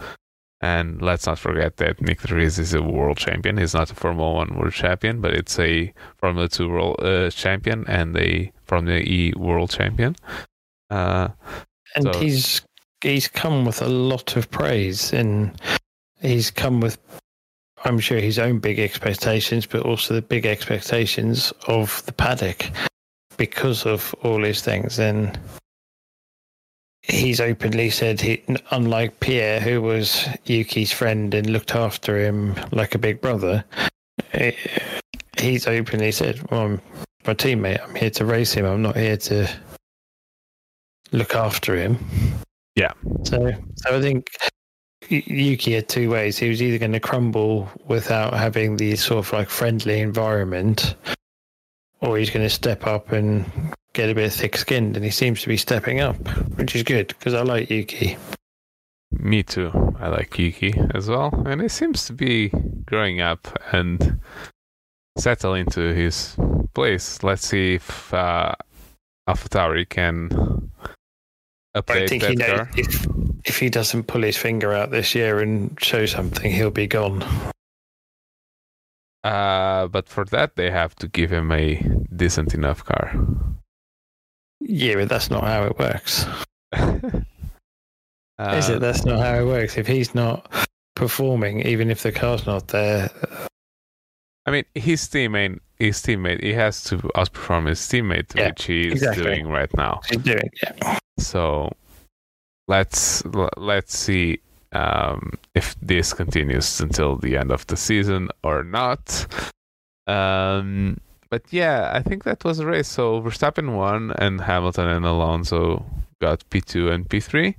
And 0.62 1.02
let's 1.02 1.26
not 1.26 1.40
forget 1.40 1.76
that 1.78 2.00
Nick 2.00 2.20
De 2.22 2.28
Vries 2.28 2.58
is 2.58 2.72
a 2.72 2.80
world 2.80 3.18
champion. 3.18 3.58
He's 3.58 3.74
not 3.74 3.90
a 3.90 3.94
Formula 3.96 4.32
One 4.32 4.56
world 4.56 4.72
champion, 4.72 5.20
but 5.20 5.34
it's 5.34 5.58
a 5.58 5.92
Formula 6.18 6.48
Two 6.48 6.70
world 6.70 6.96
uh, 7.02 7.30
champion 7.30 7.84
and 7.88 8.16
a 8.16 8.52
Formula 8.64 8.98
E 9.00 9.32
world 9.36 9.70
champion. 9.70 10.14
Uh, 10.88 11.28
And 11.96 12.04
So- 12.14 12.20
he's 12.20 12.62
he's 13.02 13.26
come 13.26 13.64
with 13.64 13.82
a 13.82 13.88
lot 13.88 14.36
of 14.36 14.48
praise 14.50 15.12
and 15.12 15.60
he's 16.20 16.50
come 16.52 16.80
with 16.80 16.96
I'm 17.84 17.98
sure 17.98 18.20
his 18.20 18.38
own 18.38 18.60
big 18.60 18.78
expectations, 18.78 19.66
but 19.66 19.82
also 19.82 20.14
the 20.14 20.22
big 20.22 20.46
expectations 20.46 21.52
of 21.66 22.04
the 22.06 22.12
paddock 22.12 22.70
because 23.36 23.84
of 23.84 24.14
all 24.22 24.44
his 24.44 24.62
things. 24.62 25.00
And 25.00 25.36
he's 27.02 27.40
openly 27.40 27.90
said 27.90 28.20
he, 28.20 28.42
unlike 28.70 29.20
Pierre, 29.20 29.60
who 29.60 29.82
was 29.82 30.28
Yuki's 30.44 30.92
friend 30.92 31.34
and 31.34 31.50
looked 31.50 31.74
after 31.74 32.18
him 32.18 32.54
like 32.70 32.94
a 32.94 32.98
big 32.98 33.20
brother, 33.20 33.64
eh, 34.32 34.52
he's 35.38 35.66
openly 35.66 36.12
said, 36.12 36.40
"Well, 36.50 36.62
I'm 36.62 36.80
my 37.26 37.34
teammate. 37.34 37.82
I'm 37.82 37.94
here 37.94 38.10
to 38.10 38.24
race 38.24 38.52
him. 38.52 38.66
I'm 38.66 38.82
not 38.82 38.96
here 38.96 39.16
to 39.16 39.48
look 41.12 41.34
after 41.34 41.76
him." 41.76 41.98
Yeah. 42.76 42.92
So, 43.24 43.52
so 43.76 43.96
I 43.96 44.00
think 44.00 44.30
Yuki 45.08 45.74
had 45.74 45.88
two 45.88 46.10
ways. 46.10 46.38
He 46.38 46.48
was 46.48 46.62
either 46.62 46.78
going 46.78 46.92
to 46.92 47.00
crumble 47.00 47.68
without 47.86 48.34
having 48.34 48.76
the 48.76 48.96
sort 48.96 49.26
of 49.26 49.32
like 49.32 49.50
friendly 49.50 50.00
environment, 50.00 50.94
or 52.00 52.16
he's 52.16 52.30
going 52.30 52.46
to 52.46 52.50
step 52.50 52.86
up 52.86 53.12
and 53.12 53.44
get 53.94 54.10
a 54.10 54.14
bit 54.14 54.32
thick 54.32 54.56
skinned. 54.56 54.96
And 54.96 55.04
he 55.04 55.10
seems 55.10 55.42
to 55.42 55.48
be 55.48 55.56
stepping 55.56 56.00
up, 56.00 56.16
which 56.56 56.74
is 56.76 56.82
good 56.82 57.08
because 57.08 57.34
I 57.34 57.42
like 57.42 57.70
Yuki. 57.70 58.16
me 59.12 59.42
too. 59.42 59.70
I 59.98 60.08
like 60.08 60.38
Yuki 60.38 60.74
as 60.94 61.08
well, 61.08 61.32
and 61.46 61.60
he 61.62 61.68
seems 61.68 62.06
to 62.06 62.12
be 62.12 62.50
growing 62.86 63.20
up 63.20 63.48
and 63.72 64.20
settle 65.18 65.54
into 65.54 65.94
his 65.94 66.36
place. 66.74 67.22
Let's 67.22 67.46
see 67.46 67.74
if 67.74 68.12
uh, 68.14 68.54
can 69.88 70.28
But 71.86 71.98
I 71.98 72.02
update 72.02 72.08
think 72.08 72.24
he 72.24 72.34
that 72.36 72.46
car. 72.46 72.70
if 72.76 73.06
if 73.44 73.58
he 73.58 73.70
doesn't 73.70 74.04
pull 74.04 74.22
his 74.22 74.36
finger 74.36 74.72
out 74.72 74.90
this 74.90 75.14
year 75.14 75.40
and 75.40 75.78
show 75.82 76.06
something, 76.06 76.50
he'll 76.52 76.70
be 76.70 76.86
gone. 76.86 77.22
Uh, 79.24 79.86
but 79.88 80.08
for 80.08 80.24
that, 80.26 80.56
they 80.56 80.70
have 80.70 80.94
to 80.96 81.08
give 81.08 81.30
him 81.32 81.52
a 81.52 81.82
decent 82.14 82.54
enough 82.54 82.84
car. 82.84 83.14
Yeah, 84.74 84.94
but 84.94 85.08
that's 85.10 85.28
not 85.30 85.44
how 85.44 85.64
it 85.64 85.78
works. 85.78 86.24
uh, 86.72 87.20
Is 88.56 88.68
it? 88.70 88.80
That's 88.80 89.04
not 89.04 89.20
how 89.20 89.34
it 89.40 89.44
works. 89.44 89.76
If 89.76 89.86
he's 89.86 90.14
not 90.14 90.50
performing, 90.96 91.60
even 91.66 91.90
if 91.90 92.02
the 92.02 92.10
car's 92.12 92.46
not 92.46 92.68
there, 92.68 93.10
I 94.46 94.50
mean, 94.50 94.64
his 94.74 95.02
teammate, 95.08 95.60
his 95.78 95.98
teammate, 96.02 96.42
he 96.42 96.52
has 96.54 96.82
to 96.84 96.96
outperform 97.14 97.68
his 97.68 97.80
teammate, 97.80 98.34
Yeah, 98.34 98.48
which 98.48 98.64
he 98.64 98.86
is 98.88 98.94
exactly. 98.94 99.24
doing 99.24 99.48
right 99.48 99.72
now. 99.76 100.00
he's 100.08 100.18
doing. 100.22 100.50
Yeah. 100.62 100.98
So 101.18 101.70
let's 102.66 103.22
let's 103.56 103.96
see 103.96 104.40
um, 104.72 105.34
if 105.54 105.76
this 105.82 106.14
continues 106.14 106.80
until 106.80 107.16
the 107.16 107.36
end 107.36 107.52
of 107.52 107.66
the 107.66 107.76
season 107.76 108.30
or 108.42 108.64
not. 108.64 109.26
Um, 110.06 110.96
but 111.32 111.50
yeah, 111.50 111.90
I 111.94 112.02
think 112.02 112.24
that 112.24 112.44
was 112.44 112.58
a 112.58 112.66
race. 112.66 112.88
So 112.88 113.22
Verstappen 113.22 113.74
won, 113.74 114.12
and 114.18 114.38
Hamilton 114.38 114.86
and 114.86 115.06
Alonso 115.06 115.82
got 116.20 116.44
P2 116.50 116.92
and 116.92 117.08
P3. 117.08 117.54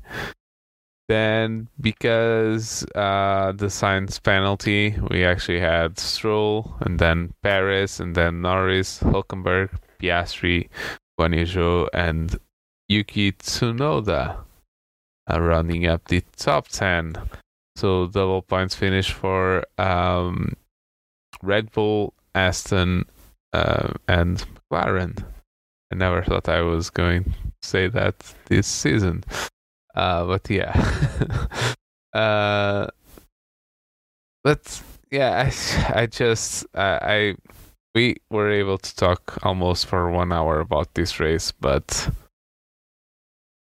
Then, 1.10 1.68
because 1.82 2.86
uh, 2.94 3.52
the 3.54 3.66
Sainz 3.66 4.22
penalty, 4.22 4.96
we 5.10 5.26
actually 5.26 5.60
had 5.60 5.98
Stroll, 5.98 6.76
and 6.82 7.00
then 7.00 7.34
Perez, 7.42 8.00
and 8.00 8.14
then 8.14 8.44
Norris, 8.44 9.00
Hulkenberg, 9.00 9.72
Piastri, 10.00 10.70
Guanyu 11.20 11.88
and 11.96 12.38
Yuki 12.88 13.32
Tsunoda 13.32 14.38
uh, 15.32 15.42
rounding 15.42 15.88
up 15.88 16.10
the 16.10 16.22
top 16.38 16.68
10. 16.68 17.16
So 17.76 18.06
double 18.06 18.44
points 18.44 18.76
finish 18.76 19.12
for 19.12 19.64
um, 19.80 20.56
Red 21.42 21.72
Bull, 21.72 22.14
Aston, 22.36 23.06
uh, 23.54 23.94
and 24.08 24.46
McLaren. 24.72 25.24
I 25.92 25.96
never 25.96 26.24
thought 26.24 26.50
I 26.50 26.62
was 26.62 26.90
going 26.90 27.24
to 27.26 27.32
say 27.62 27.88
that 27.88 28.16
this 28.48 28.68
season. 28.68 29.24
Uh, 29.96 30.26
but 30.26 30.50
yeah. 30.50 30.74
uh, 32.14 32.88
but 34.44 34.82
yeah, 35.12 35.50
I, 35.50 35.94
I 36.02 36.06
just, 36.08 36.66
I, 36.76 37.36
we 37.96 38.18
were 38.30 38.50
able 38.50 38.80
to 38.80 38.96
talk 38.96 39.38
almost 39.46 39.86
for 39.86 40.10
one 40.10 40.32
hour 40.34 40.60
about 40.60 40.94
this 40.96 41.20
race, 41.20 41.52
but 41.52 42.10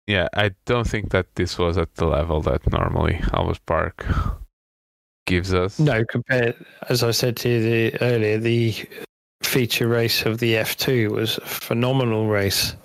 yeah, 0.08 0.28
I 0.34 0.52
don't 0.66 0.88
think 0.88 1.12
that 1.12 1.36
this 1.36 1.58
was 1.58 1.78
at 1.78 1.94
the 1.96 2.06
level 2.06 2.42
that 2.42 2.72
normally 2.72 3.20
Albert 3.34 3.60
Park 3.66 4.06
gives 5.26 5.54
us. 5.54 5.80
No, 5.80 6.04
compared 6.06 6.56
as 6.90 7.04
I 7.04 7.12
said 7.12 7.38
to 7.38 7.50
you 7.50 7.62
the, 7.62 8.02
earlier, 8.02 8.38
the 8.38 8.88
feature 9.44 9.88
race 9.88 10.26
of 10.26 10.40
the 10.40 10.54
F2 10.56 11.12
was 11.12 11.38
a 11.38 11.42
phenomenal 11.42 12.28
race. 12.28 12.76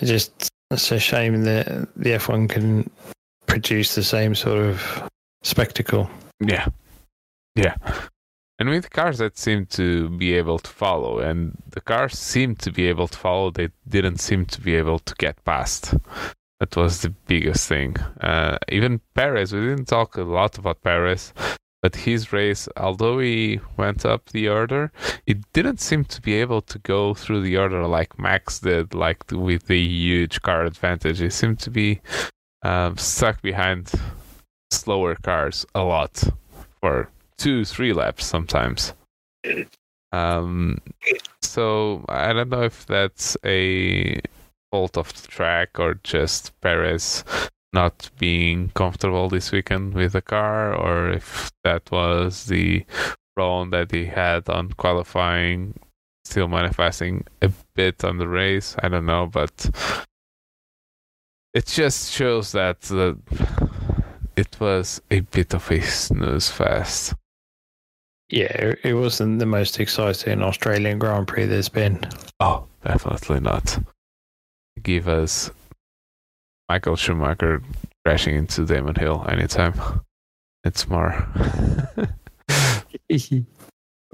It 0.00 0.06
just 0.06 0.50
it's 0.70 0.92
a 0.92 0.98
shame 0.98 1.42
that 1.44 1.66
the 1.96 2.10
F1 2.10 2.48
can 2.48 2.90
produce 3.46 3.94
the 3.94 4.02
same 4.02 4.34
sort 4.34 4.58
of 4.58 5.10
spectacle. 5.42 6.10
Yeah. 6.40 6.66
Yeah. 7.56 7.74
And 8.58 8.68
with 8.68 8.90
cars 8.90 9.18
that 9.18 9.38
seem 9.38 9.66
to 9.66 10.08
be 10.10 10.34
able 10.34 10.58
to 10.58 10.70
follow, 10.70 11.20
and 11.20 11.56
the 11.70 11.80
cars 11.80 12.18
seemed 12.18 12.58
to 12.60 12.72
be 12.72 12.88
able 12.88 13.06
to 13.06 13.16
follow, 13.16 13.50
they 13.50 13.68
didn't 13.88 14.18
seem 14.18 14.46
to 14.46 14.60
be 14.60 14.74
able 14.74 14.98
to 14.98 15.14
get 15.14 15.44
past. 15.44 15.94
That 16.58 16.76
was 16.76 17.02
the 17.02 17.10
biggest 17.10 17.68
thing. 17.68 17.96
Uh, 18.20 18.58
even 18.68 19.00
Perez, 19.14 19.52
we 19.52 19.60
didn't 19.60 19.86
talk 19.86 20.16
a 20.16 20.22
lot 20.22 20.58
about 20.58 20.82
Perez, 20.82 21.32
but 21.82 21.94
his 21.96 22.32
race, 22.32 22.68
although 22.76 23.18
he 23.18 23.60
went 23.76 24.04
up 24.04 24.26
the 24.26 24.48
order, 24.48 24.90
it 25.26 25.38
didn't 25.52 25.80
seem 25.80 26.04
to 26.04 26.20
be 26.20 26.34
able 26.34 26.60
to 26.62 26.78
go 26.80 27.14
through 27.14 27.42
the 27.42 27.56
order 27.56 27.86
like 27.86 28.18
Max 28.18 28.60
did, 28.60 28.94
like 28.94 29.24
with 29.30 29.66
the 29.66 29.80
huge 29.80 30.42
car 30.42 30.64
advantage. 30.64 31.20
He 31.20 31.30
seemed 31.30 31.60
to 31.60 31.70
be 31.70 32.00
um, 32.62 32.96
stuck 32.96 33.40
behind 33.42 33.92
slower 34.70 35.14
cars 35.22 35.64
a 35.74 35.82
lot 35.82 36.22
for 36.80 37.10
two, 37.36 37.64
three 37.64 37.92
laps 37.92 38.26
sometimes. 38.26 38.94
Um, 40.12 40.78
so 41.42 42.04
I 42.08 42.32
don't 42.32 42.48
know 42.48 42.62
if 42.62 42.86
that's 42.86 43.36
a 43.44 44.20
fault 44.70 44.98
of 44.98 45.12
the 45.22 45.28
track 45.28 45.78
or 45.78 45.94
just 46.02 46.58
Perez 46.60 47.24
not 47.72 48.10
being 48.18 48.70
comfortable 48.74 49.28
this 49.28 49.52
weekend 49.52 49.94
with 49.94 50.12
the 50.12 50.22
car, 50.22 50.74
or 50.74 51.10
if 51.10 51.50
that 51.64 51.90
was 51.90 52.46
the 52.46 52.84
problem 53.36 53.70
that 53.70 53.90
he 53.92 54.06
had 54.06 54.48
on 54.48 54.72
qualifying, 54.72 55.78
still 56.24 56.48
manifesting 56.48 57.24
a 57.42 57.50
bit 57.74 58.04
on 58.04 58.18
the 58.18 58.28
race. 58.28 58.74
I 58.82 58.88
don't 58.88 59.06
know, 59.06 59.26
but 59.26 59.70
it 61.54 61.66
just 61.66 62.12
shows 62.12 62.52
that 62.52 62.80
the, 62.82 63.18
it 64.36 64.58
was 64.60 65.00
a 65.10 65.20
bit 65.20 65.54
of 65.54 65.70
a 65.70 65.80
snooze 65.80 66.48
fest. 66.50 67.14
Yeah, 68.30 68.74
it 68.84 68.94
wasn't 68.94 69.38
the 69.38 69.46
most 69.46 69.80
exciting 69.80 70.42
Australian 70.42 70.98
Grand 70.98 71.26
Prix 71.26 71.46
there's 71.46 71.70
been. 71.70 72.06
Oh, 72.40 72.66
definitely 72.84 73.40
not. 73.40 73.78
Give 74.82 75.08
us 75.08 75.50
Michael 76.68 76.96
Schumacher 76.96 77.62
crashing 78.04 78.36
into 78.36 78.64
Damon 78.64 78.94
Hill 78.94 79.24
anytime. 79.28 79.74
It's 80.64 80.88
more 80.88 81.26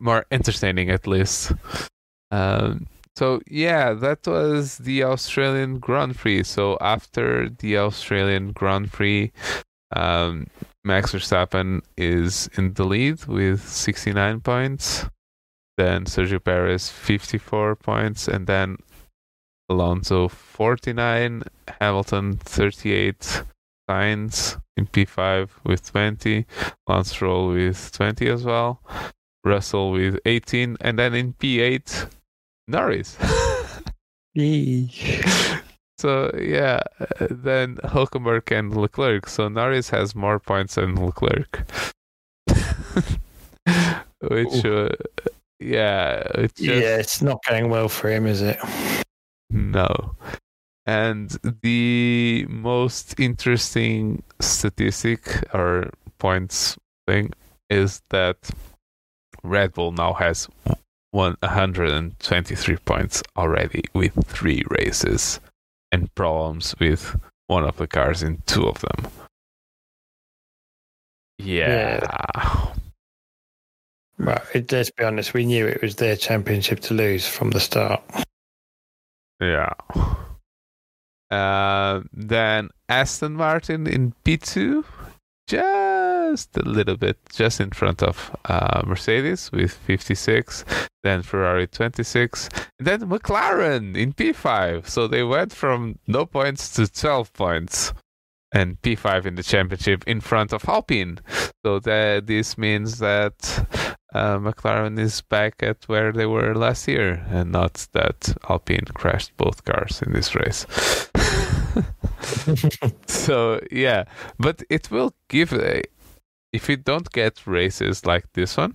more 0.01 0.27
entertaining 0.31 0.91
at 0.91 1.07
least. 1.07 1.53
Um, 2.31 2.87
so 3.17 3.41
yeah, 3.47 3.93
that 3.93 4.27
was 4.27 4.79
the 4.79 5.05
Australian 5.05 5.79
Grand 5.79 6.17
Prix. 6.17 6.45
So 6.45 6.77
after 6.81 7.49
the 7.49 7.79
Australian 7.79 8.53
Grand 8.53 8.93
Prix, 8.93 9.33
um, 9.95 10.49
Max 10.85 11.13
Verstappen 11.13 11.81
is 11.97 12.49
in 12.57 12.75
the 12.75 12.85
lead 12.85 13.25
with 13.27 13.67
69 13.67 14.41
points. 14.41 15.07
Then 15.77 16.05
Sergio 16.05 16.43
Perez 16.43 16.89
54 16.89 17.77
points, 17.77 18.29
and 18.29 18.47
then 18.47 18.77
Alonso 19.69 20.29
49, 20.29 21.43
Hamilton 21.81 22.37
38, 22.37 23.43
Sainz 23.89 24.61
in 24.77 24.87
P5 24.87 25.49
with 25.65 25.91
20, 25.91 26.47
Lance 26.87 27.11
Stroll 27.11 27.49
with 27.49 27.91
20 27.93 28.29
as 28.29 28.45
well, 28.45 28.81
Russell 29.45 29.93
with 29.93 30.19
18, 30.27 30.77
and 30.81 30.99
then 30.99 31.15
in 31.15 31.33
P8, 31.35 32.11
Norris. 32.69 33.17
so 35.99 36.31
yeah, 36.37 36.81
then 37.31 37.77
Hulkenberg 37.77 38.51
and 38.57 38.77
Leclerc. 38.77 39.29
So 39.29 39.49
Norris 39.49 39.91
has 39.91 40.15
more 40.15 40.41
points 40.41 40.75
than 40.75 40.97
Leclerc, 40.97 41.63
which 44.21 44.65
uh, 44.65 44.89
yeah, 45.61 46.23
it's 46.35 46.61
just, 46.61 46.83
yeah, 46.83 46.97
it's 46.97 47.23
not 47.23 47.39
going 47.49 47.71
well 47.71 47.89
for 47.89 48.11
him, 48.11 48.27
is 48.27 48.43
it? 48.43 48.59
Mm. 49.55 49.73
No. 49.73 50.17
And 50.87 51.31
the 51.63 52.47
most 52.49 53.19
interesting 53.19 54.23
statistic 54.41 55.43
or 55.55 55.91
points 56.19 56.77
thing 57.07 57.31
is 57.71 58.03
that 58.11 58.37
Red 59.43 59.73
Bull 59.73 59.93
now 59.93 60.13
has 60.15 60.49
123 61.13 62.77
points 62.85 63.23
already 63.37 63.85
with 63.95 64.13
three 64.27 64.63
races 64.69 65.41
and 65.93 66.15
problems 66.15 66.75
with 66.79 67.17
one 67.47 67.65
of 67.65 67.77
the 67.77 67.87
cars 67.87 68.23
in 68.23 68.43
two 68.47 68.67
of 68.67 68.81
them. 68.81 69.11
Yeah. 71.39 72.01
yeah. 72.03 72.67
Well, 74.19 74.43
let's 74.71 74.91
be 74.91 75.05
honest, 75.05 75.35
we 75.35 75.47
knew 75.47 75.67
it 75.67 75.83
was 75.83 75.97
their 75.97 76.17
championship 76.17 76.81
to 76.81 76.95
lose 76.95 77.27
from 77.27 77.51
the 77.51 77.61
start. 77.61 78.03
Yeah. 79.41 79.73
Uh, 81.31 82.03
then 82.13 82.71
Aston 82.89 83.35
Martin 83.35 83.87
in 83.87 84.15
P2, 84.25 84.85
just 85.49 86.57
a 86.57 86.63
little 86.63 86.97
bit, 86.97 87.19
just 87.33 87.61
in 87.61 87.71
front 87.71 88.03
of 88.03 88.35
uh, 88.45 88.83
Mercedes 88.87 89.51
with 89.53 89.73
56, 89.73 90.65
then 91.03 91.23
Ferrari 91.23 91.67
26, 91.67 92.49
then 92.79 93.01
McLaren 93.01 93.97
in 93.97 94.13
P5. 94.13 94.87
So 94.87 95.09
they 95.09 95.23
went 95.23 95.53
from 95.53 95.99
no 96.07 96.25
points 96.25 96.73
to 96.75 96.87
12 96.87 97.33
points 97.33 97.93
and 98.53 98.81
P5 98.83 99.27
in 99.27 99.35
the 99.35 99.43
championship 99.43 100.05
in 100.07 100.21
front 100.21 100.53
of 100.53 100.69
Alpine. 100.69 101.19
So 101.65 101.81
that 101.81 102.27
this 102.27 102.57
means 102.57 102.99
that 103.01 103.67
uh, 104.15 104.39
McLaren 104.39 104.99
is 104.99 105.21
back 105.23 105.63
at 105.63 105.85
where 105.89 106.13
they 106.13 106.27
were 106.27 106.55
last 106.55 106.87
year, 106.87 107.27
and 107.29 107.53
not 107.53 107.87
that 107.93 108.35
Alpine 108.49 108.87
crashed 108.95 109.37
both 109.37 109.65
cars 109.65 110.01
in 110.03 110.13
this 110.13 110.35
race. 110.35 110.67
so 113.07 113.61
yeah, 113.71 114.05
but 114.39 114.63
it 114.71 114.91
will 114.91 115.15
give 115.29 115.53
a 115.53 115.83
if 116.53 116.69
we 116.69 116.77
don't 116.77 117.11
get 117.11 117.45
races 117.47 118.07
like 118.07 118.33
this 118.35 118.57
one, 118.57 118.75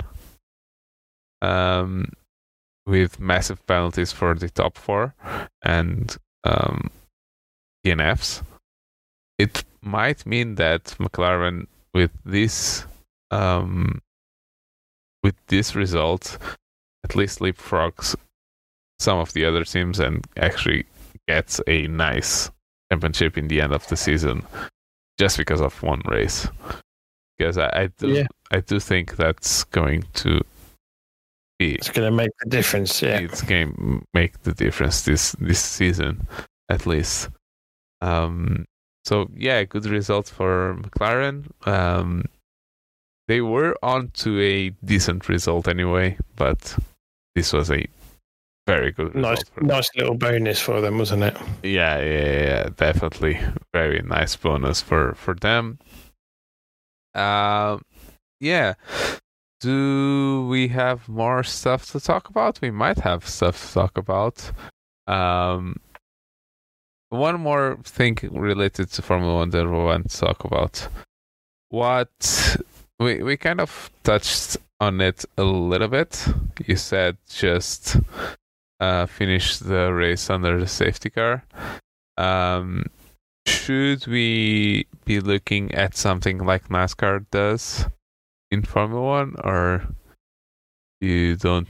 um, 1.42 2.12
with 2.86 3.20
massive 3.20 3.66
penalties 3.68 4.12
for 4.12 4.36
the 4.36 4.50
top 4.50 4.78
four 4.78 5.16
and 5.64 6.18
um, 6.44 6.90
DNFs, 7.86 8.44
it 9.38 9.64
might 9.82 10.26
mean 10.26 10.56
that 10.56 10.96
McLaren 11.00 11.68
with 11.94 12.12
this 12.26 12.86
um, 13.32 14.02
with 15.24 15.36
this 15.48 15.76
result 15.76 16.38
at 17.04 17.16
least 17.16 17.40
leapfrogs 17.40 18.16
some 19.00 19.18
of 19.18 19.34
the 19.34 19.46
other 19.46 19.64
teams 19.64 20.00
and 20.00 20.26
actually 20.38 20.86
gets 21.28 21.62
a 21.68 21.88
nice 21.88 22.52
championship 22.92 23.38
in 23.38 23.48
the 23.48 23.62
end 23.62 23.74
of 23.74 23.88
the 23.88 23.96
season 23.96 24.44
just 25.18 25.38
because 25.38 25.62
of 25.62 25.82
one 25.82 26.02
race. 26.06 26.48
Because 27.38 27.58
I, 27.58 27.70
I 27.74 27.88
do 27.98 28.10
yeah. 28.10 28.28
I 28.52 28.60
do 28.60 28.80
think 28.80 29.16
that's 29.16 29.64
going 29.66 30.04
to 30.16 30.42
be 31.58 31.76
It's 31.76 31.90
gonna 31.90 32.12
make 32.12 32.32
the 32.44 32.50
difference, 32.50 33.02
yeah. 33.02 33.20
It's 33.20 33.42
going 33.42 33.74
to 33.76 34.02
make 34.14 34.42
the 34.44 34.54
difference 34.54 35.04
this 35.04 35.32
this 35.40 35.62
season 35.62 36.28
at 36.70 36.86
least. 36.86 37.30
Um 38.02 38.66
so 39.06 39.30
yeah, 39.34 39.64
good 39.64 39.86
result 39.86 40.28
for 40.28 40.78
McLaren. 40.82 41.46
Um, 41.66 42.26
they 43.30 43.42
were 43.42 43.76
on 43.84 44.10
to 44.16 44.42
a 44.42 44.70
decent 44.84 45.30
result 45.30 45.68
anyway, 45.68 46.18
but 46.36 46.76
this 47.36 47.54
was 47.54 47.70
a 47.70 47.86
very 48.66 48.92
good 48.92 49.14
nice 49.16 49.44
nice 49.62 49.90
little 49.96 50.16
bonus 50.16 50.60
for 50.60 50.82
them 50.82 50.98
wasn't 50.98 51.24
it? 51.24 51.38
Yeah, 51.64 52.02
yeah 52.02 52.42
yeah 52.48 52.70
definitely 52.76 53.40
very 53.72 54.02
nice 54.02 54.36
bonus 54.36 54.82
for 54.82 55.14
for 55.14 55.36
them. 55.36 55.78
Uh, 57.14 57.78
yeah. 58.40 58.74
Do 59.62 60.48
we 60.50 60.70
have 60.70 61.08
more 61.08 61.44
stuff 61.44 61.92
to 61.92 62.00
talk 62.00 62.30
about? 62.30 62.62
We 62.62 62.72
might 62.72 63.00
have 63.00 63.28
stuff 63.28 63.56
to 63.62 63.74
talk 63.74 63.98
about. 63.98 64.52
Um 65.06 65.76
one 67.10 67.40
more 67.40 67.78
thing 67.84 68.18
related 68.32 68.92
to 68.92 69.02
Formula 69.04 69.36
One 69.36 69.52
that 69.52 69.66
we 69.66 69.72
want 69.72 70.10
to 70.10 70.18
talk 70.18 70.46
about. 70.46 70.88
What 71.70 72.58
we 73.00 73.24
we 73.24 73.38
kind 73.38 73.62
of 73.62 73.90
touched 74.04 74.58
on 74.80 75.02
it 75.02 75.26
a 75.38 75.44
little 75.44 75.88
bit. 75.88 76.26
You 76.66 76.76
said 76.76 77.18
just 77.30 77.98
uh, 78.80 79.06
finish 79.06 79.58
the 79.58 79.92
race 79.94 80.30
under 80.30 80.60
the 80.60 80.68
safety 80.68 81.10
car. 81.10 81.44
Um, 82.18 82.86
should 83.46 84.08
we 84.08 84.88
be 85.06 85.20
looking 85.20 85.74
at 85.74 85.96
something 85.96 86.40
like 86.40 86.70
NASCAR 86.70 87.26
does 87.32 87.86
in 88.52 88.64
Formula 88.64 89.02
One, 89.02 89.36
or 89.44 89.88
you 91.02 91.36
don't 91.36 91.68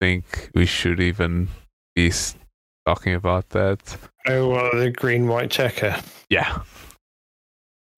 think 0.00 0.50
we 0.54 0.66
should 0.66 1.00
even 1.00 1.48
be 1.94 2.12
talking 2.86 3.14
about 3.14 3.50
that? 3.50 3.96
Oh, 4.26 4.48
well, 4.48 4.70
the 4.72 4.90
green 4.90 5.26
white 5.26 5.50
checker. 5.50 5.96
Yeah. 6.28 6.60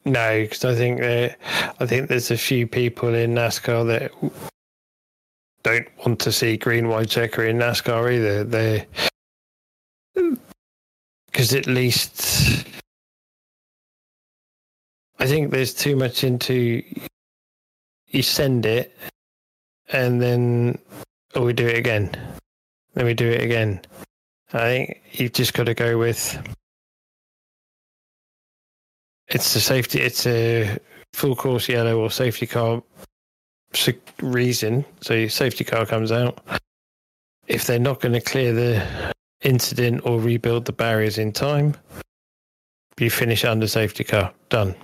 No, 0.05 0.43
because 0.43 0.65
I 0.65 0.75
think 0.75 0.99
there, 0.99 1.37
I 1.79 1.87
think 1.87 2.09
there's 2.09 2.31
a 2.31 2.37
few 2.37 2.67
people 2.67 3.15
in 3.15 3.35
NASCAR 3.35 3.87
that 3.87 4.11
don't 5.63 5.87
want 6.05 6.19
to 6.21 6.33
see 6.33 6.57
green 6.57 6.89
white 6.89 7.09
checker 7.09 7.45
in 7.45 7.59
NASCAR 7.59 8.13
either. 8.13 8.45
They 8.45 8.87
because 11.27 11.55
at 11.55 11.67
least 11.67 12.67
I 15.19 15.27
think 15.27 15.51
there's 15.51 15.73
too 15.73 15.97
much 15.97 16.25
into 16.25 16.83
you 18.09 18.23
send 18.23 18.67
it 18.67 18.97
and 19.93 20.21
then 20.21 20.79
oh 21.35 21.45
we 21.45 21.53
do 21.53 21.67
it 21.67 21.79
again. 21.79 22.11
Then 22.95 23.07
we 23.07 23.15
do 23.15 23.31
it 23.31 23.41
again. 23.41 23.81
I 24.53 24.59
think 24.59 25.03
you've 25.13 25.33
just 25.33 25.55
got 25.55 25.65
to 25.65 25.75
go 25.75 25.97
with 25.97 26.39
it's 29.33 29.57
a 29.57 29.61
safety 29.61 30.01
it's 30.01 30.27
a 30.27 30.79
full 31.13 31.35
course 31.35 31.69
yellow 31.69 31.99
or 31.99 32.11
safety 32.11 32.47
car 32.47 32.83
reason. 34.21 34.85
So 35.01 35.15
your 35.15 35.29
safety 35.29 35.65
car 35.65 35.87
comes 35.87 36.13
out. 36.13 36.39
If 37.47 37.67
they're 37.67 37.79
not 37.79 38.01
going 38.01 38.13
to 38.13 38.21
clear 38.21 38.53
the 38.53 39.13
incident 39.43 40.03
or 40.05 40.21
rebuild 40.21 40.65
the 40.65 40.73
barriers 40.73 41.19
in 41.19 41.33
time, 41.33 41.75
you 42.99 43.11
finish 43.11 43.45
under 43.45 43.67
safety 43.67 44.05
car. 44.05 44.33
Done. 44.49 44.75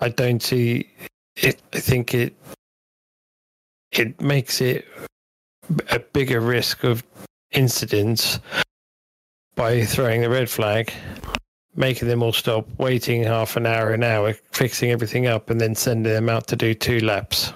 I 0.00 0.08
don't 0.08 0.42
see 0.42 0.90
it. 1.36 1.60
I 1.72 1.80
think 1.80 2.14
it 2.14 2.34
it 3.92 4.20
makes 4.20 4.60
it 4.60 4.86
a 5.90 5.98
bigger 5.98 6.40
risk 6.40 6.84
of 6.84 7.02
incidents 7.50 8.38
by 9.54 9.84
throwing 9.84 10.20
the 10.20 10.28
red 10.28 10.50
flag, 10.50 10.92
making 11.76 12.08
them 12.08 12.22
all 12.22 12.32
stop, 12.32 12.66
waiting 12.78 13.22
half 13.22 13.56
an 13.56 13.66
hour, 13.66 13.92
an 13.92 14.02
hour, 14.02 14.32
fixing 14.52 14.90
everything 14.90 15.26
up, 15.26 15.50
and 15.50 15.60
then 15.60 15.74
sending 15.74 16.12
them 16.12 16.28
out 16.28 16.46
to 16.48 16.56
do 16.56 16.74
two 16.74 17.00
laps. 17.00 17.52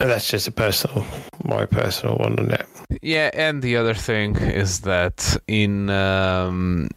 And 0.00 0.10
that's 0.10 0.28
just 0.28 0.48
a 0.48 0.52
personal, 0.52 1.06
my 1.44 1.66
personal 1.66 2.16
one 2.16 2.38
on 2.38 2.48
that. 2.48 2.66
Yeah, 3.00 3.30
and 3.32 3.62
the 3.62 3.76
other 3.76 3.94
thing 3.94 4.36
is 4.36 4.80
that 4.80 5.36
in 5.46 5.88
um, 5.88 6.88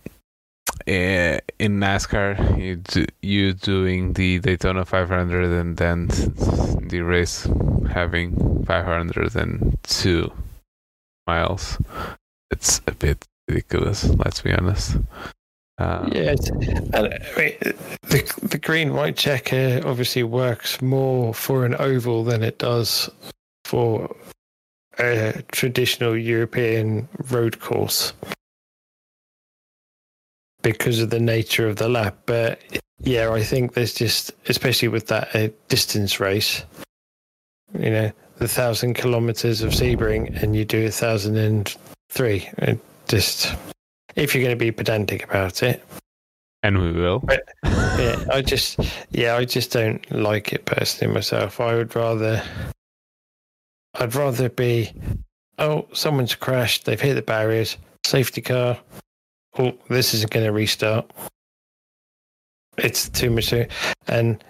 eh, 0.88 1.40
in 1.60 1.80
NASCAR, 1.80 2.60
you 2.60 2.78
do, 2.78 3.06
you 3.22 3.54
doing 3.54 4.14
the 4.14 4.40
Daytona 4.40 4.84
500 4.84 5.52
and 5.52 5.78
then 5.78 6.08
the 6.88 7.02
race 7.02 7.48
having 7.90 8.64
502 8.66 10.34
miles. 11.28 11.78
It's 12.50 12.82
a 12.88 12.92
bit 12.94 13.26
ridiculous. 13.48 14.04
Let's 14.10 14.42
be 14.42 14.54
honest. 14.54 14.98
Um, 15.80 16.12
and 16.94 16.96
I 16.96 17.20
mean, 17.38 17.56
the 18.02 18.40
the 18.42 18.58
green 18.58 18.94
white 18.94 19.16
checker 19.16 19.82
obviously 19.86 20.24
works 20.24 20.82
more 20.82 21.34
for 21.34 21.66
an 21.66 21.76
oval 21.76 22.24
than 22.24 22.42
it 22.42 22.58
does 22.58 23.10
for 23.66 24.16
a 25.00 25.44
traditional 25.52 26.18
European 26.18 27.08
road 27.30 27.60
course 27.60 28.14
because 30.64 31.00
of 31.00 31.12
the 31.12 31.20
nature 31.20 31.68
of 31.68 31.76
the 31.76 31.88
lap. 31.88 32.18
But 32.26 32.60
yeah, 33.00 33.32
I 33.32 33.44
think 33.44 33.74
there's 33.74 33.94
just, 33.94 34.32
especially 34.50 34.88
with 34.88 35.08
that 35.08 35.36
uh, 35.36 35.50
distance 35.68 36.20
race, 36.20 36.64
you 37.78 37.92
know, 37.92 38.12
the 38.38 38.48
thousand 38.48 38.96
kilometers 38.96 39.62
of 39.62 39.72
Sebring, 39.72 40.42
and 40.42 40.56
you 40.56 40.66
do 40.66 40.88
a 40.88 40.92
thousand 40.92 41.38
and 41.38 41.76
three. 42.10 42.50
Just 43.08 43.56
if 44.16 44.34
you're 44.34 44.44
going 44.44 44.58
to 44.58 44.66
be 44.66 44.72
pedantic 44.72 45.24
about 45.24 45.64
it. 45.64 45.84
And 46.64 46.80
we 46.80 46.92
will. 46.92 47.20
But, 47.20 47.48
yeah, 47.64 48.24
I 48.32 48.42
just, 48.42 48.80
yeah, 49.12 49.36
I 49.36 49.46
just 49.46 49.72
don't 49.72 50.10
like 50.12 50.54
it 50.54 50.66
personally 50.66 51.14
myself. 51.14 51.62
I 51.62 51.76
would 51.76 51.96
rather, 51.96 52.42
I'd 53.96 54.16
rather 54.16 54.50
be, 54.50 54.92
oh, 55.60 55.88
someone's 55.94 56.36
crashed, 56.36 56.86
they've 56.86 57.00
hit 57.00 57.14
the 57.14 57.22
barriers, 57.22 57.78
safety 58.06 58.42
car. 58.42 58.80
Oh, 59.58 59.74
this 59.90 60.14
isn't 60.14 60.32
going 60.32 60.46
to 60.46 60.52
restart. 60.52 61.10
It's 62.78 63.10
too 63.10 63.30
much, 63.30 63.54
and 64.08 64.44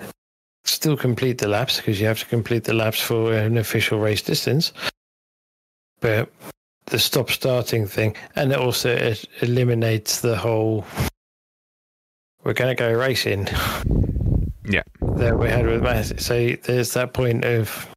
still 0.66 0.97
complete 0.97 1.38
the 1.38 1.47
laps 1.47 1.78
because 1.78 1.99
you 1.99 2.08
have 2.08 2.20
to 2.20 2.26
complete 2.26 2.66
the 2.66 2.74
laps 2.74 3.01
for 3.01 3.34
an 3.34 3.58
official 3.58 3.99
race 3.99 4.22
distance. 4.22 4.74
But 6.01 6.30
the 6.88 7.00
stop 7.00 7.30
starting 7.30 7.86
thing, 7.86 8.16
and 8.36 8.52
it 8.52 8.58
also 8.58 8.90
it 8.90 9.26
eliminates 9.42 10.22
the 10.22 10.36
whole 10.36 10.86
we're 12.44 12.54
going 12.54 12.76
to 12.76 12.82
go 12.82 12.92
racing. 12.92 13.48
Yeah, 14.70 14.84
that 15.02 15.38
we 15.38 15.50
had 15.50 15.66
with 15.66 15.82
Masi. 15.82 16.20
So 16.20 16.62
there's 16.64 16.94
that 16.94 17.14
point 17.14 17.46
of 17.46 17.88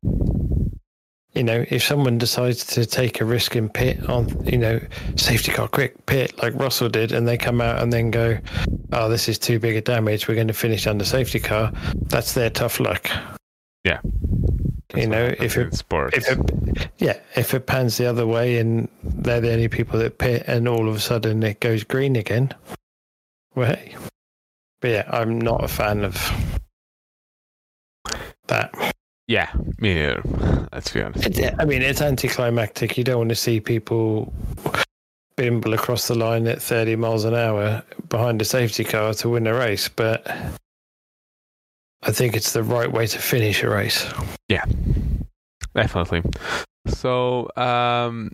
you 1.33 1.45
know 1.45 1.65
if 1.71 1.83
someone 1.83 2.19
decides 2.19 2.65
to 2.67 2.85
take 2.85 3.21
a 3.21 3.25
risk 3.25 3.57
in 3.57 3.69
pit 3.69 4.09
on 4.09 4.45
you 4.45 4.59
know 4.59 4.81
safety 5.17 5.53
car 5.53 5.69
quick 5.69 6.07
pit 6.07 6.37
like 6.43 6.55
Russell 6.55 6.89
did, 6.89 7.13
and 7.13 7.27
they 7.27 7.39
come 7.39 7.61
out 7.61 7.83
and 7.83 7.93
then 7.93 8.11
go, 8.11 8.39
oh 8.93 9.09
this 9.09 9.29
is 9.29 9.39
too 9.39 9.59
big 9.59 9.77
a 9.77 9.81
damage, 9.81 10.27
we're 10.29 10.35
going 10.35 10.49
to 10.49 10.53
finish 10.53 10.87
under 10.87 11.05
safety 11.05 11.41
car. 11.41 11.73
That's 12.07 12.35
their 12.35 12.51
tough 12.51 12.81
luck. 12.81 13.09
Yeah 13.85 14.01
you 14.97 15.07
know, 15.07 15.35
if 15.39 15.57
it, 15.57 15.75
sports. 15.75 16.17
if 16.17 16.29
it, 16.29 16.91
yeah, 16.99 17.19
if 17.37 17.55
it 17.55 17.67
pans 17.67 17.97
the 17.97 18.07
other 18.07 18.27
way 18.27 18.59
and 18.59 18.89
they're 19.03 19.41
the 19.41 19.53
only 19.53 19.69
people 19.69 19.99
that 19.99 20.19
pit, 20.19 20.45
and 20.47 20.69
all 20.69 20.89
of 20.89 20.97
a 20.97 21.01
sudden 21.01 21.43
it 21.43 21.61
goes 21.61 21.85
green 21.85 22.17
again, 22.17 22.55
well, 23.55 23.69
hey. 23.69 23.97
But 24.81 24.91
yeah, 24.91 25.11
I'm 25.11 25.39
not 25.39 25.63
a 25.63 25.69
fan 25.69 26.05
of 26.05 26.17
that. 28.47 28.73
Yeah, 29.27 29.51
me 29.79 29.95
neither. 29.95 30.23
Let's 30.73 30.93
be 30.93 31.03
honest. 31.03 31.39
It, 31.39 31.55
I 31.59 31.65
mean, 31.65 31.83
it's 31.83 32.01
anticlimactic. 32.01 32.97
You 32.97 33.05
don't 33.05 33.19
want 33.19 33.29
to 33.29 33.37
see 33.37 33.61
people 33.61 34.33
bimble 35.37 35.73
across 35.73 36.09
the 36.09 36.15
line 36.15 36.47
at 36.47 36.61
30 36.61 36.97
miles 36.97 37.25
an 37.25 37.35
hour 37.35 37.83
behind 38.09 38.43
a 38.43 38.45
safety 38.45 38.85
car 38.85 39.15
to 39.15 39.29
win 39.29 39.47
a 39.47 39.55
race, 39.55 39.89
but 39.89 40.27
I 42.03 42.13
think 42.13 42.35
it's 42.35 42.53
the 42.53 42.63
right 42.63 42.91
way 42.91 43.07
to 43.07 43.19
finish 43.19 43.63
a 43.63 43.69
race. 43.69 44.07
Yeah, 44.49 44.65
definitely. 45.75 46.23
So, 46.87 47.51
um, 47.57 48.33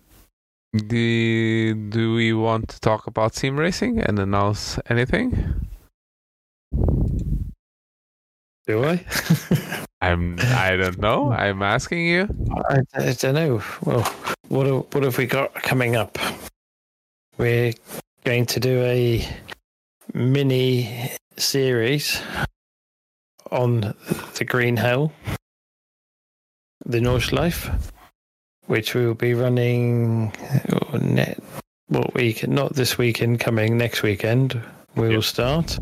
do, 0.73 1.73
do 1.89 2.13
we 2.13 2.33
want 2.33 2.69
to 2.69 2.79
talk 2.79 3.07
about 3.07 3.35
sim 3.35 3.59
racing 3.59 3.99
and 3.99 4.19
announce 4.19 4.79
anything? 4.89 5.67
Do 8.67 8.85
I? 8.85 9.05
I'm. 10.01 10.37
I 10.39 10.75
don't 10.75 10.99
know. 10.99 11.31
I'm 11.31 11.61
asking 11.61 12.05
you. 12.05 12.27
I, 12.69 12.79
I 12.93 13.13
don't 13.13 13.33
know. 13.33 13.63
Well, 13.83 14.03
what 14.49 14.93
what 14.93 15.03
have 15.03 15.17
we 15.17 15.25
got 15.25 15.53
coming 15.55 15.95
up? 15.95 16.17
We're 17.37 17.73
going 18.23 18.45
to 18.45 18.59
do 18.59 18.83
a 18.83 19.27
mini 20.13 21.11
series 21.37 22.21
on 23.51 23.93
the 24.35 24.45
Green 24.45 24.77
Hell, 24.77 25.11
the 26.85 26.99
Nordschleife, 26.99 27.91
which 28.65 28.93
we 28.93 29.05
will 29.05 29.13
be 29.13 29.33
running 29.33 30.33
oh, 30.71 30.97
net 30.97 31.41
what 31.87 32.13
week? 32.13 32.47
Not 32.47 32.75
this 32.75 32.97
weekend, 32.97 33.39
coming 33.39 33.77
next 33.77 34.03
weekend. 34.03 34.61
We 34.95 35.09
will 35.09 35.21
start. 35.21 35.77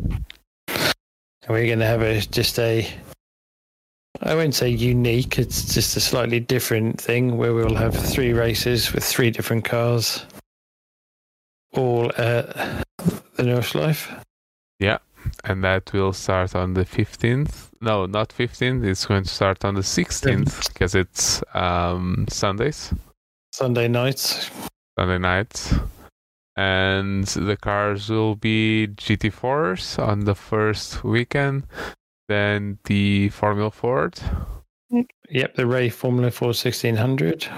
And 0.68 1.48
we're 1.48 1.66
going 1.66 1.80
to 1.80 1.86
have 1.86 2.02
a 2.02 2.20
just 2.20 2.58
a 2.58 2.88
I 4.22 4.34
won't 4.34 4.54
say 4.54 4.70
unique, 4.70 5.38
it's 5.38 5.74
just 5.74 5.96
a 5.96 6.00
slightly 6.00 6.40
different 6.40 7.00
thing 7.00 7.36
where 7.36 7.52
we'll 7.52 7.74
have 7.74 7.94
three 7.94 8.32
races 8.32 8.92
with 8.92 9.04
three 9.04 9.30
different 9.30 9.64
cars, 9.66 10.24
all 11.74 12.10
at 12.16 12.48
the 13.36 13.42
Nordschleife. 13.42 14.24
Yeah 14.78 14.98
and 15.44 15.62
that 15.64 15.92
will 15.92 16.12
start 16.12 16.54
on 16.54 16.74
the 16.74 16.84
15th. 16.84 17.70
No, 17.80 18.06
not 18.06 18.30
15th. 18.30 18.84
It's 18.84 19.06
going 19.06 19.24
to 19.24 19.28
start 19.28 19.64
on 19.64 19.74
the 19.74 19.80
16th 19.80 20.72
because 20.72 20.94
it's 20.94 21.42
um, 21.54 22.26
Sundays. 22.28 22.92
Sunday 23.52 23.88
nights. 23.88 24.50
Sunday 24.98 25.18
nights. 25.18 25.74
And 26.56 27.26
the 27.26 27.56
cars 27.56 28.08
will 28.08 28.36
be 28.36 28.88
GT4s 28.88 29.98
on 30.02 30.20
the 30.20 30.34
first 30.34 31.04
weekend, 31.04 31.64
then 32.28 32.78
the 32.84 33.28
Formula 33.28 33.70
Ford. 33.70 34.18
Yep, 35.30 35.54
the 35.54 35.66
Ray 35.66 35.90
Formula 35.90 36.30
Ford 36.30 36.56
1600. 36.56 37.48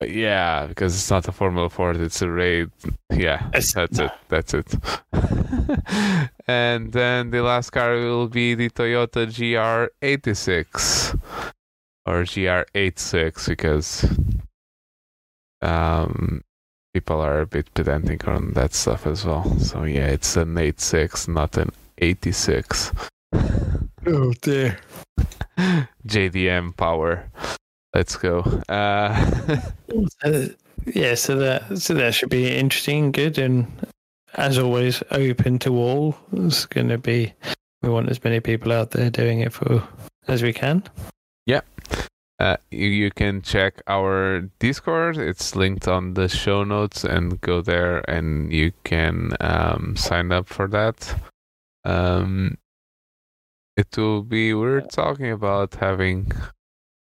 Yeah, 0.00 0.66
because 0.66 0.94
it's 0.94 1.10
not 1.10 1.26
a 1.26 1.32
Formula 1.32 1.68
Ford, 1.68 1.96
it's 1.96 2.22
a 2.22 2.30
raid. 2.30 2.70
Yeah, 3.10 3.48
that's 3.52 3.74
it. 3.76 4.12
That's 4.28 4.54
it. 4.54 4.72
and 6.46 6.92
then 6.92 7.30
the 7.30 7.42
last 7.42 7.70
car 7.70 7.94
will 7.94 8.28
be 8.28 8.54
the 8.54 8.70
Toyota 8.70 9.26
GR86 9.26 11.20
or 12.06 12.22
GR86 12.22 13.48
because 13.48 14.06
um, 15.62 16.44
people 16.94 17.20
are 17.20 17.40
a 17.40 17.46
bit 17.46 17.72
pedantic 17.74 18.28
on 18.28 18.52
that 18.52 18.74
stuff 18.74 19.04
as 19.04 19.24
well. 19.24 19.58
So 19.58 19.82
yeah, 19.82 20.06
it's 20.06 20.36
an 20.36 20.56
86, 20.56 21.26
not 21.26 21.56
an 21.56 21.70
86. 21.98 22.92
Oh 24.06 24.32
dear. 24.40 24.78
JDM 26.06 26.76
power. 26.76 27.30
Let's 27.94 28.16
go. 28.16 28.40
Uh, 28.68 29.60
Uh, 30.24 30.48
yeah, 30.94 31.14
so 31.14 31.36
that 31.36 31.78
so 31.78 31.94
that 31.94 32.14
should 32.14 32.30
be 32.30 32.54
interesting, 32.54 33.12
good, 33.12 33.38
and 33.38 33.66
as 34.34 34.58
always, 34.58 35.02
open 35.10 35.58
to 35.60 35.76
all. 35.76 36.16
It's 36.32 36.66
going 36.66 36.88
to 36.88 36.98
be. 36.98 37.32
We 37.82 37.88
want 37.88 38.10
as 38.10 38.22
many 38.22 38.40
people 38.40 38.72
out 38.72 38.90
there 38.90 39.10
doing 39.10 39.40
it 39.40 39.52
for 39.52 39.82
as 40.26 40.42
we 40.42 40.52
can. 40.52 40.82
Yeah. 41.46 41.60
Uh, 42.40 42.56
you, 42.70 42.88
you 42.88 43.10
can 43.10 43.42
check 43.42 43.82
our 43.86 44.42
Discord. 44.60 45.16
It's 45.16 45.56
linked 45.56 45.88
on 45.88 46.14
the 46.14 46.28
show 46.28 46.64
notes, 46.64 47.04
and 47.04 47.40
go 47.40 47.60
there, 47.60 47.98
and 48.08 48.52
you 48.52 48.72
can 48.84 49.32
um, 49.40 49.96
sign 49.96 50.30
up 50.32 50.48
for 50.48 50.68
that. 50.68 51.20
Um, 51.84 52.58
it 53.76 53.96
will 53.96 54.22
be. 54.22 54.54
We're 54.54 54.82
talking 54.82 55.30
about 55.30 55.74
having 55.76 56.32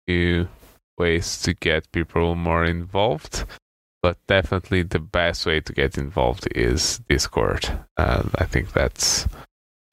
few 0.07 0.47
ways 0.97 1.41
to 1.43 1.53
get 1.53 1.91
people 1.91 2.35
more 2.35 2.65
involved, 2.65 3.45
but 4.01 4.17
definitely 4.27 4.83
the 4.83 4.99
best 4.99 5.45
way 5.45 5.59
to 5.61 5.73
get 5.73 5.97
involved 5.97 6.47
is 6.55 6.99
Discord. 7.09 7.67
Uh, 7.97 8.23
I 8.37 8.45
think 8.45 8.73
that's 8.73 9.27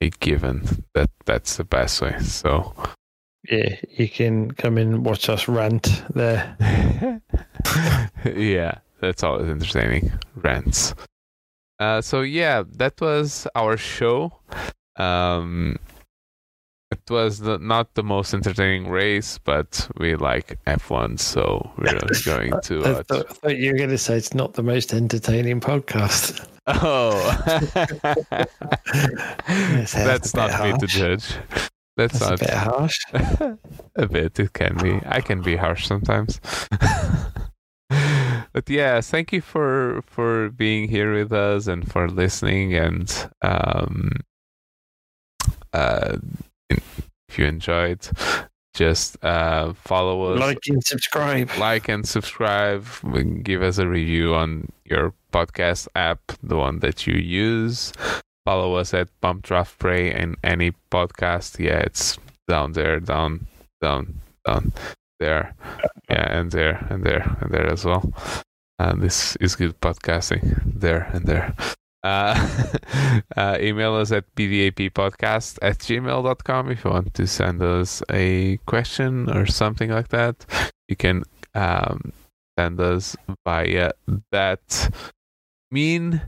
a 0.00 0.10
given. 0.10 0.84
That 0.94 1.10
that's 1.24 1.56
the 1.56 1.64
best 1.64 2.00
way. 2.02 2.18
So. 2.20 2.74
Yeah, 3.50 3.74
you 3.90 4.08
can 4.08 4.52
come 4.52 4.78
and 4.78 5.04
watch 5.04 5.28
us 5.28 5.48
rant 5.48 6.04
there. 6.14 6.56
yeah, 8.24 8.78
that's 9.00 9.24
always 9.24 9.50
entertaining. 9.50 10.12
Rants. 10.36 10.94
Uh, 11.80 12.00
so 12.00 12.20
yeah, 12.20 12.62
that 12.76 13.00
was 13.00 13.48
our 13.56 13.76
show. 13.76 14.32
Um, 14.96 15.76
it 16.92 17.10
was 17.10 17.40
the, 17.40 17.58
not 17.58 17.94
the 17.94 18.02
most 18.02 18.34
entertaining 18.34 18.88
race, 18.88 19.38
but 19.38 19.88
we 19.96 20.14
like 20.14 20.58
F1, 20.66 21.18
so 21.18 21.70
we're 21.78 21.98
going 22.24 22.52
to 22.62 22.84
I 22.84 23.02
thought, 23.02 23.26
I 23.30 23.32
thought 23.32 23.56
you 23.56 23.72
were 23.72 23.78
going 23.78 23.90
to 23.90 23.98
say 23.98 24.16
it's 24.16 24.34
not 24.34 24.52
the 24.54 24.62
most 24.62 24.92
entertaining 24.92 25.60
podcast. 25.60 26.46
Oh, 26.68 27.18
that's 29.48 30.32
not 30.32 30.52
bit 30.52 30.74
me 30.74 30.78
to 30.78 30.86
judge. 30.86 31.34
That's, 31.96 32.20
That's 32.20 32.24
a 32.24 32.30
not 32.30 32.38
bit 32.38 32.50
harsh. 32.50 32.98
a 33.96 34.06
bit. 34.06 34.38
It 34.38 34.52
can 34.52 34.76
be. 34.76 35.00
I 35.04 35.20
can 35.22 35.42
be 35.42 35.56
harsh 35.56 35.88
sometimes. 35.88 36.40
but 38.52 38.68
yeah, 38.68 39.00
thank 39.00 39.32
you 39.32 39.40
for 39.40 40.02
for 40.06 40.50
being 40.50 40.88
here 40.88 41.12
with 41.12 41.32
us 41.32 41.66
and 41.66 41.90
for 41.90 42.08
listening. 42.08 42.74
And 42.76 43.12
um, 43.42 44.12
uh, 45.72 46.18
if 47.28 47.38
you 47.38 47.46
enjoyed, 47.46 48.00
just 48.74 49.22
uh, 49.24 49.72
follow 49.74 50.32
us, 50.34 50.40
Like 50.40 50.58
and 50.68 50.82
subscribe. 50.84 51.50
like 51.58 51.88
and 51.88 52.06
subscribe. 52.06 52.86
Give 53.42 53.62
us 53.62 53.78
a 53.78 53.86
review 53.88 54.34
on 54.34 54.70
your 54.84 55.12
podcast 55.32 55.88
app, 55.94 56.20
the 56.42 56.56
one 56.56 56.78
that 56.80 57.06
you 57.06 57.14
use. 57.14 57.92
Follow 58.44 58.74
us 58.74 58.92
at 58.92 59.08
Bump 59.20 59.42
Draft 59.42 59.78
Pray 59.78 60.12
and 60.12 60.36
any 60.42 60.72
podcast. 60.90 61.58
Yeah, 61.58 61.78
it's 61.80 62.18
down 62.48 62.72
there, 62.72 62.98
down, 63.00 63.46
down, 63.80 64.14
down 64.46 64.72
there. 65.20 65.54
Yeah, 66.10 66.38
and 66.38 66.50
there, 66.50 66.84
and 66.90 67.04
there, 67.04 67.36
and 67.40 67.52
there 67.52 67.66
as 67.70 67.84
well. 67.84 68.12
And 68.78 69.00
this 69.00 69.36
is 69.36 69.54
good 69.54 69.80
podcasting. 69.80 70.60
There 70.66 71.08
and 71.12 71.24
there. 71.26 71.54
Uh, 72.02 72.64
uh, 73.36 73.56
email 73.60 73.94
us 73.94 74.10
at 74.10 74.24
bdappodcast 74.34 75.58
at 75.62 75.78
gmail.com 75.78 76.70
if 76.70 76.84
you 76.84 76.90
want 76.90 77.14
to 77.14 77.26
send 77.26 77.62
us 77.62 78.02
a 78.10 78.56
question 78.66 79.30
or 79.30 79.46
something 79.46 79.90
like 79.90 80.08
that. 80.08 80.44
You 80.88 80.96
can 80.96 81.22
um, 81.54 82.12
send 82.58 82.80
us 82.80 83.16
via 83.44 83.92
that 84.30 84.90
mean. 85.70 86.22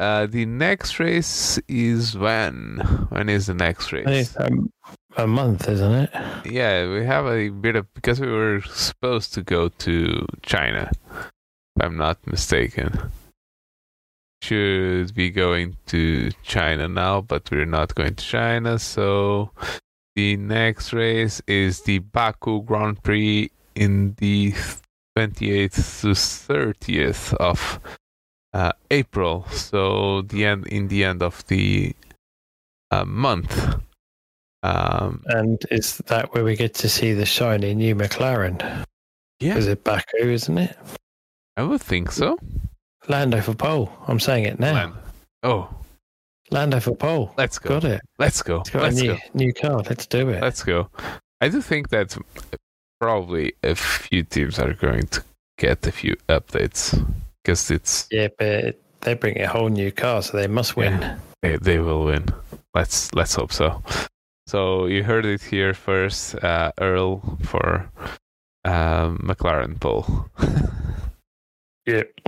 Uh, 0.00 0.26
the 0.26 0.44
next 0.44 0.98
race 0.98 1.58
is 1.68 2.18
when? 2.18 2.78
When 3.10 3.28
is 3.28 3.46
the 3.46 3.54
next 3.54 3.92
race? 3.92 4.36
A 5.16 5.26
month, 5.26 5.68
isn't 5.68 5.92
it? 5.92 6.10
Yeah, 6.44 6.90
we 6.92 7.04
have 7.04 7.26
a 7.26 7.50
bit 7.50 7.76
of 7.76 7.92
because 7.94 8.20
we 8.20 8.26
were 8.26 8.60
supposed 8.62 9.32
to 9.34 9.42
go 9.42 9.68
to 9.68 10.26
China, 10.42 10.90
if 11.14 11.80
I'm 11.80 11.96
not 11.96 12.26
mistaken. 12.26 12.98
Should 14.44 15.14
be 15.14 15.30
going 15.30 15.74
to 15.86 16.30
China 16.42 16.86
now, 16.86 17.22
but 17.22 17.50
we're 17.50 17.64
not 17.64 17.94
going 17.94 18.14
to 18.14 18.24
China. 18.24 18.78
So 18.78 19.50
the 20.16 20.36
next 20.36 20.92
race 20.92 21.40
is 21.46 21.80
the 21.80 22.00
Baku 22.00 22.62
Grand 22.62 23.02
Prix 23.02 23.50
in 23.74 24.14
the 24.18 24.52
28th 25.16 26.02
to 26.02 26.08
30th 26.08 27.32
of 27.34 27.80
uh, 28.52 28.72
April. 28.90 29.46
So 29.48 30.20
the 30.20 30.44
end 30.44 30.66
in 30.66 30.88
the 30.88 31.04
end 31.04 31.22
of 31.22 31.46
the 31.46 31.96
uh, 32.90 33.06
month. 33.06 33.76
Um, 34.62 35.22
And 35.26 35.64
is 35.70 36.02
that 36.06 36.34
where 36.34 36.44
we 36.44 36.54
get 36.54 36.74
to 36.74 36.88
see 36.90 37.14
the 37.14 37.24
shiny 37.24 37.74
new 37.74 37.94
McLaren? 37.94 38.84
yeah, 39.40 39.56
Is 39.56 39.68
it 39.68 39.84
Baku, 39.84 40.18
isn't 40.18 40.58
it? 40.58 40.76
I 41.56 41.62
would 41.62 41.80
think 41.80 42.12
so. 42.12 42.36
Lando 43.08 43.40
for 43.40 43.54
pole. 43.54 43.90
I'm 44.06 44.20
saying 44.20 44.44
it 44.44 44.58
now. 44.58 44.72
Land. 44.74 44.92
Oh, 45.42 45.68
Lando 46.50 46.80
for 46.80 46.94
pole. 46.94 47.32
let's 47.36 47.58
go. 47.58 47.80
Got 47.80 47.84
it. 47.84 48.00
Let's 48.18 48.42
go. 48.42 48.60
It's 48.60 48.70
got 48.70 48.82
Let's 48.82 49.00
a 49.00 49.02
new, 49.02 49.12
go. 49.14 49.18
new 49.34 49.52
car. 49.52 49.82
Let's 49.88 50.06
do 50.06 50.28
it. 50.30 50.42
Let's 50.42 50.62
go. 50.62 50.88
I 51.40 51.48
do 51.48 51.60
think 51.60 51.88
that 51.90 52.16
probably 53.00 53.52
a 53.62 53.74
few 53.74 54.22
teams 54.22 54.58
are 54.58 54.72
going 54.74 55.06
to 55.08 55.24
get 55.58 55.86
a 55.86 55.92
few 55.92 56.16
updates 56.28 56.94
because 57.42 57.70
it's 57.70 58.06
yeah, 58.10 58.28
but 58.38 58.80
they 59.00 59.14
bring 59.14 59.40
a 59.40 59.46
whole 59.48 59.68
new 59.68 59.90
car, 59.92 60.22
so 60.22 60.36
they 60.36 60.46
must 60.46 60.76
win. 60.76 61.00
Yeah. 61.00 61.18
they, 61.42 61.56
they 61.56 61.78
will 61.78 62.04
win. 62.04 62.26
Let's 62.74 63.12
let's 63.14 63.34
hope 63.34 63.52
so. 63.52 63.82
So 64.46 64.86
you 64.86 65.02
heard 65.04 65.24
it 65.24 65.42
here 65.42 65.72
first, 65.74 66.34
uh, 66.44 66.72
Earl 66.78 67.38
for 67.42 67.90
um, 68.64 69.18
McLaren 69.18 69.78
pole. 69.80 70.28
Yep. 71.86 72.18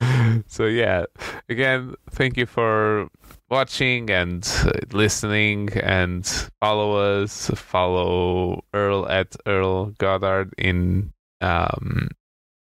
so 0.46 0.66
yeah 0.66 1.04
again 1.48 1.94
thank 2.10 2.36
you 2.36 2.46
for 2.46 3.08
watching 3.48 4.10
and 4.10 4.48
uh, 4.64 4.72
listening 4.92 5.70
and 5.78 6.26
follow 6.60 7.22
us. 7.22 7.50
Follow 7.54 8.64
earl 8.74 9.08
at 9.08 9.36
earl 9.46 9.86
goddard 9.98 10.52
in 10.58 11.12
um, 11.40 12.08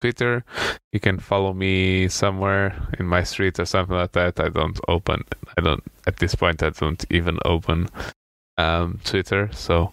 twitter. 0.00 0.44
You 0.92 1.00
can 1.00 1.18
follow 1.18 1.52
me 1.52 2.08
somewhere 2.08 2.76
in 2.98 3.06
my 3.06 3.22
street 3.22 3.58
or 3.58 3.64
something 3.64 3.96
like 3.96 4.12
that. 4.12 4.38
I 4.40 4.48
don't 4.48 4.78
open 4.88 5.24
i 5.56 5.60
don't 5.60 5.82
at 6.06 6.18
this 6.18 6.34
point 6.34 6.62
i 6.62 6.70
don't 6.70 7.04
even 7.10 7.38
open 7.44 7.88
um, 8.58 9.00
twitter 9.04 9.50
so 9.52 9.92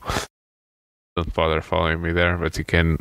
don't 1.15 1.33
bother 1.33 1.61
following 1.61 2.01
me 2.01 2.11
there 2.11 2.37
but 2.37 2.57
you 2.57 2.63
can 2.63 2.97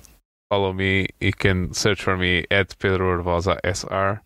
follow 0.53 0.75
me. 0.75 1.07
You 1.19 1.33
can 1.33 1.73
search 1.73 2.03
for 2.03 2.15
me 2.15 2.45
at 2.51 2.79
Pedro 2.79 3.17
Urvosa 3.17 3.57
SR 3.65 4.21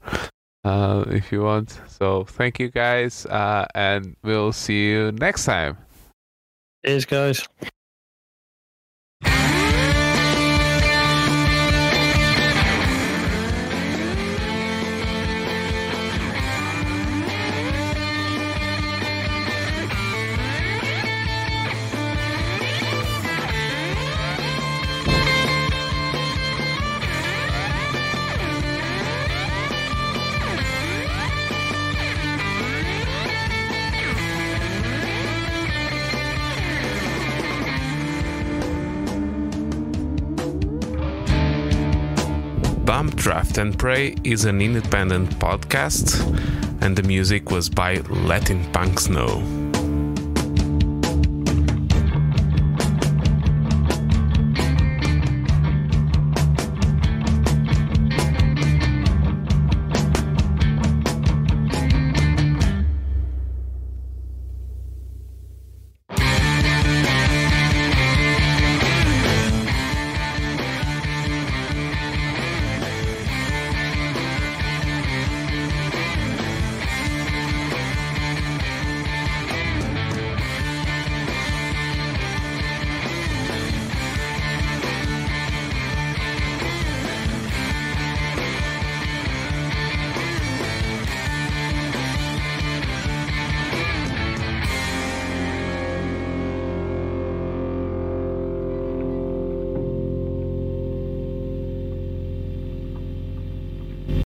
uh, 0.65 1.05
if 1.07 1.31
you 1.31 1.43
want. 1.43 1.79
So 1.87 2.25
thank 2.25 2.59
you 2.59 2.69
guys, 2.69 3.27
uh, 3.27 3.67
and 3.77 4.17
we'll 4.25 4.53
see 4.53 4.91
you 4.91 5.13
next 5.13 5.45
time. 5.45 5.79
Cheers, 6.85 7.05
guys. 7.05 7.49
Bump 42.97 43.15
Draft 43.15 43.59
and 43.59 43.79
Pray 43.79 44.15
is 44.25 44.47
an 44.47 44.63
independent 44.63 45.29
podcast, 45.39 46.19
and 46.81 46.97
the 46.97 47.03
music 47.03 47.51
was 47.51 47.69
by 47.69 47.97
Letting 48.09 48.73
Punks 48.73 49.11
Know. 49.11 49.66